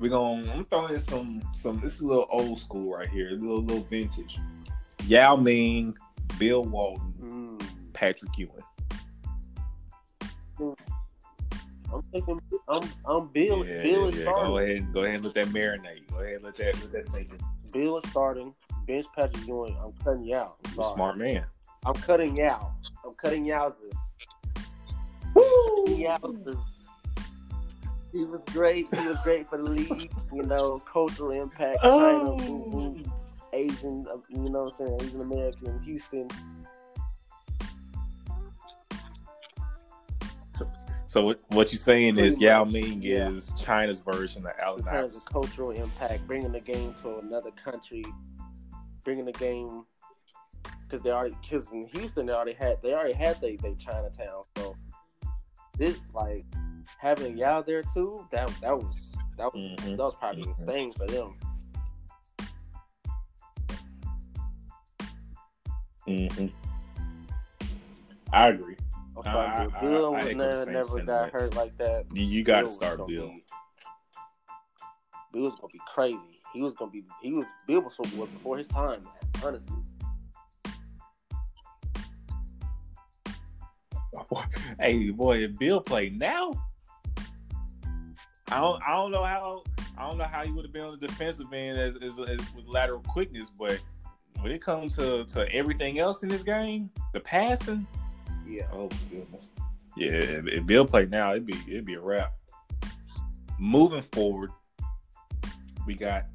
[0.00, 1.78] we're gonna I'm throwing in some some.
[1.78, 4.40] This is a little old school right here, a little little vintage.
[5.06, 5.96] Yao Ming,
[6.38, 8.50] Bill Walton, mm, Patrick Ewing.
[11.92, 13.66] I'm thinking, I'm, I'm Bill.
[13.66, 14.22] Yeah, Bill yeah, is yeah.
[14.22, 14.44] starting.
[14.44, 16.10] Go ahead, go ahead and let that marinate.
[16.10, 17.38] Go ahead, and let that let that sink in.
[17.72, 18.54] Bill is starting.
[18.86, 19.76] Bench Patrick Ewing.
[19.82, 20.56] I'm cutting you out.
[20.66, 21.44] I'm You're smart man.
[21.86, 22.74] I'm cutting Yao.
[23.04, 23.94] I'm cutting Yowzes.
[25.88, 26.56] Yowzes.
[28.12, 28.86] He was great.
[28.94, 30.10] He was great for the league.
[30.32, 31.82] You know, cultural impact.
[31.82, 33.12] China, boom, boom,
[33.54, 34.06] Asian.
[34.12, 34.98] uh, You know what I'm saying?
[35.02, 36.28] Asian American, Houston.
[41.06, 43.28] So what what you saying is Pretty Yao Ming yeah.
[43.30, 45.20] is China's version of Allen in terms Iverson.
[45.20, 48.02] of cultural impact, bringing the game to another country,
[49.04, 49.84] bringing the game
[50.82, 54.42] because they already because in Houston they already had they already had they they Chinatown.
[54.56, 54.74] So
[55.78, 56.44] this like
[56.98, 58.26] having Yao there too.
[58.32, 59.96] That that was that was Mhm.
[59.96, 60.48] that was probably Mhm.
[60.48, 61.38] insane for them.
[66.06, 66.46] Hmm
[68.32, 68.76] I agree.
[69.16, 72.06] I'm I- sorry, I- Bill I was echo never same never got hurt like that.
[72.12, 73.28] You, you got to start Bill.
[73.28, 73.44] be-
[75.32, 76.40] Bill was gonna be crazy.
[76.52, 77.04] He was gonna be.
[77.22, 77.46] He was.
[77.66, 79.12] Bill was was before his time, man.
[79.44, 79.76] Honestly.
[84.80, 86.52] hey boy, if Bill played now,
[88.50, 89.64] I don't I don't know how
[89.98, 92.38] I don't know how he would have been on the defensive end as, as, as
[92.54, 93.80] with lateral quickness, but
[94.44, 97.86] when it comes to, to everything else in this game, the passing,
[98.46, 98.66] Yeah.
[98.74, 99.52] oh goodness.
[99.96, 102.34] Yeah, if, if Beal played now, it'd be it'd be a wrap.
[103.58, 104.50] Moving forward,
[105.86, 106.26] we got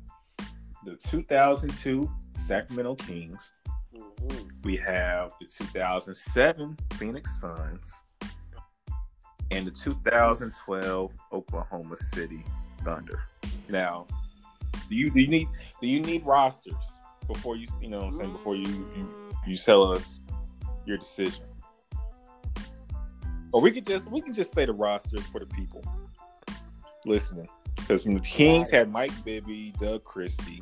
[0.85, 2.09] the 2002
[2.47, 3.53] Sacramento Kings.
[3.95, 4.47] Mhm.
[4.63, 8.01] We have the 2007 Phoenix Suns
[9.51, 12.43] and the 2012 Oklahoma City
[12.83, 13.21] Thunder.
[13.69, 14.07] Now,
[14.89, 15.47] do you do you need
[15.79, 16.73] do you need rosters
[17.29, 19.09] before you you know what I'm saying before you you,
[19.47, 20.19] you tell us
[20.85, 21.45] your decision?
[23.53, 25.83] Or we could just we can just say the rosters for the people
[27.05, 27.47] listening.
[27.75, 30.61] Because the Kings had Mike Bibby, Doug Christie,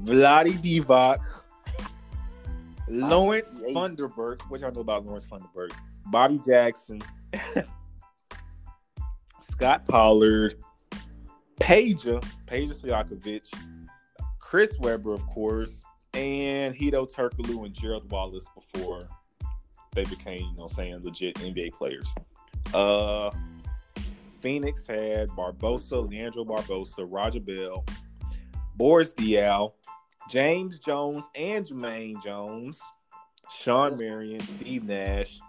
[0.00, 1.18] Vlade Divac,
[2.88, 3.72] Lawrence Yeah.
[3.72, 5.72] Funderburke, which I know about Lawrence Funderburke,
[6.06, 7.00] Bobby Jackson,
[9.50, 10.56] Scott Pollard,
[11.60, 13.48] Peja, Peja Stojakovic,
[14.38, 15.82] Chris Webber, of course,
[16.14, 19.08] and Hedo Turkoglu and Gerald Wallace before
[19.94, 22.14] they became, you know, saying legit NBA players.
[22.72, 23.30] Uh,
[24.40, 27.84] Phoenix had Barbosa, Leandro Barbosa, Raja Bell,
[28.76, 29.72] Boris Diaw,
[30.28, 32.80] James Jones and Jermaine Jones,
[33.50, 35.40] Shawn Marion, Steve Nash,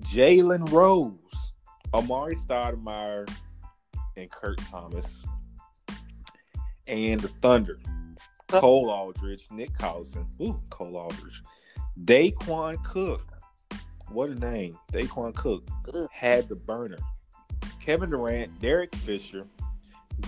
[0.00, 1.14] Jalen Rose,
[1.94, 3.28] Amar'e Stoudemire,
[4.16, 5.24] and Kurt Thomas.
[6.86, 7.78] And the Thunder,
[8.48, 11.42] Cole Aldrich, Nick Collison, ooh, Cole Aldrich,
[12.04, 13.22] Daequan Cook,
[14.08, 15.66] what a name, Daequan Cook,
[16.10, 16.98] had the burner.
[17.80, 19.46] Kevin Durant, Derek Fisher,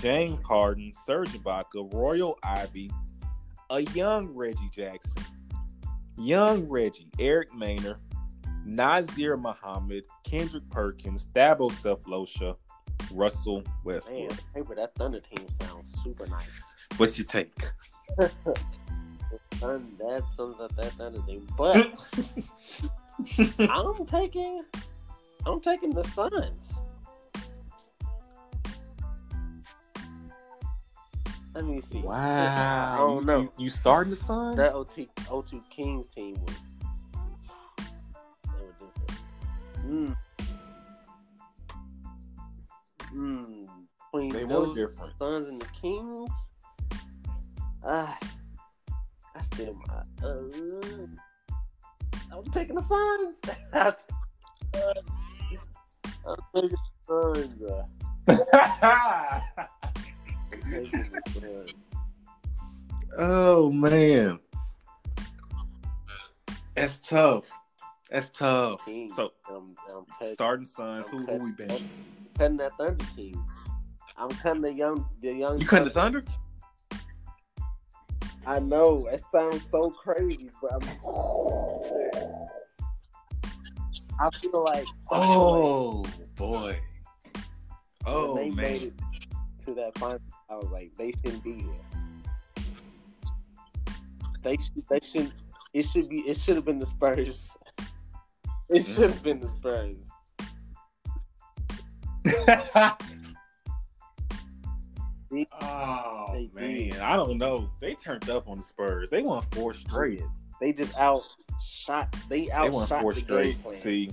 [0.00, 2.90] James Harden, Serge Ibaka, Royal Ivey,
[3.70, 5.22] a young Reggie Jackson,
[6.18, 7.98] young Reggie, Eric Maynor,
[8.66, 12.56] Nazr Mohammed, Kendrick Perkins, Thabo Sefolosha,
[13.12, 14.32] Russell Man, Westbrook.
[14.32, 16.62] on paper that Thunder team sounds super nice.
[16.96, 17.54] What's your take?
[19.56, 21.76] Thun- that sounds like that Thunder team, but
[23.70, 24.62] I'm taking,
[25.46, 26.74] I'm taking the Suns.
[31.54, 32.00] Let me see.
[32.02, 32.94] wow.
[32.94, 33.40] I don't You- know.
[33.40, 34.56] You, you starting the Suns?
[34.56, 36.72] That OT, O2 Kings team was.
[38.44, 39.20] They were different.
[39.86, 40.16] Mm.
[43.14, 43.66] Mm.
[44.12, 45.12] Between They were different.
[45.18, 46.30] Suns and the Kings.
[47.88, 48.18] Ah,
[49.36, 49.78] I still.
[50.22, 50.42] Uh,
[52.32, 53.36] I'm taking the Suns.
[53.72, 53.94] I'm
[56.54, 57.56] taking the Suns.
[58.26, 58.32] Uh,
[60.66, 61.82] taking the Suns.
[63.18, 64.38] oh man.
[66.74, 67.44] That's tough.
[68.10, 68.84] That's tough.
[68.84, 69.14] Kings.
[69.16, 71.66] So I'm, I'm cutting- starting Suns, who, who we Okay.
[71.66, 71.86] benching?
[72.36, 73.42] cutting that Thunder team.
[74.18, 75.58] I'm cutting the young, the young.
[75.58, 76.24] You cutting the Thunder?
[78.46, 80.82] I know it sounds so crazy, but I'm.
[84.18, 86.04] I feel like Oh
[86.36, 86.78] boy.
[88.06, 88.56] Oh they man.
[88.56, 88.94] made it
[89.66, 90.20] to that final.
[90.48, 92.64] I was like, they shouldn't be there.
[94.42, 94.84] They should.
[94.88, 95.32] They should.
[95.74, 96.20] It should be.
[96.20, 97.56] It should have been the Spurs.
[98.68, 98.94] It Mm.
[98.96, 100.10] should have been the Spurs.
[105.60, 106.98] oh They man, did.
[106.98, 107.70] I don't know.
[107.80, 109.10] They turned up on the Spurs.
[109.10, 110.22] They won four straight.
[110.60, 112.14] They just outshot.
[112.28, 113.62] They They won four the game straight.
[113.62, 113.74] plan.
[113.78, 114.10] See,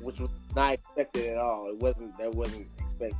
[0.00, 1.68] which was not expected at all.
[1.68, 3.18] It wasn't that wasn't expected.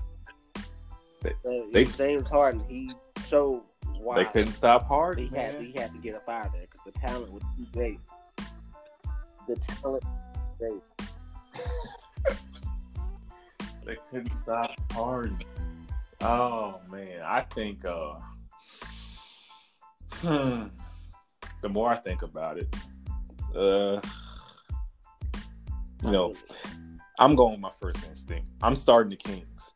[1.22, 2.90] They- Uh, they- James Harden, he
[3.26, 3.62] showed
[3.98, 5.18] why they couldn't stop hard.
[5.18, 7.66] he had he had to get up out of there because the talent was too
[7.72, 7.98] great.
[9.48, 10.82] The talent, was great.
[13.84, 15.38] They couldn't stop Harden.
[16.28, 18.18] Oh man, I think uh
[20.14, 20.64] hmm,
[21.62, 22.66] the more I think about it,
[23.54, 24.00] uh
[26.02, 26.34] you know,
[27.20, 28.48] I'm going with my first instinct.
[28.60, 29.74] I'm starting the Kings.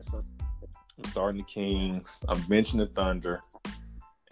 [0.00, 2.24] I'm starting the Kings.
[2.26, 3.42] I'm benching the Thunder,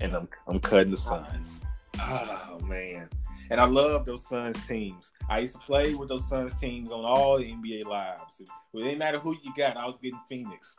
[0.01, 1.61] and I'm I'm cutting the Suns.
[2.01, 3.11] Oh man,
[3.51, 5.13] and I love those Suns teams.
[5.29, 8.41] I used to play with those Suns teams on all the NBA lives.
[8.41, 8.49] It
[8.79, 9.77] didn't matter who you got.
[9.77, 10.75] I was getting Phoenix,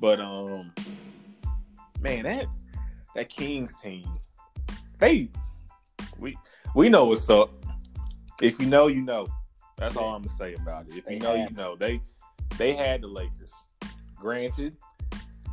[0.00, 0.72] but um,
[2.00, 2.46] man, that
[3.14, 4.06] that Kings team,
[4.98, 5.28] they
[6.18, 6.36] we
[6.74, 7.50] we know what's up.
[8.40, 9.26] If you know, you know.
[9.76, 10.96] That's all I'm gonna say about it.
[10.96, 11.76] If They you know, you know.
[11.76, 12.00] They
[12.56, 13.52] they had the Lakers.
[14.14, 14.76] Granted,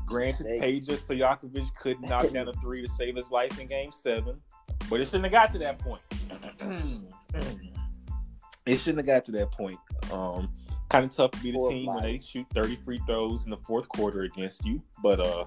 [0.05, 3.91] granted, They- Peja Stojakovic couldn't knock down a three to save his life in Game
[3.91, 4.39] Seven,
[4.89, 6.01] but it shouldn't have got to that point.
[8.65, 9.79] it shouldn't have got to that point.
[10.11, 10.51] Um,
[10.89, 13.57] kind of tough to be the team when they shoot 30 free throws in the
[13.57, 15.45] fourth quarter against you, but uh,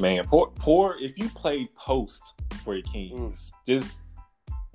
[0.00, 0.96] man, poor, poor.
[1.00, 2.22] If you played post
[2.64, 4.00] for the Kings, just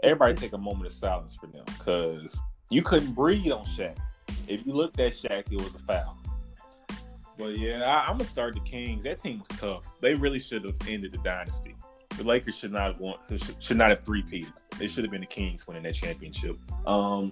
[0.03, 2.39] everybody take a moment of silence for them because
[2.71, 3.97] You couldn't breathe on Shaq.
[4.47, 6.17] If you looked at Shaq, it was a foul.
[7.37, 9.05] But yeah, I, am gonna start the Kings.
[9.05, 9.83] That team was tough.
[10.01, 11.75] They really should have ended the dynasty.
[12.17, 13.15] The Lakers should not have won.
[13.29, 14.53] Should, should not have three peated.
[14.77, 16.57] They should have been the Kings winning that championship.
[16.85, 17.31] Um,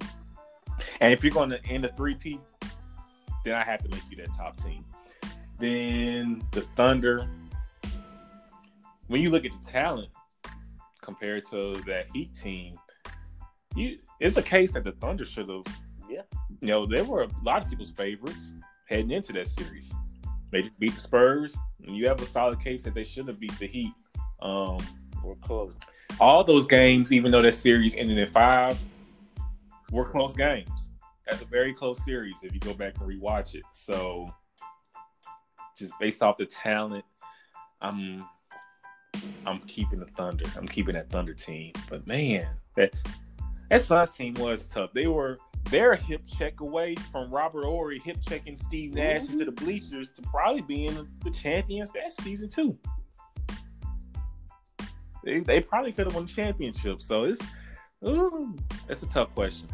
[1.00, 2.40] and if you're going to end a three P,
[3.46, 4.86] then I have to make you that top team.
[5.60, 7.28] Then the Thunder.
[9.08, 10.10] When you look at the talent
[11.02, 12.76] compared to that Heat team,
[13.76, 15.64] you it's a case that the Thunder should have.
[16.10, 16.24] Yeah.
[16.62, 18.54] You know, they were a lot of people's favorites
[18.88, 19.94] heading into that series.
[20.52, 23.58] They beat the Spurs, and you have a solid case that they should have beat
[23.60, 23.94] the Heat.
[24.40, 24.78] Um,
[25.24, 25.74] or close.
[26.20, 28.80] All those games, even though that series ended in five,
[29.92, 30.92] were close games.
[31.28, 33.64] That's a very close series if you go back and rewatch it.
[33.72, 34.30] So,
[35.78, 37.06] just based off the talent,
[37.82, 38.26] I'm
[39.46, 40.46] I'm keeping the Thunder.
[40.56, 41.74] I'm keeping that Thunder team.
[41.90, 42.94] But man, that
[43.70, 44.92] that Suns team was tough.
[44.94, 45.38] They were
[45.70, 49.34] they're hip check away from Robert Horry hip checking Steve Nash mm-hmm.
[49.34, 52.78] into the bleachers to probably being the champions that season too.
[55.24, 57.02] They, they probably could have won the championship.
[57.02, 57.42] So it's
[58.06, 58.56] ooh,
[58.90, 59.68] it's a tough question.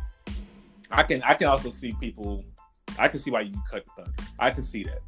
[0.92, 2.44] I can I can also see people.
[3.00, 4.24] I can see why you cut the Thunder.
[4.40, 5.02] I can see that.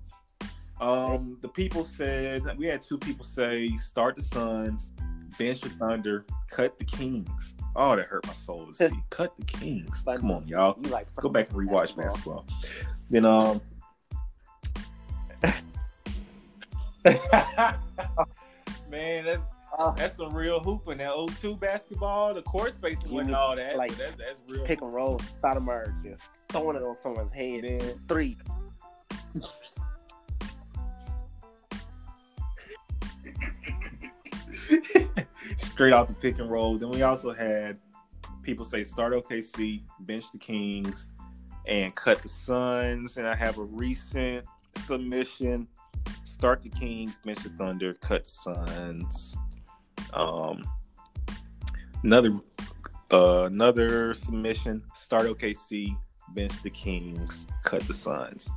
[0.83, 4.91] Um, the people said we had two people say start the Suns,
[5.37, 7.55] bench the Thunder, cut the Kings.
[7.75, 8.89] Oh, that hurt my soul to see.
[9.09, 10.03] cut the Kings.
[10.05, 10.77] Come on, y'all.
[10.89, 12.45] Like Go back and rewatch basketball.
[12.45, 12.45] basketball.
[13.09, 13.61] Then um.
[18.89, 19.43] Man, that's
[19.77, 20.97] uh, that's some real hooping.
[20.97, 23.77] That 02 basketball, the court spacing and all that.
[23.77, 24.65] Like that's, that's real.
[24.65, 27.63] Pick and roll, Stoudemire just throwing it on someone's head.
[27.63, 28.37] Then three.
[35.57, 36.77] Straight off the pick and roll.
[36.77, 37.77] Then we also had
[38.41, 41.09] people say start OKC, bench the Kings,
[41.67, 43.17] and cut the Suns.
[43.17, 44.45] And I have a recent
[44.85, 45.67] submission
[46.23, 49.37] start the Kings, bench the Thunder, cut the Suns.
[50.13, 50.63] Um,
[52.03, 52.39] another
[53.11, 55.95] uh, another submission: start OKC,
[56.29, 58.49] bench the Kings, cut the Suns.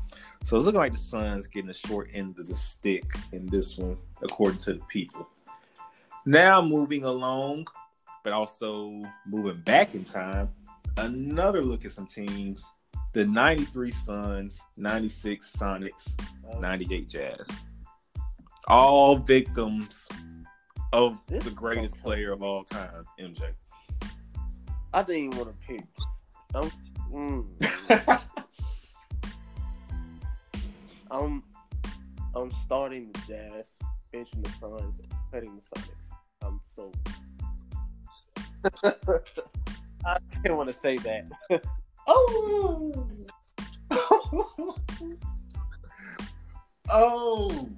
[0.44, 3.76] So it's looking like the Suns getting a short end of the stick in this
[3.76, 5.28] one, according to the people.
[6.24, 7.66] Now moving along,
[8.24, 10.48] but also moving back in time.
[10.96, 12.72] Another look at some teams:
[13.12, 16.14] the '93 Suns, '96 Sonics,
[16.60, 17.48] '98 Jazz.
[18.66, 20.08] All victims
[20.92, 23.52] of this the greatest so player of all time, MJ?
[24.92, 25.84] I didn't even want to pick.
[26.54, 26.70] I'm,
[27.12, 27.44] mm.
[31.10, 31.42] I'm,
[32.34, 33.66] I'm starting the Jazz,
[34.14, 35.00] benching the Suns,
[35.30, 36.08] cutting the Sonics.
[36.42, 36.92] I'm so.
[40.06, 41.26] I didn't want to say that.
[42.06, 43.08] oh.
[46.90, 47.68] oh.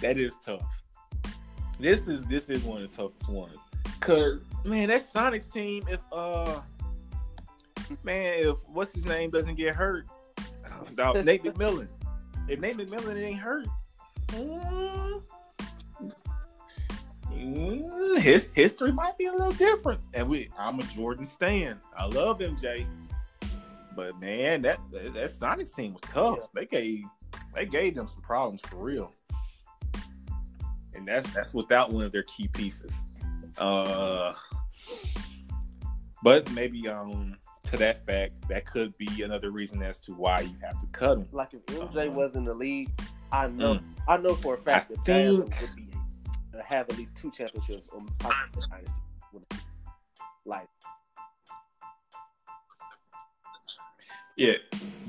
[0.00, 0.81] That is tough
[1.78, 3.56] this is this is one of the toughest ones.
[4.00, 6.60] Cause man, that Sonics team, if uh
[8.02, 10.06] man, if what's his name doesn't get hurt,
[10.98, 11.88] uh, Nate McMillan.
[12.48, 13.66] If Nate McMillan ain't hurt,
[14.28, 15.22] mm,
[17.30, 20.00] mm, his history might be a little different.
[20.14, 21.78] And we I'm a Jordan Stan.
[21.96, 22.86] I love MJ.
[23.94, 26.38] But man, that that, that Sonics team was tough.
[26.40, 26.46] Yeah.
[26.54, 27.04] They gave
[27.54, 29.12] they gave them some problems for real
[30.94, 32.92] and that's that's without one of their key pieces.
[33.58, 34.34] Uh,
[36.22, 40.56] but maybe um to that fact, that could be another reason as to why you
[40.62, 41.28] have to cut him.
[41.32, 42.10] Like if MJ uh, uh-huh.
[42.10, 42.90] was in the league,
[43.30, 45.60] I know mm, I know for a fact I that think...
[45.60, 45.88] would be
[46.54, 48.92] uh, have at least two championships on dynasty.
[50.44, 50.68] Like
[54.36, 54.54] Yeah,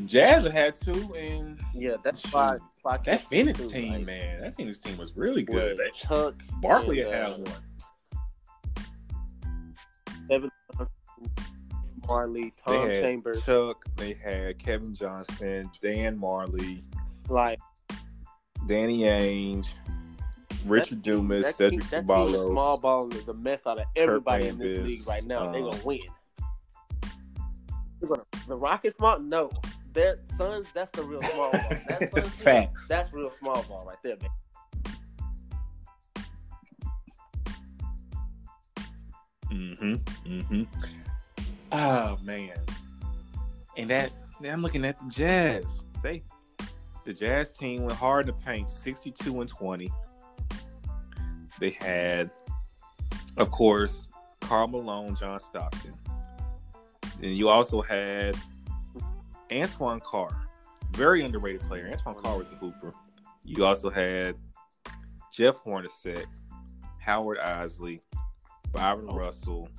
[0.05, 4.77] Jazz had two, and yeah, that's why, that Phoenix too, team, like, man, that Phoenix
[4.77, 5.77] team was really good.
[5.77, 7.51] That Chuck Barkley and, had uh, one.
[10.29, 10.51] Evan
[12.01, 13.85] Majerle, Tom Chambers, Chuck.
[13.95, 16.83] They had Kevin Johnson, Dan Majerle,
[17.29, 17.59] like
[18.67, 19.67] Danny Ainge,
[20.65, 22.51] Richard that, Dumas, that Cedric Ceballos.
[22.51, 25.47] Small ball is the mess out of everybody in this league right now.
[25.47, 25.99] Um, they gonna win
[28.47, 29.19] the Rockets small?
[29.19, 29.49] No,
[29.93, 30.67] their Suns.
[30.73, 31.61] That's the real small ball.
[31.87, 32.87] That Suns Facts.
[32.87, 34.29] that's real small ball right there, man.
[39.51, 40.33] Mm-hmm.
[40.33, 40.63] Mm-hmm.
[41.71, 42.53] Oh man.
[43.77, 44.11] And that
[44.43, 45.81] I'm looking at the Jazz.
[46.01, 46.23] They
[47.05, 49.91] the Jazz team went hard in the paint, 62 and 20.
[51.59, 52.31] They had,
[53.37, 54.09] of course,
[54.39, 55.93] Karl Malone, John Stockton.
[57.21, 58.35] And you also had
[59.51, 60.47] Antoine Carr,
[60.91, 61.89] very underrated player.
[61.91, 62.93] Antoine Carr was a hooper.
[63.43, 64.35] You also had
[65.31, 66.25] Jeff Hornacek,
[66.99, 67.99] Howard Eisley,
[68.71, 69.15] Bryon oh.
[69.15, 69.69] Russell,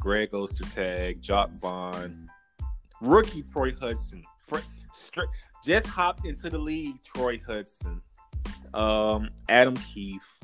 [0.00, 2.28] Greg Ostertag, Jacque Vaughn,
[3.00, 4.22] rookie Troy Hudson.
[5.64, 8.00] just hopped into the league, Troy Hudson.
[8.74, 10.38] Um, Adam Keefe.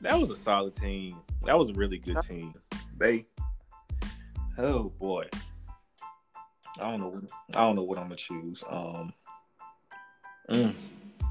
[0.00, 1.16] That was a solid team.
[1.44, 2.52] That was a really good team.
[2.98, 3.26] They
[4.58, 5.28] oh boy.
[6.80, 7.22] I don't know.
[7.50, 8.64] I don't know what I'm gonna choose.
[8.68, 9.12] Um,
[10.50, 10.74] mm,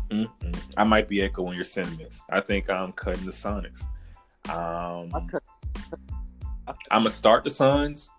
[0.10, 0.64] mm, mm.
[0.78, 2.24] I might be echoing your sentiments.
[2.30, 3.86] I think I'm cutting the Sonics.
[4.50, 5.12] Um,
[6.90, 8.10] I'm gonna start the Suns.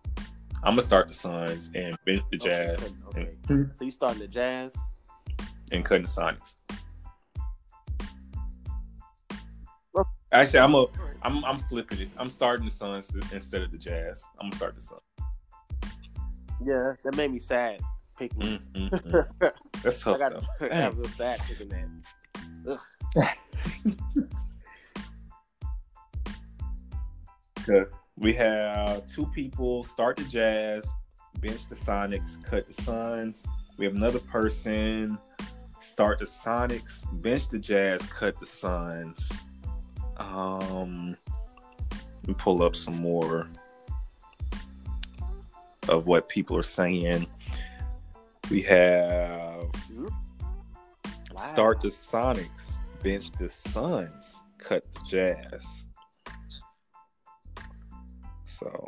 [0.65, 2.95] I'm gonna start the Suns and bench the Jazz.
[3.09, 3.35] Okay, okay.
[3.49, 4.77] And, so you starting the Jazz
[5.71, 6.57] and cutting the Sonics.
[10.33, 10.87] Actually, I'm a,
[11.23, 12.09] I'm, I'm flipping it.
[12.17, 14.25] I'm starting the Suns instead of the Jazz.
[14.41, 15.03] I'm gonna start the Suns.
[16.65, 17.81] Yeah, that made me sad
[18.19, 18.41] picking.
[18.41, 19.53] Mm, mm, mm.
[19.83, 20.17] That's tough.
[20.17, 22.79] I got, I got real sad picking that.
[27.67, 27.89] Good.
[28.17, 30.87] We have two people start the Jazz,
[31.41, 33.43] bench the Sonics, cut the Suns.
[33.79, 35.19] We have another person
[35.81, 39.31] start the Sonics, bench the Jazz, cut the Suns.
[40.19, 41.17] Um,
[42.23, 43.49] let me pull up some more
[45.89, 47.27] of what people are saying.
[48.51, 49.71] We have
[51.33, 51.53] wow.
[51.53, 52.73] start the Sonics,
[53.03, 55.87] bench the Suns, cut the Jazz.
[58.45, 58.85] So,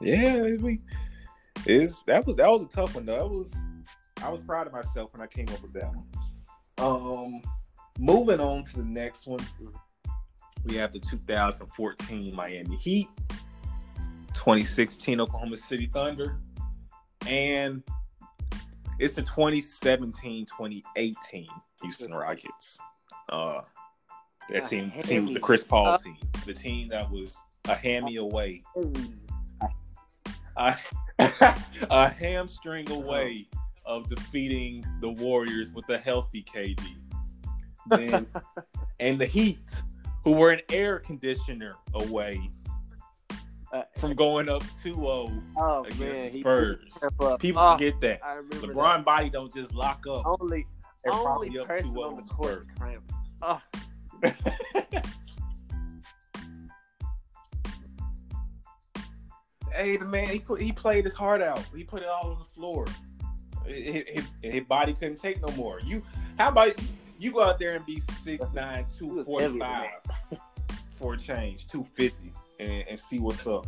[0.00, 0.80] yeah, we
[1.66, 3.16] is that was that was a tough one though.
[3.16, 3.54] That was
[4.22, 6.06] I was proud of myself when I came up with that one.
[6.78, 7.42] Um,
[7.98, 9.40] moving on to the next one,
[10.64, 13.08] we have the 2014 Miami Heat
[14.40, 16.38] 2016 Oklahoma City Thunder,
[17.26, 17.82] and
[18.98, 21.46] it's the 2017 2018
[21.82, 22.78] Houston Rockets.
[23.28, 23.60] Uh,
[24.48, 27.36] that team, team, the Chris Paul team, the team that was
[27.66, 28.62] a hammy away,
[30.56, 30.74] a,
[31.90, 33.46] a hamstring away
[33.84, 36.80] of defeating the Warriors with a healthy KD.
[37.88, 38.26] Then,
[39.00, 39.70] and the Heat,
[40.24, 42.50] who were an air conditioner away
[43.72, 46.32] uh, from going up 2-0 oh, against man.
[46.32, 46.98] the Spurs.
[47.38, 48.20] People oh, forget that.
[48.22, 49.04] LeBron that.
[49.04, 50.24] body don't just lock up.
[50.40, 50.66] Only,
[51.06, 52.66] only person on the court
[53.42, 53.60] Oh.
[59.72, 61.64] hey, the man, he put he played his heart out.
[61.74, 62.86] He put it all on the floor.
[63.64, 64.26] His,
[64.68, 65.80] body couldn't take no more.
[65.80, 66.02] You,
[66.38, 66.78] how about
[67.18, 68.52] you go out there and be 6'9",
[68.98, 69.88] 245
[70.98, 73.66] for a change, 250 and, and see what's up.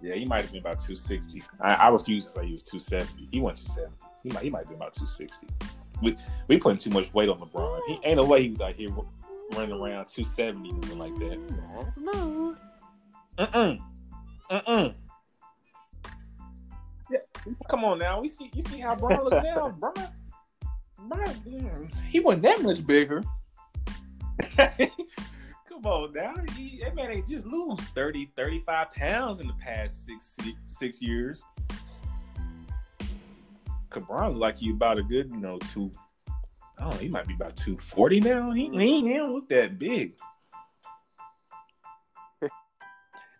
[0.00, 1.42] Yeah, he might have been about 260.
[1.60, 3.28] I, I refuse to say he was 270.
[3.32, 4.08] He went 270.
[4.22, 5.46] He might he might be about 260.
[6.02, 6.16] We
[6.46, 7.80] we putting too much weight on LeBron.
[7.88, 8.90] He ain't no way he was out here
[9.54, 11.38] running around 270 something like that.
[11.96, 12.56] No.
[13.38, 13.76] Uh-uh.
[14.50, 14.92] Uh-uh.
[17.10, 17.18] Yeah,
[17.68, 18.20] come on now.
[18.20, 19.70] We see you see how Bron look now.
[19.80, 19.94] Bron,
[21.08, 23.22] Bron, he wasn't that much bigger.
[25.80, 26.34] Come on now.
[26.56, 30.36] He, that man ain't just lose 30, 35 pounds in the past six
[30.66, 31.44] six years.
[33.88, 35.92] Cabron like you about a good, you know, two.
[36.76, 36.96] I don't know.
[36.96, 38.50] He might be about two forty now.
[38.50, 40.16] He, he, he don't look that big.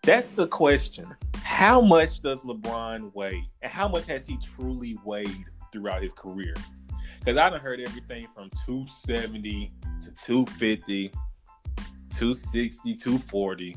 [0.04, 1.12] That's the question.
[1.42, 6.54] How much does LeBron weigh, and how much has he truly weighed throughout his career?
[7.18, 11.10] Because I have heard everything from 270 to 250
[12.18, 13.76] 260, 240.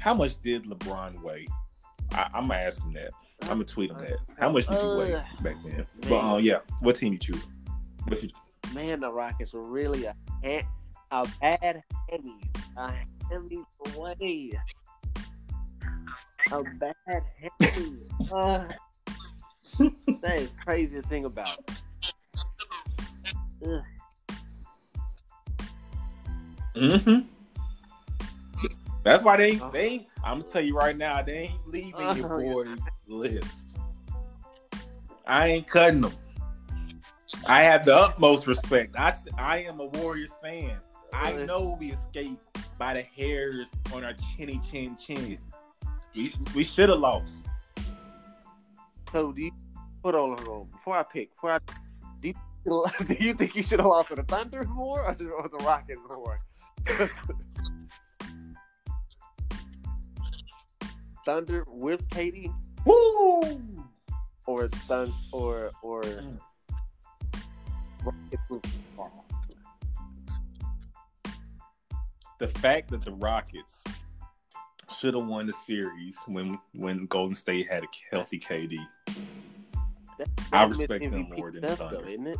[0.00, 1.46] How much did LeBron weigh?
[2.10, 3.12] I, am gonna ask him that.
[3.42, 4.16] I'm gonna tweet him that.
[4.36, 5.76] How much did you weigh uh, back then?
[5.76, 5.86] Man.
[6.08, 7.46] But uh, yeah, what team you choose?
[8.10, 8.30] You...
[8.74, 10.14] Man, the Rockets were really a
[11.12, 12.40] a bad hammy,
[12.76, 12.92] a
[13.30, 13.62] hammy
[13.96, 14.50] way,
[16.50, 17.22] a bad
[17.60, 18.10] hammy.
[18.32, 18.64] Uh,
[20.20, 21.56] that is crazy to think about.
[23.64, 23.82] Ugh.
[26.74, 27.20] Mm-hmm.
[29.02, 32.16] That's why they ain't, they ain't, I'm gonna tell you right now, they ain't leaving
[32.16, 33.78] your boys list.
[35.26, 36.12] I ain't cutting them.
[37.46, 38.96] I have the utmost respect.
[38.98, 40.76] I, I am a Warriors fan.
[41.12, 42.44] I know we escaped
[42.78, 45.38] by the hairs on our chinny chin chin.
[46.14, 47.46] We, we should have lost.
[49.12, 49.52] So do you
[50.02, 51.34] put on hold before I pick?
[51.34, 51.58] Before I
[52.20, 52.34] do you,
[53.06, 55.58] do you think you should have lost to the Thunder more or the, or the
[55.58, 56.38] Rockets more?
[61.24, 62.52] Thunder with KD?
[62.84, 63.84] Woo!
[64.46, 66.02] Or Thunder or or
[72.40, 73.84] the fact that the Rockets
[74.98, 78.78] should have won the series when when Golden State had a healthy KD.
[80.52, 82.34] I respect them more than Thunder.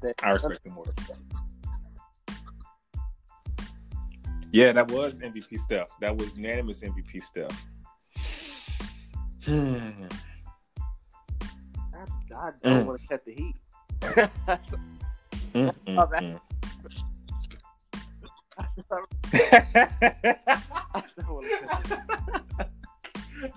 [0.00, 0.84] That, I respect them more.
[4.52, 5.88] Yeah, that was MVP stuff.
[6.00, 7.66] That was unanimous MVP stuff.
[9.48, 9.54] I,
[12.34, 13.56] I don't want to cut the heat.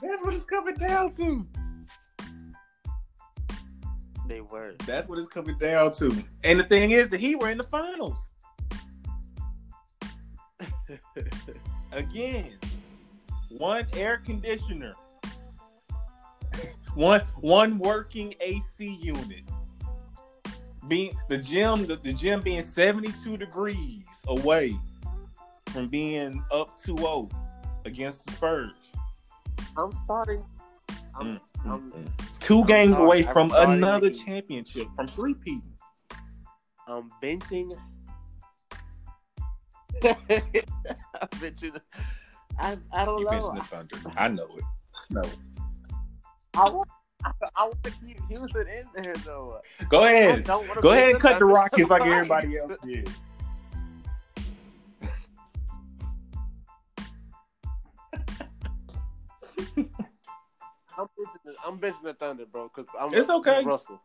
[0.01, 1.47] That's what it's coming down to.
[4.27, 4.75] They were.
[4.85, 6.23] That's what it's coming down to.
[6.43, 8.30] And the thing is, the Heat were in the finals.
[11.91, 12.57] Again,
[13.49, 14.93] one air conditioner,
[16.95, 19.43] one one working AC unit.
[20.87, 24.73] Being the gym, the, the gym being 72 degrees away
[25.67, 27.31] from being up 2-0
[27.85, 28.93] against the Spurs.
[29.77, 30.43] I'm starting.
[31.19, 31.39] I'm, mm.
[31.65, 32.39] mm I'm mm.
[32.39, 35.69] 2 games I'm away from another championship, from three people.
[36.87, 37.77] I'm benching
[40.03, 41.73] I bet you.
[42.57, 43.53] I, I don't know.
[43.55, 43.97] The Thunder.
[44.17, 44.63] I know it.
[45.09, 45.23] No.
[46.55, 46.87] I want.
[47.23, 49.61] I, want to keep Houston in there though.
[49.89, 50.45] Go ahead.
[50.45, 53.09] Go ahead and cut the Rockets like everybody else did.
[60.97, 61.43] I'm bitching.
[61.45, 62.69] The, I'm bitching the Thunder, bro.
[62.75, 63.13] Because I'm.
[63.13, 63.99] It's okay, Russell.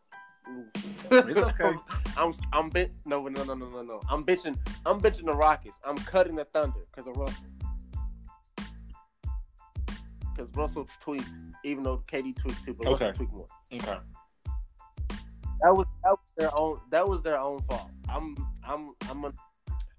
[1.11, 1.73] It's okay.
[2.17, 4.01] I'm I'm ben- no no no no no no.
[4.09, 5.79] I'm bitching I'm bitching the Rockets.
[5.85, 7.47] I'm cutting the Thunder because of Russell.
[10.35, 11.29] Because Russell tweaked,
[11.65, 13.07] even though KD tweaked too, but okay.
[13.07, 13.47] Russell tweaked more.
[13.73, 13.99] Okay.
[15.63, 17.91] That was that was their own that was their own fault.
[18.09, 19.33] I'm I'm I'm a,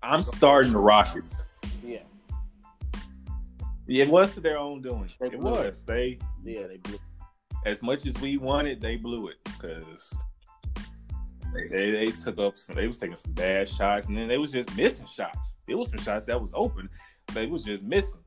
[0.03, 1.45] I'm starting the Rockets.
[1.83, 1.99] Yeah.
[3.87, 5.09] It was to their own doing.
[5.19, 5.79] They it was.
[5.81, 5.87] It.
[5.87, 6.97] They yeah, they blew.
[7.65, 10.17] As much as we wanted, they blew it because
[11.57, 14.37] they, they, they took up some, they was taking some bad shots, and then they
[14.37, 15.57] was just missing shots.
[15.67, 16.89] It was some shots that was open,
[17.33, 18.21] they was just missing.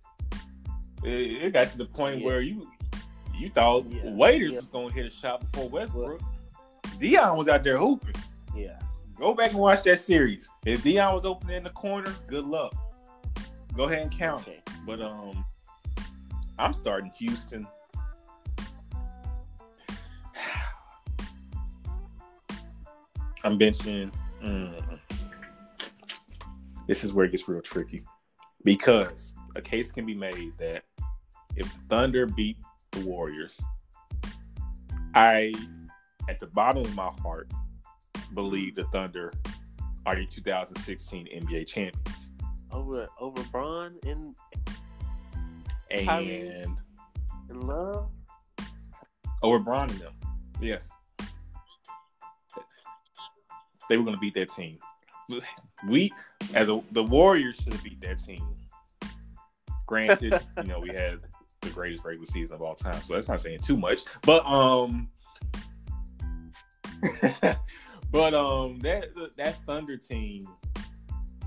[1.02, 2.26] It, it got to the point yeah.
[2.26, 2.70] where you
[3.34, 4.12] you thought yeah.
[4.12, 4.60] Waiters yeah.
[4.60, 6.20] was gonna hit a shot before Westbrook.
[6.98, 8.14] Dion was out there hooping.
[8.54, 8.78] Yeah.
[9.16, 10.48] Go back and watch that series.
[10.66, 12.74] If Dion was open in the corner, good luck.
[13.74, 14.46] Go ahead and count.
[14.46, 14.60] Okay.
[14.86, 15.44] But um,
[16.58, 17.66] I'm starting Houston
[23.44, 24.12] I'm benching.
[24.42, 24.98] Mm,
[26.86, 28.02] this is where it gets real tricky
[28.64, 30.84] because a case can be made that
[31.56, 32.58] if Thunder beat
[32.92, 33.60] the Warriors,
[35.14, 35.52] I,
[36.28, 37.50] at the bottom of my heart,
[38.34, 39.32] believe the Thunder
[40.06, 42.30] are the 2016 NBA champions.
[42.72, 44.36] Over over Bron and
[45.90, 46.80] and
[47.48, 48.08] and Love
[49.42, 50.12] over Bron and them.
[50.60, 50.90] Yes,
[53.90, 54.78] they were going to beat that team.
[55.86, 56.12] We,
[56.54, 58.42] as a, the Warriors, should have beat that team.
[59.86, 61.18] Granted, you know we had
[61.60, 64.00] the greatest regular season of all time, so that's not saying too much.
[64.22, 65.10] But um,
[68.12, 70.48] but um, that that Thunder team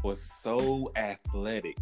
[0.04, 1.78] was so athletic.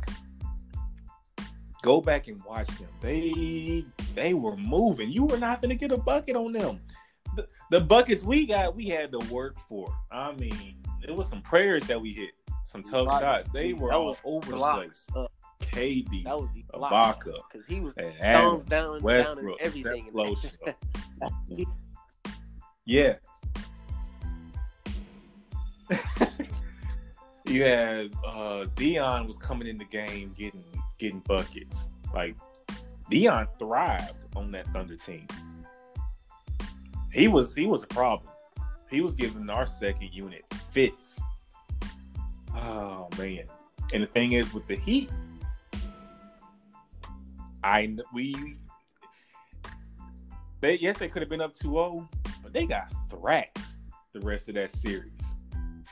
[1.82, 2.90] Go back and watch them.
[3.02, 3.84] They
[4.14, 5.12] they were moving.
[5.12, 6.80] You were not going to get a bucket on them
[7.36, 9.94] the, the buckets we got, we had to work for.
[10.12, 12.32] I mean, it was some prayers that we hit,
[12.64, 13.20] some tough Ibaka.
[13.20, 13.50] shots.
[13.50, 15.08] They were all over the place.
[15.16, 15.32] Up.
[15.62, 20.12] KD, that was Ibaka, because he was and Adams, down, Westbrook, down everything.
[22.86, 23.14] yeah.
[27.46, 30.64] you had uh, Dion was coming in the game getting
[30.98, 31.88] getting buckets.
[32.14, 32.36] Like
[33.10, 35.28] Dion thrived on that Thunder team
[37.12, 38.32] he was he was a problem.
[38.90, 41.20] He was giving our second unit fits.
[42.56, 43.44] Oh man!
[43.94, 45.10] And the thing is, with the Heat,
[47.64, 48.56] I we
[50.62, 52.08] they yes they could have been up 2-0,
[52.44, 53.58] but they got thrashed
[54.14, 55.12] the rest of that series.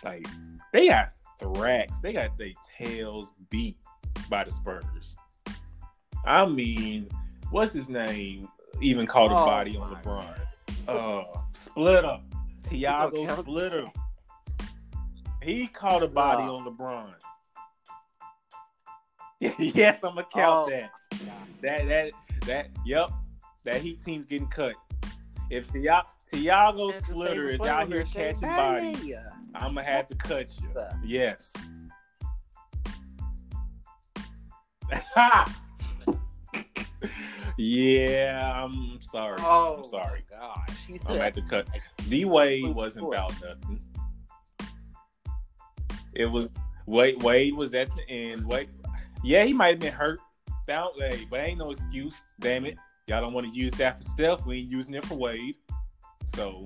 [0.04, 0.28] Like
[0.74, 2.02] they got thrashed.
[2.02, 3.78] They got their tails beat
[4.30, 5.16] by the Spurs.
[6.26, 7.10] I mean,
[7.50, 8.48] what's his name?
[8.82, 10.26] Even called a oh body on LeBron.
[10.26, 10.42] God
[10.88, 11.24] uh,
[11.54, 12.20] Splitter,
[12.68, 13.86] Tiago Splitter.
[15.42, 16.56] He caught a body wow.
[16.56, 17.14] on LeBron.
[19.60, 20.70] yes, I'm gonna count oh.
[20.70, 20.92] that.
[21.62, 22.12] That that
[22.46, 22.68] that.
[22.86, 23.12] Yep,
[23.64, 24.76] that Heat team's getting cut.
[25.50, 29.16] If Tiago Tiago Splitter is out here catching bodies.
[29.56, 30.70] I'm gonna have to cut you.
[31.04, 31.52] Yes.
[37.60, 39.38] yeah, I'm sorry.
[39.42, 40.24] Oh, I'm sorry.
[40.30, 40.70] gosh.
[40.88, 41.68] I'm still gonna cut.
[42.08, 43.82] D Wade wasn't about nothing.
[46.14, 46.48] It was
[46.86, 47.22] Wade.
[47.22, 48.46] Wade was at the end.
[48.46, 48.70] Wade,
[49.26, 50.20] yeah, he might have been hurt.
[50.68, 52.16] Hey, but ain't no excuse.
[52.40, 52.78] Damn it,
[53.08, 54.46] y'all don't want to use that for Steph.
[54.46, 55.56] We ain't using it for Wade.
[56.36, 56.66] So,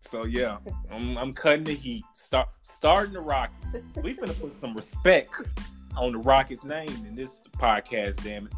[0.00, 0.58] so yeah,
[0.90, 2.04] I'm, I'm cutting the heat.
[2.14, 3.76] Start starting the Rockets.
[4.02, 5.40] We finna put some respect
[5.96, 8.22] on the Rockets' name in this podcast.
[8.24, 8.52] Damn it.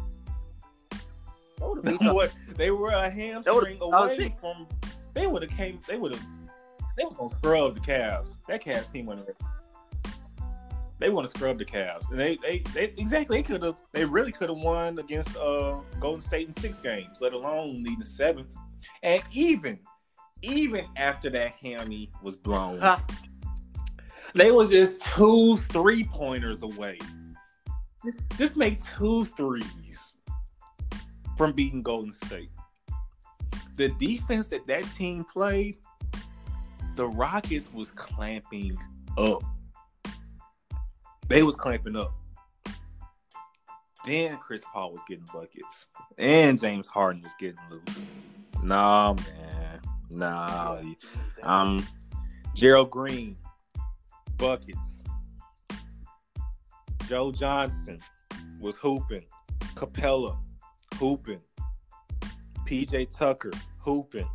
[1.63, 4.67] What they were a hamstring away from.
[5.13, 5.79] They would have came.
[5.87, 6.23] They would have.
[6.97, 8.37] They was gonna scrub the Cavs.
[8.47, 9.27] That Cavs team went.
[10.99, 13.75] They want to scrub the Cavs, and they they, they exactly they could have.
[13.91, 17.99] They really could have won against uh Golden State in six games, let alone leading
[17.99, 18.47] the seventh.
[19.01, 19.79] And even
[20.41, 22.79] even after that hammy was blown,
[24.33, 26.99] they was just two three pointers away.
[28.03, 29.92] Just, just make two threes
[31.37, 32.49] from beating Golden State.
[33.75, 35.77] The defense that that team played,
[36.95, 38.77] the Rockets was clamping
[39.17, 39.43] up.
[41.27, 42.13] They was clamping up.
[44.05, 45.87] Then Chris Paul was getting buckets,
[46.17, 48.07] and James Harden was getting loose.
[48.61, 49.79] Nah, man,
[50.11, 50.81] nah.
[51.41, 51.87] Um,
[52.53, 53.37] Gerald Green,
[54.37, 55.03] buckets.
[57.07, 57.99] Joe Johnson
[58.59, 59.25] was hooping.
[59.75, 60.37] Capela,
[61.03, 61.41] hooping.
[62.65, 64.29] PJ Tucker, hooping.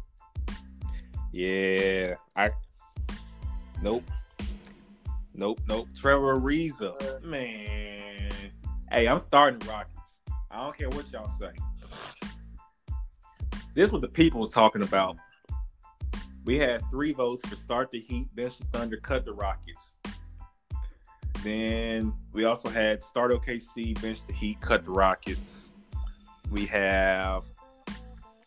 [1.33, 2.51] Yeah, I.
[3.83, 4.05] Nope.
[5.33, 5.89] Nope, nope.
[5.99, 8.31] Trevor Ariza, man.
[8.91, 10.21] Hey, I'm starting Rockets.
[10.51, 11.53] I don't care what y'all say.
[13.73, 15.17] This what the people was talking about.
[16.45, 19.97] We had three votes for start the Heat, bench the Thunder, cut the Rockets.
[21.43, 25.68] Then we also had start OKC, bench the Heat, cut the Rockets.
[26.51, 27.45] We have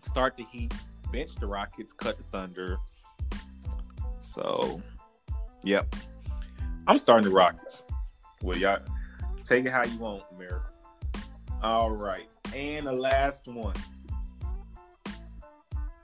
[0.01, 0.73] start the Heat,
[1.11, 2.77] bench the Rockets, cut the Thunder.
[4.19, 4.81] So,
[5.63, 5.95] yep.
[6.87, 7.83] I'm starting the Rockets.
[8.41, 8.79] Well, y'all
[9.43, 10.69] take it how you want, America.
[11.61, 12.27] All right.
[12.55, 13.75] And the last one.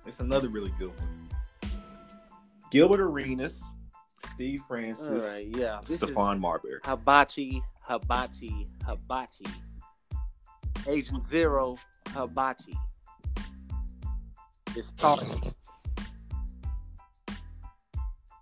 [0.06, 1.30] It's another really good one.
[2.72, 3.64] Gilbert Arenas,
[4.34, 5.80] Steve Francis, All right, yeah.
[5.84, 6.80] Stephon Marbury.
[6.86, 9.46] Hibachi, Hibachi, Hibachi.
[10.88, 11.78] Agent Zero,
[12.10, 12.78] Hibachi.
[14.76, 15.54] It's starting.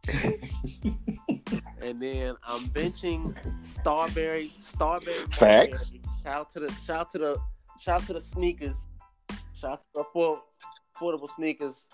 [1.81, 5.13] and then I'm benching Starbury, Starbury.
[5.31, 5.91] Facts.
[6.23, 7.37] Shout out to the shout out to the
[7.79, 8.87] shout out to the sneakers.
[9.59, 10.39] Shout out to the afford,
[10.95, 11.87] affordable sneakers.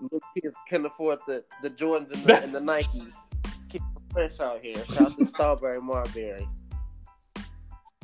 [0.00, 3.14] Little kids can afford the, the Jordans and the, and the Nikes.
[3.68, 4.76] Keep it fresh out here.
[4.86, 6.48] Shout out to Starbury Marbury.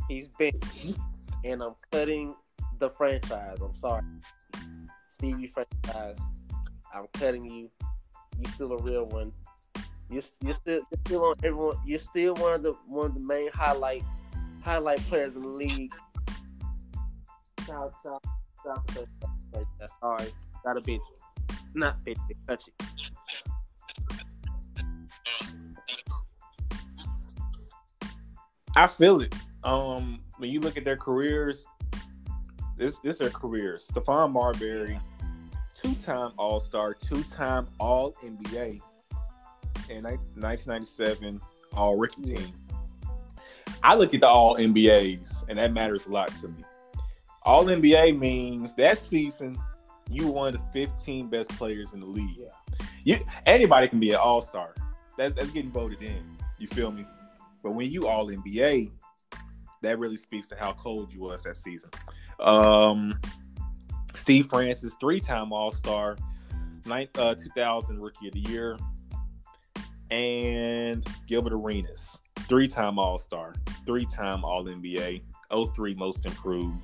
[0.09, 0.63] He's big.
[1.45, 2.35] And I'm cutting
[2.79, 3.59] the franchise.
[3.61, 4.03] I'm sorry.
[5.09, 6.19] Stevie franchise.
[6.93, 7.71] I'm cutting you.
[8.39, 9.33] You're still a real one.
[10.11, 11.77] You're, you're still you're still on everyone.
[11.85, 14.03] You're still one of the one of the main highlight
[14.62, 15.93] highlight players in the league.
[17.66, 18.25] Shout shout
[18.65, 19.07] shout to.
[20.01, 20.33] Sorry,
[20.65, 20.99] got a bitch.
[21.75, 22.19] Not bitch.
[22.49, 22.75] Touch it.
[28.77, 29.35] I feel it.
[29.62, 31.66] Um, when you look at their careers,
[32.77, 33.89] this this their careers.
[33.93, 34.98] Stephon Marbury,
[35.74, 38.81] two-time All-Star, two-time All NBA,
[39.90, 41.40] and 1997
[41.74, 42.52] All Rookie Team.
[43.82, 46.65] I look at the All NBAs, and that matters a lot to me.
[47.43, 49.56] All NBA means that season
[50.11, 52.40] you won the 15 best players in the league.
[53.05, 54.74] You anybody can be an All-Star.
[55.16, 56.36] That's that's getting voted in.
[56.59, 57.06] You feel me?
[57.62, 58.90] But when you all NBA,
[59.85, 61.90] that really speaks to how cold you was that season.
[62.40, 63.19] Um,
[64.15, 66.16] Steve Francis, three-time All-Star,
[66.90, 68.78] uh, 2000 Rookie of the Year,
[70.11, 73.55] and Gilbert Arenas, three-time All-Star,
[73.86, 75.23] three-time All-NBA,
[75.74, 76.82] 03 Most Improved.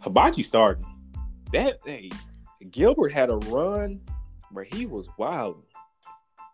[0.00, 0.86] Hibachi starting.
[1.52, 2.10] That hey,
[2.70, 4.00] Gilbert had a run
[4.52, 5.64] where he was wild.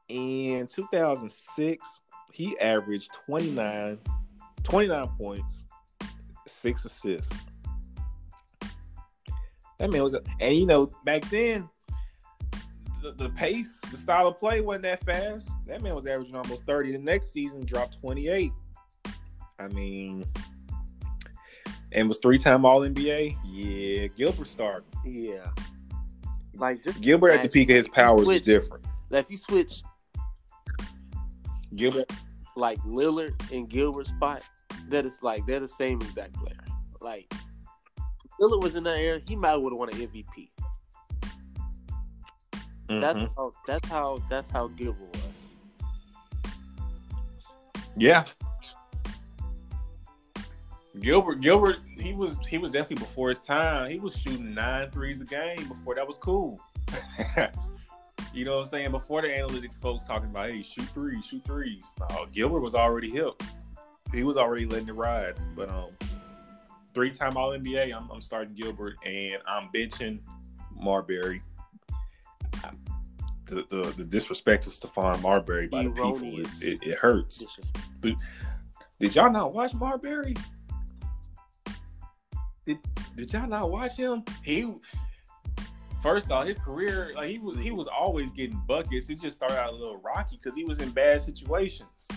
[0.09, 2.01] In 2006,
[2.33, 3.99] he averaged 29,
[4.63, 5.65] 29 points,
[6.47, 7.35] six assists.
[9.79, 11.69] That man was, a, and you know, back then,
[13.03, 15.51] the, the pace, the style of play wasn't that fast.
[15.67, 16.93] That man was averaging almost 30.
[16.93, 18.53] The next season, dropped 28.
[19.59, 20.25] I mean,
[21.93, 23.37] and was three time All NBA.
[23.45, 24.85] Yeah, Gilbert started.
[25.05, 25.47] Yeah.
[26.55, 28.85] Like just Gilbert at the peak of his powers was different.
[29.11, 29.83] Like if you switch
[31.75, 32.11] Gilbert,
[32.57, 34.43] like Lillard and Gilbert spot,
[34.89, 36.65] that is like they're the same exact player.
[37.01, 37.33] Like
[38.41, 40.51] Lillard was in that era, he might would have won an MVP.
[42.89, 43.01] Mm-hmm.
[43.01, 45.49] That's how that's how that's how Gilbert was.
[47.97, 48.25] Yeah.
[51.01, 53.91] Gilbert, Gilbert, he was he was definitely before his time.
[53.91, 56.61] He was shooting nine threes a game before that was cool.
[58.33, 58.91] you know what I'm saying?
[58.91, 61.85] Before the analytics folks talking about, hey, shoot threes, shoot threes.
[62.01, 63.43] No, Gilbert was already hip.
[64.13, 65.35] He was already letting it ride.
[65.55, 65.91] But um,
[66.95, 70.21] three time All NBA, I'm, I'm starting Gilbert and I'm benching
[70.75, 71.43] Marbury.
[73.47, 77.45] The, the, the disrespect to Stephon Marbury by the people, it, it, it hurts.
[78.01, 78.17] Did,
[78.99, 80.35] did y'all not watch Marbury?
[82.65, 82.79] Did,
[83.15, 84.25] did y'all not watch him?
[84.43, 84.73] He
[86.03, 89.09] first off, his career like he was he was always getting buckets.
[89.09, 92.09] It just started out a little rocky because he was in bad situations,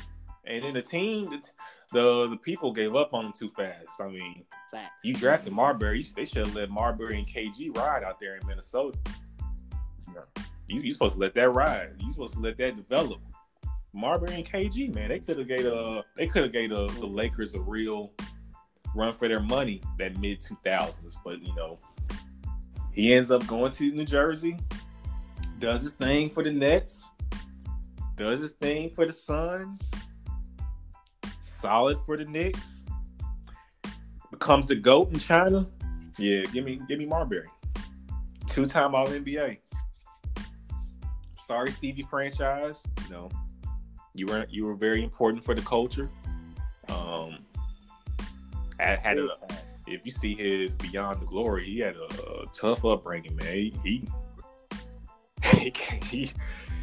[0.46, 1.42] and then the team, the,
[1.92, 4.02] the the people gave up on him too fast.
[4.02, 5.06] I mean, Facts.
[5.06, 8.98] you drafted Marbury, they should have let Marbury and KG ride out there in Minnesota.
[10.68, 11.92] You you supposed to let that ride.
[12.00, 13.22] You supposed to let that develop.
[13.94, 17.06] Marbury and KG, man, they could have gave uh they could have gave the, the
[17.06, 18.12] Lakers a real
[18.96, 21.18] run for their money that mid two thousands.
[21.24, 21.78] But you know,
[22.96, 24.58] he ends up going to New Jersey,
[25.60, 27.12] does his thing for the Nets,
[28.16, 29.92] does his thing for the Suns,
[31.42, 32.86] solid for the Knicks,
[34.32, 35.68] becomes the GOAT in China.
[36.18, 37.50] Yeah, give me give me Marbury.
[38.48, 39.58] Two time all NBA.
[41.42, 42.82] Sorry, Stevie franchise.
[43.04, 43.30] You know,
[44.14, 46.10] you were you were very important for the culture.
[46.88, 47.40] Um
[48.80, 49.28] had, had a
[49.88, 53.54] if you see his Beyond the Glory, he had a, a tough upbringing, man.
[53.54, 54.08] He he
[55.58, 56.32] he came, he,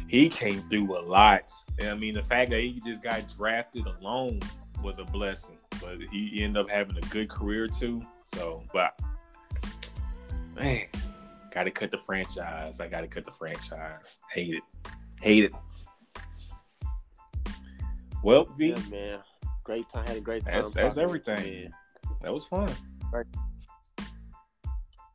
[0.07, 1.51] he came through a lot.
[1.79, 4.39] And I mean, the fact that he just got drafted alone
[4.81, 5.57] was a blessing.
[5.81, 8.01] But he ended up having a good career too.
[8.23, 8.99] So, but
[10.55, 10.85] man,
[11.53, 12.79] gotta cut the franchise.
[12.79, 14.19] I gotta cut the franchise.
[14.31, 14.63] Hate it.
[15.21, 15.53] Hate it.
[18.23, 19.19] Well, V, Yeah, man.
[19.63, 20.07] Great time.
[20.07, 20.53] Had a great time.
[20.53, 21.73] That's- that's everything.
[22.21, 22.71] That was fun.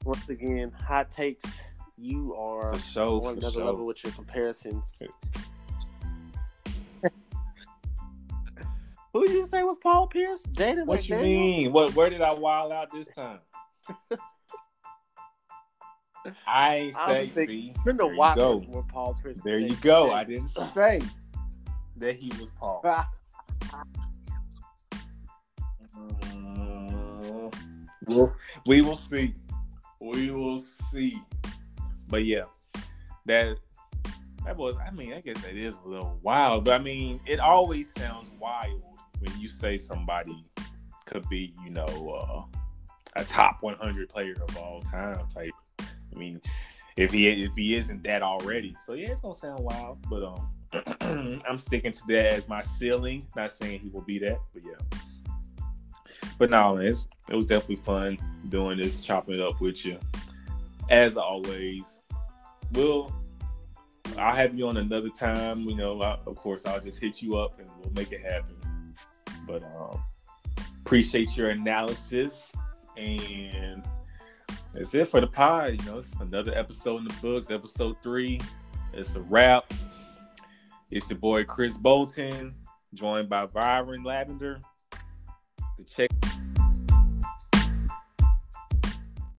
[0.04, 1.58] Once again, hot takes.
[1.96, 3.64] You are For sure, on another sure.
[3.64, 4.96] level with your comparisons.
[9.12, 10.46] Who did you say was Paul Pierce?
[10.46, 11.72] Jaden What you mean?
[11.72, 11.94] What?
[11.94, 13.40] Where did I wild out this time?
[16.46, 17.30] I ain't say.
[17.46, 18.56] see, You're the there you Watford go.
[18.68, 19.40] where Paul Pierce.
[19.42, 20.12] There you go.
[20.12, 21.00] I didn't say
[21.96, 22.84] that he was Paul.
[25.96, 27.52] Mm,
[28.08, 28.34] well,
[28.66, 29.34] we will see.
[30.00, 31.20] We will see.
[32.08, 32.44] But yeah,
[33.26, 33.58] that
[34.44, 34.76] that was.
[34.78, 36.64] I mean, I guess that is a little wild.
[36.64, 38.82] But I mean, it always sounds wild
[39.20, 40.44] when you say somebody
[41.06, 42.58] could be, you know, uh,
[43.16, 45.50] a top 100 player of all time type.
[45.80, 46.40] I mean,
[46.96, 49.98] if he if he isn't that already, so yeah, it's gonna sound wild.
[50.08, 53.26] But um, I'm sticking to that as my ceiling.
[53.36, 54.98] Not saying he will be that, but yeah.
[56.38, 56.96] But no, it
[57.30, 59.98] was definitely fun doing this, chopping it up with you.
[60.88, 62.00] As always,
[62.72, 63.12] we'll
[64.16, 65.62] I'll have you on another time.
[65.62, 68.56] You know, I, of course, I'll just hit you up and we'll make it happen.
[69.46, 70.02] But um,
[70.84, 72.52] appreciate your analysis,
[72.96, 73.84] and
[74.72, 75.80] that's it for the pod.
[75.80, 78.40] You know, it's another episode in the books, episode three.
[78.92, 79.72] It's a wrap.
[80.90, 82.54] It's your boy Chris Bolton,
[82.94, 84.60] joined by Vyron Lavender.
[85.78, 86.10] The check